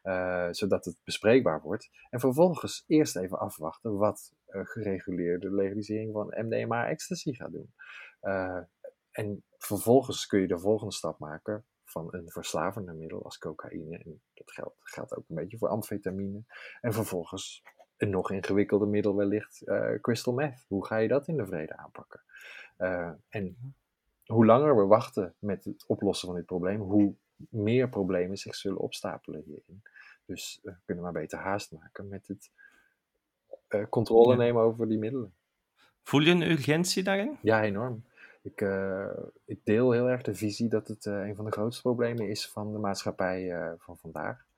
[0.03, 1.91] Uh, zodat het bespreekbaar wordt.
[2.11, 7.75] En vervolgens eerst even afwachten wat uh, gereguleerde legalisering van MDMA ecstasy gaat doen.
[8.23, 8.61] Uh,
[9.11, 13.99] en vervolgens kun je de volgende stap maken van een verslavende middel als cocaïne.
[13.99, 16.45] En dat geldt, gaat ook een beetje voor amfetamine.
[16.81, 17.63] En vervolgens
[17.97, 19.65] een nog ingewikkelder middel wellicht
[20.01, 20.65] crystal meth.
[20.69, 22.23] Hoe ga je dat in de vrede aanpakken?
[23.29, 23.75] en
[24.31, 27.15] hoe langer we wachten met het oplossen van dit probleem, hoe
[27.49, 29.83] meer problemen zich zullen opstapelen hierin.
[30.25, 32.51] Dus we kunnen maar beter haast maken met het
[33.69, 35.35] uh, controle nemen over die middelen.
[36.03, 37.39] Voel je een urgentie daarin?
[37.43, 38.05] Ja, enorm.
[38.43, 39.11] Ik, uh,
[39.45, 42.49] ik deel heel erg de visie dat het uh, een van de grootste problemen is
[42.49, 44.49] van de maatschappij van vandaag.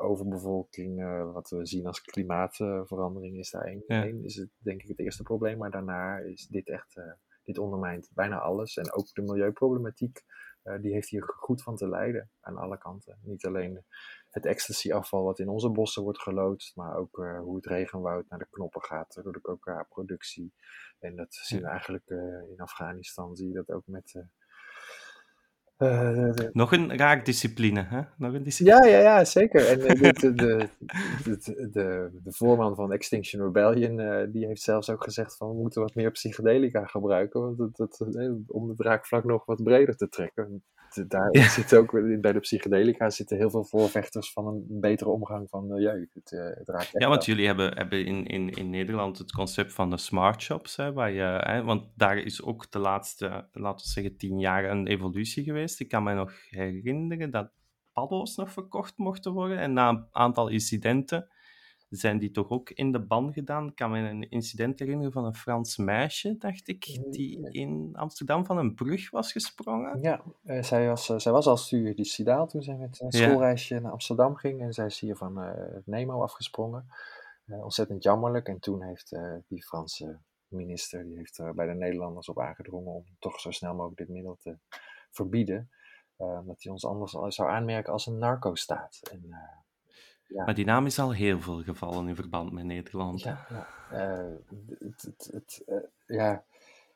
[0.00, 3.82] overbevolking, wat we zien als klimaatverandering, is daar één.
[3.86, 4.02] Ja.
[4.02, 7.00] Is het denk ik het eerste probleem, maar daarna is dit echt,
[7.44, 8.76] dit ondermijnt bijna alles.
[8.76, 10.24] En ook de milieuproblematiek
[10.80, 13.18] die heeft hier goed van te lijden aan alle kanten.
[13.22, 13.84] Niet alleen
[14.30, 18.38] het ecstasy-afval wat in onze bossen wordt geloodst, maar ook uh, hoe het regenwoud naar
[18.38, 20.54] de knoppen gaat door de coca-productie.
[20.98, 24.22] En dat zien we eigenlijk uh, in Afghanistan, zie je dat ook met uh,
[25.80, 28.00] de, Nog een raakdiscipline, hè?
[28.16, 28.86] Nog een discipline.
[28.86, 29.66] Ja, ja, ja, zeker.
[29.68, 30.68] En uh, de, de, de,
[31.72, 35.82] de, de, voorman van Extinction Rebellion, uh, die heeft zelfs ook gezegd van we moeten
[35.82, 38.06] wat meer psychedelica gebruiken, want dat, dat,
[38.46, 40.62] om het raakvlak nog wat breder te trekken
[40.94, 41.48] daar ja.
[41.48, 41.90] zit ook,
[42.20, 46.08] bij de psychedelica zitten heel veel voorvechters van een betere omgang van milieu.
[46.12, 49.72] Het, uh, het raakt ja, want jullie hebben, hebben in, in, in Nederland het concept
[49.72, 53.86] van de smart shops, hè, waar je, hè, want daar is ook de laatste, laten
[53.86, 55.69] we zeggen, tien jaar een evolutie geweest.
[55.78, 57.52] Ik kan me nog herinneren dat
[57.92, 61.28] paddo's nog verkocht mochten worden en na een aantal incidenten
[61.90, 63.68] zijn die toch ook in de ban gedaan.
[63.68, 68.44] Ik kan me een incident herinneren van een Frans meisje, dacht ik, die in Amsterdam
[68.44, 70.00] van een brug was gesprongen.
[70.00, 73.80] Ja, uh, zij, was, uh, zij was al suicidaal toen zij met een schoolreisje ja.
[73.80, 76.86] naar Amsterdam ging en zij is hier van uh, het Nemo afgesprongen.
[77.46, 78.48] ontzettend jammerlijk.
[78.48, 79.16] En toen heeft
[79.48, 80.18] die Franse
[80.48, 84.36] minister die heeft bij de Nederlanders op aangedrongen om toch zo snel mogelijk dit middel
[84.36, 84.58] te
[85.10, 85.70] verbieden.
[86.16, 89.00] omdat hij ons anders zou aanmerken als een narco-staat.
[89.12, 89.34] En,
[90.30, 90.44] ja.
[90.44, 93.22] Maar die naam is al heel veel gevallen in verband met Nederland.
[93.22, 93.66] Ja, ja.
[93.92, 94.36] Uh,
[94.78, 95.64] het, het, het,
[96.06, 96.44] ja,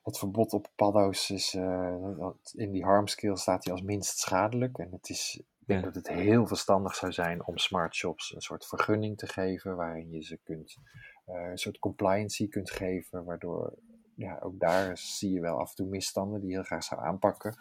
[0.02, 4.78] het verbod op paddo's is uh, in die harmscale staat hij als minst schadelijk.
[4.78, 5.86] En het is, ik denk ja.
[5.86, 10.10] dat het heel verstandig zou zijn om smart shops een soort vergunning te geven waarin
[10.10, 10.76] je ze kunt,
[11.24, 13.72] een soort compliancy kunt geven, waardoor
[14.16, 17.00] ja, ook daar zie je wel af en toe misstanden die je heel graag zou
[17.00, 17.58] aanpakken.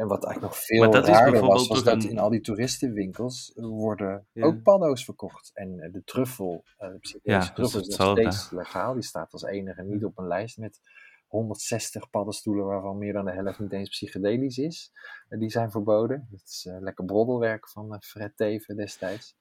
[0.00, 4.62] En wat eigenlijk nog veel raarder was, was dat in al die toeristenwinkels worden ook
[4.62, 5.50] paddo's verkocht.
[5.54, 6.88] En de truffel, uh,
[7.22, 8.94] ja, truffel is nog steeds legaal.
[8.94, 10.80] Die staat als enige niet op een lijst met
[11.26, 14.92] 160 paddenstoelen, waarvan meer dan de helft niet eens psychedelisch is.
[15.28, 16.28] die zijn verboden.
[16.30, 19.36] Dat is lekker broddelwerk van Fred Teven destijds.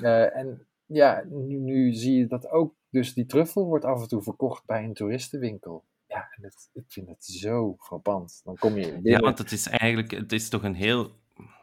[0.00, 2.74] en ja, nu, nu, zie je dat ook.
[2.90, 5.84] Dus die truffel wordt af en toe verkocht bij een toeristenwinkel.
[6.20, 8.40] Ja, en het, ik vind het zo frappant.
[8.44, 8.98] Dan kom je.
[9.02, 11.10] Ja, want het is eigenlijk, het is toch een heel,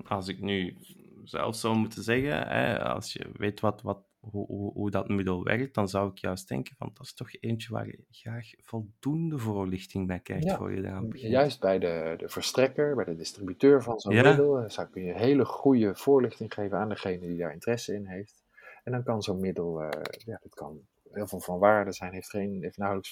[0.08, 0.78] als ik nu
[1.24, 5.44] zelf zou moeten zeggen, hè, als je weet wat, wat, hoe, hoe, hoe, dat middel
[5.44, 9.38] werkt, dan zou ik juist denken van dat is toch eentje waar je graag voldoende
[9.38, 11.32] voorlichting bij krijgt voor je eraan begint.
[11.32, 15.14] Juist bij de, de verstrekker, bij de distributeur van zo'n middel, eh, zou kun je
[15.14, 18.44] hele goede voorlichting geven aan degene die daar interesse in heeft.
[18.84, 19.90] En dan kan zo'n middel, uh,
[20.26, 20.82] ja, dat kan
[21.12, 23.10] heel veel van waarde zijn, heeft, geen, heeft nauwelijks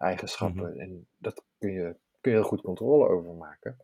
[0.00, 0.72] verslavingseigenschappen.
[0.72, 3.76] Mm En dat kun je, kun je heel goed controle over maken.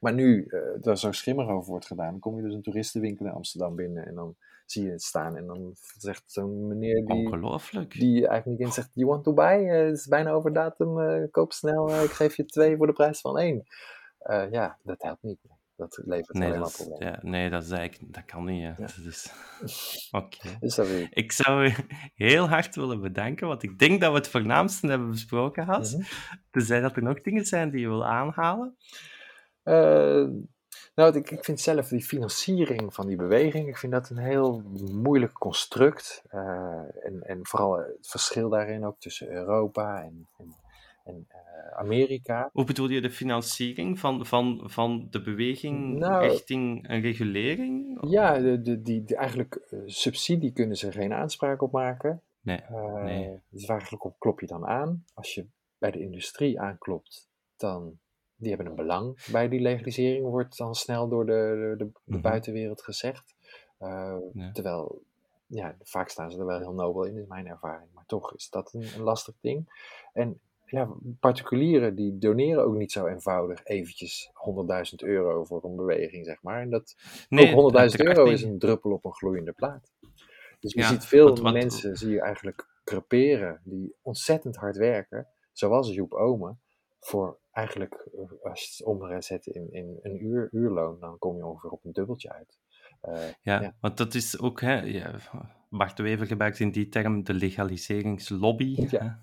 [0.00, 3.26] Maar nu uh, er zo schimmig over wordt gedaan, dan kom je dus een toeristenwinkel
[3.26, 4.36] in Amsterdam binnen en dan
[4.66, 5.36] zie je het staan.
[5.36, 9.58] En dan zegt zo'n meneer die, die eigenlijk niet eens zegt, you want to buy?
[9.58, 13.20] Uh, het is bijna over datum, koop snel, ik geef je twee voor de prijs
[13.20, 13.64] van één.
[14.50, 15.53] ja, dat helpt niet.
[15.76, 17.06] Dat levert nee, alleen maar problemen.
[17.06, 18.62] Ja, nee, dat, is eigenlijk, dat kan niet.
[18.62, 18.76] Ja.
[19.04, 19.32] Dus,
[20.10, 20.48] Oké.
[20.56, 21.08] Okay.
[21.10, 21.74] Ik zou je
[22.14, 25.94] heel hard willen bedanken, want ik denk dat we het voornaamste hebben besproken, Has.
[25.94, 26.04] Mm
[26.50, 26.80] -hmm.
[26.82, 28.76] dat er nog dingen zijn die je wil aanhalen.
[29.64, 30.28] Uh,
[30.94, 34.62] nou, ik, ik vind zelf die financiering van die beweging, ik vind dat een heel
[34.92, 36.22] moeilijk construct.
[36.30, 40.54] Uh, en, en vooral het verschil daarin ook tussen Europa en, en,
[41.04, 42.50] en uh, Amerika.
[42.52, 47.98] Hoe bedoel je de financiering van, van, van de beweging nou, richting een regulering?
[48.10, 52.22] Ja, de, de, die, eigenlijk uh, subsidie kunnen ze geen aanspraak op maken.
[52.40, 53.40] Nee, uh, nee.
[53.48, 55.04] Dus eigenlijk op klop je dan aan.
[55.14, 55.46] Als je
[55.78, 57.98] bij de industrie aanklopt, dan
[58.36, 61.92] die hebben een belang bij die legalisering, wordt dan snel door de, de, de mm
[62.04, 62.20] -hmm.
[62.20, 63.34] buitenwereld gezegd.
[64.32, 64.50] Ja.
[64.52, 65.02] Terwijl,
[65.46, 67.90] ja, vaak staan ze er wel heel nobel in, is mijn ervaring.
[67.92, 69.68] Maar toch is dat een, een lastig ding.
[70.12, 70.40] En
[70.74, 70.88] ja,
[71.20, 76.60] particulieren die doneren ook niet zo eenvoudig eventjes 100.000 euro voor een beweging, zeg maar.
[76.60, 76.96] En dat
[77.28, 77.56] nee, 100.000
[77.96, 79.92] euro is een druppel op een gloeiende plaat.
[80.60, 85.26] Dus je ziet veel wat, wat, mensen, zie je eigenlijk creperen, die ontzettend hard werken,
[85.52, 86.60] zoals Joep Omen,
[87.00, 91.46] voor eigenlijk, eh, als je het omzet in, in een uur, uurloon, dan kom je
[91.46, 92.58] ongeveer op een dubbeltje uit.
[93.08, 95.14] Uh, ja, ja, want dat is ook, hè, ja,
[95.68, 98.86] Bart Wever gebruikt in die term de legaliseringslobby.
[98.90, 99.22] Ja.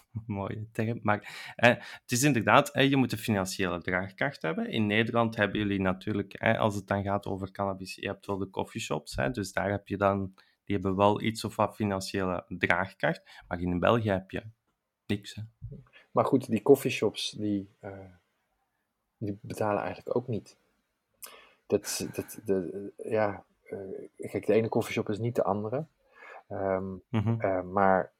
[0.26, 0.98] Mooie term.
[1.02, 4.66] Maar eh, het is inderdaad, eh, je moet een financiële draagkracht hebben.
[4.66, 8.38] In Nederland hebben jullie natuurlijk, eh, als het dan gaat over cannabis, je hebt wel
[8.38, 9.14] de coffeeshops.
[9.32, 13.42] dus daar heb je dan, die hebben wel iets of wat financiële draagkracht.
[13.48, 14.42] Maar in België heb je
[15.06, 15.34] niks.
[15.34, 15.42] Hè.
[16.10, 17.98] Maar goed, die coffeeshops, die, uh,
[19.16, 20.56] die betalen eigenlijk ook niet.
[21.66, 25.86] Dat, dat, de, ja, uh, kijk, de ene coffeeshop is niet de andere.
[26.48, 27.38] Um, mm -hmm.
[27.40, 28.12] uh, maar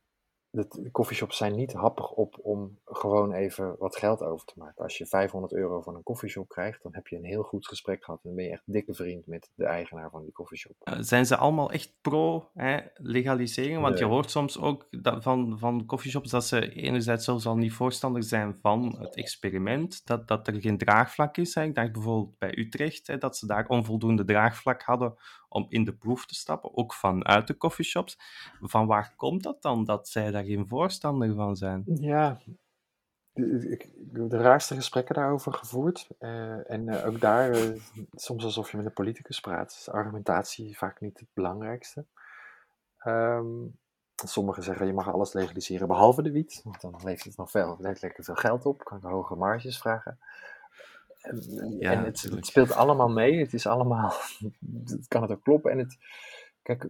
[0.53, 4.83] de coffeeshops zijn niet happig op om gewoon even wat geld over te maken.
[4.83, 8.05] Als je 500 euro van een coffeeshop krijgt, dan heb je een heel goed gesprek
[8.05, 8.21] gehad.
[8.23, 10.77] En dan ben je echt dikke vriend met de eigenaar van die coffeeshop.
[10.83, 13.81] Eh, zijn ze allemaal echt pro-legalisering?
[13.81, 17.73] Want je hoort soms ook dat van, van coffeeshops dat ze enerzijds zelfs al niet
[17.73, 20.07] voorstander zijn van het experiment.
[20.07, 21.55] Dat, dat er geen draagvlak is.
[21.55, 21.63] Hè.
[21.63, 25.15] Ik dacht bijvoorbeeld bij Utrecht hè, dat ze daar onvoldoende draagvlak hadden
[25.53, 28.19] om in de proef te stappen, ook vanuit de coffeeshops.
[28.61, 31.83] Van waar komt dat dan, dat zij daar geen voorstander van zijn?
[31.87, 32.41] Ja,
[33.35, 33.83] ik
[34.13, 36.09] heb de raarste gesprekken daarover gevoerd.
[36.21, 37.81] Uh, en uh, ook daar, uh,
[38.13, 42.05] soms alsof je met een politicus praat, is argumentatie vaak niet het belangrijkste.
[43.07, 43.79] Um,
[44.25, 47.77] sommigen zeggen je mag alles legaliseren behalve de wiet, want dan levert het nog veel,
[47.79, 50.19] lekker veel geld op, kan ik hoge marges vragen.
[51.23, 53.39] En, ja, en het, het, speelt allemaal mee.
[53.39, 54.13] Het is allemaal.
[54.85, 55.71] Het kan het ook kloppen.
[55.71, 55.99] En het.
[56.63, 56.89] Kijk,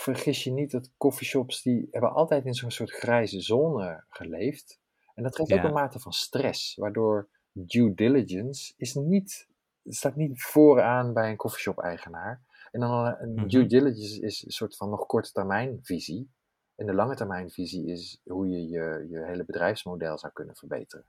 [0.00, 1.62] vergis je niet dat coffeeshops.
[1.62, 4.80] die hebben altijd in zo'n soort grijze zone geleefd.
[5.14, 5.56] En dat geeft ja.
[5.56, 6.74] ook een mate van stress.
[6.74, 9.48] Waardoor due diligence is niet.
[9.84, 12.42] staat niet vooraan bij een coffeeshop-eigenaar.
[12.70, 13.48] En dan een mm -hmm.
[13.48, 16.30] due diligence is een soort van nog korte termijn visie.
[16.76, 21.04] En de lange termijn visie is hoe je je, je hele bedrijfsmodel zou kunnen verbeteren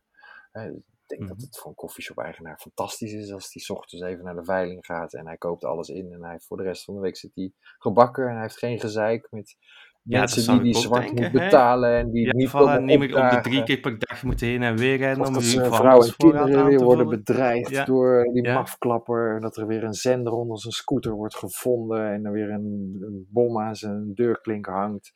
[1.18, 1.46] denk dat mhm.
[1.46, 5.28] het voor een koffieshop-eigenaar fantastisch is als hij ochtends even naar de veiling gaat en
[5.28, 8.28] hij koopt alles in en hij voor de rest van de week zit hij gebakken
[8.28, 9.58] en hij heeft geen gezeik met
[10.04, 13.24] ja, mensen die die zwart denken, moet betalen en die ja, niet voilà, niet meer
[13.24, 16.14] op de drie keer per dag moet heen en weer rijden om dat vrouwen en
[16.18, 17.86] kinderen weer worden bedreigd ja.
[17.86, 18.54] door die ja.
[18.54, 22.50] mafklapper en dat er weer een zender onder zijn scooter wordt gevonden en er weer
[22.50, 25.14] een, een bom aan zijn deurklink hangt.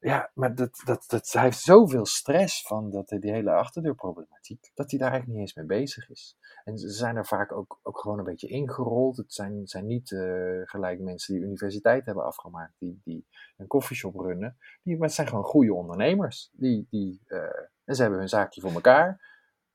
[0.00, 4.90] Ja, maar dat, dat, dat, hij heeft zoveel stress van dat, die hele achterdeurproblematiek, dat
[4.90, 6.36] hij daar eigenlijk niet eens mee bezig is.
[6.64, 9.16] En ze zijn er vaak ook, ook gewoon een beetje ingerold.
[9.16, 14.14] Het zijn, zijn niet uh, gelijk mensen die universiteit hebben afgemaakt, die, die een koffieshop
[14.14, 14.56] runnen.
[14.82, 16.50] Die, maar het zijn gewoon goede ondernemers.
[16.52, 17.38] Die, die, uh,
[17.84, 19.29] en ze hebben hun zaakje voor elkaar.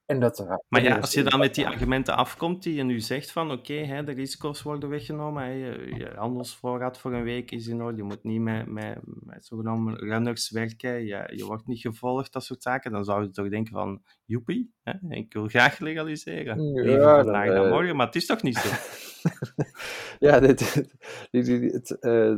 [0.06, 3.32] En dat, maar ja, als je dan met die argumenten afkomt die je nu zegt
[3.32, 7.68] van oké, okay, de risico's worden weggenomen, hè, je, je handelsvoorraad voor een week is
[7.68, 11.80] in orde, je moet niet met, met, met zogenaamde runners werken, je, je wordt niet
[11.80, 15.80] gevolgd, dat soort zaken, dan zou je toch denken van joepie, hè, ik wil graag
[15.80, 16.64] legaliseren.
[16.64, 17.72] Ja, Liever vandaag dan uh...
[17.72, 18.69] morgen, maar het is toch niet zo?
[20.27, 20.73] ja, dit,
[21.32, 22.36] dit, dit, het, uh,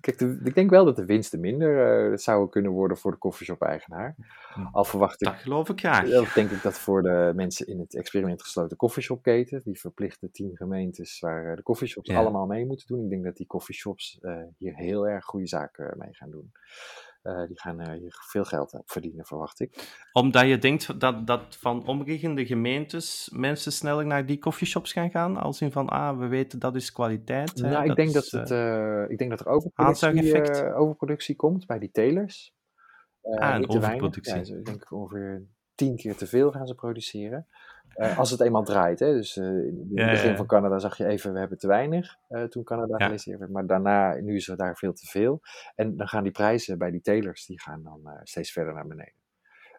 [0.00, 4.14] Kijk, ik denk wel dat de winsten minder uh, zouden kunnen worden voor de koffieshop-eigenaar.
[4.72, 5.28] Al verwacht ik.
[5.28, 6.08] Dat geloof ik graag.
[6.08, 10.56] Dat denk ik dat voor de mensen in het experiment gesloten koffieshopketen, die verplichte tien
[10.56, 12.18] gemeentes waar uh, de koffieshops ja.
[12.18, 13.04] allemaal mee moeten doen.
[13.04, 16.52] Ik denk dat die koffieshops uh, hier heel erg goede zaken mee gaan doen.
[17.22, 19.98] Uh, die gaan uh, hier veel geld op verdienen, verwacht ik.
[20.12, 25.36] Omdat je denkt dat, dat van omliggende gemeentes mensen sneller naar die coffeeshops gaan gaan?
[25.36, 27.54] Als in van, ah, we weten dat is kwaliteit.
[27.54, 31.66] Nou, ik, dat denk is, dat het, uh, ik denk dat er overproductie, overproductie komt
[31.66, 32.54] bij die telers.
[33.22, 34.34] ah, een overproductie.
[34.34, 37.46] Ja, ik denk ongeveer tien keer te veel gaan ze produceren.
[37.96, 38.98] Uh, als het eenmaal draait.
[38.98, 39.12] Hè?
[39.12, 42.42] Dus uh, in het begin van Canada zag je even, we hebben te weinig uh,
[42.42, 43.38] toen Canada ja.
[43.38, 43.50] werd.
[43.50, 45.40] Maar daarna, nu is er daar veel te veel.
[45.74, 49.14] En dan gaan die prijzen bij die telers, die gaan dan steeds verder naar beneden.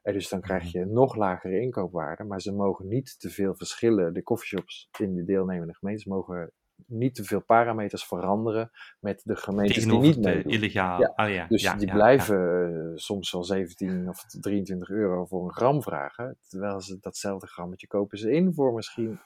[0.02, 4.14] En dus dan krijg je nog lagere inkoopwaarden, maar ze mogen niet te veel verschillen.
[4.14, 6.52] De coffeeshops in de deelnemende gemeentes mogen
[6.88, 10.52] niet te veel parameters veranderen met de gemeentes die niet meedoen.
[10.52, 11.00] illegaal.
[11.00, 11.14] Ja.
[11.16, 11.48] Oh, ja.
[11.48, 16.38] Dus ja, die blijven uh, soms wel 17 of 23 euro voor een gram vragen,
[16.48, 19.22] terwijl ze datzelfde grammetje kopen ze in voor misschien 1,80.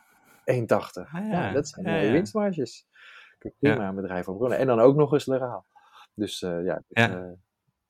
[0.45, 1.51] Ah, ja.
[1.51, 2.87] dat zijn mooie winstmarges.
[3.59, 4.57] Prima een bedrijf oprunnen.
[4.57, 5.65] En dan ook nog eens legaal.
[6.13, 7.31] Dus uh, ja, uh,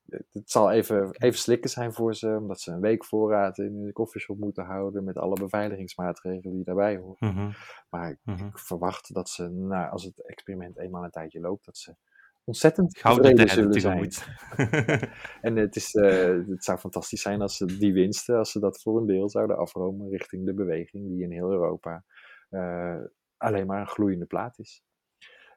[0.09, 3.91] het zal even, even slikken zijn voor ze, omdat ze een week voorraad in de
[3.91, 7.17] koffieshop moeten houden met alle beveiligingsmaatregelen die daarbij horen.
[7.19, 7.53] Mm -hmm.
[7.89, 8.47] Maar ik, mm -hmm.
[8.47, 11.95] ik, verwacht dat ze, nou, als het experiment eenmaal een tijdje loopt, dat ze
[12.43, 14.11] ontzettend tevreden zullen zijn.
[15.41, 18.81] en het, is, uh, het zou fantastisch zijn als ze die winsten, als ze dat
[18.81, 22.03] voor een deel zouden afromen richting de beweging die in heel Europa
[22.49, 22.97] uh,
[23.37, 24.83] alleen maar een gloeiende plaat is.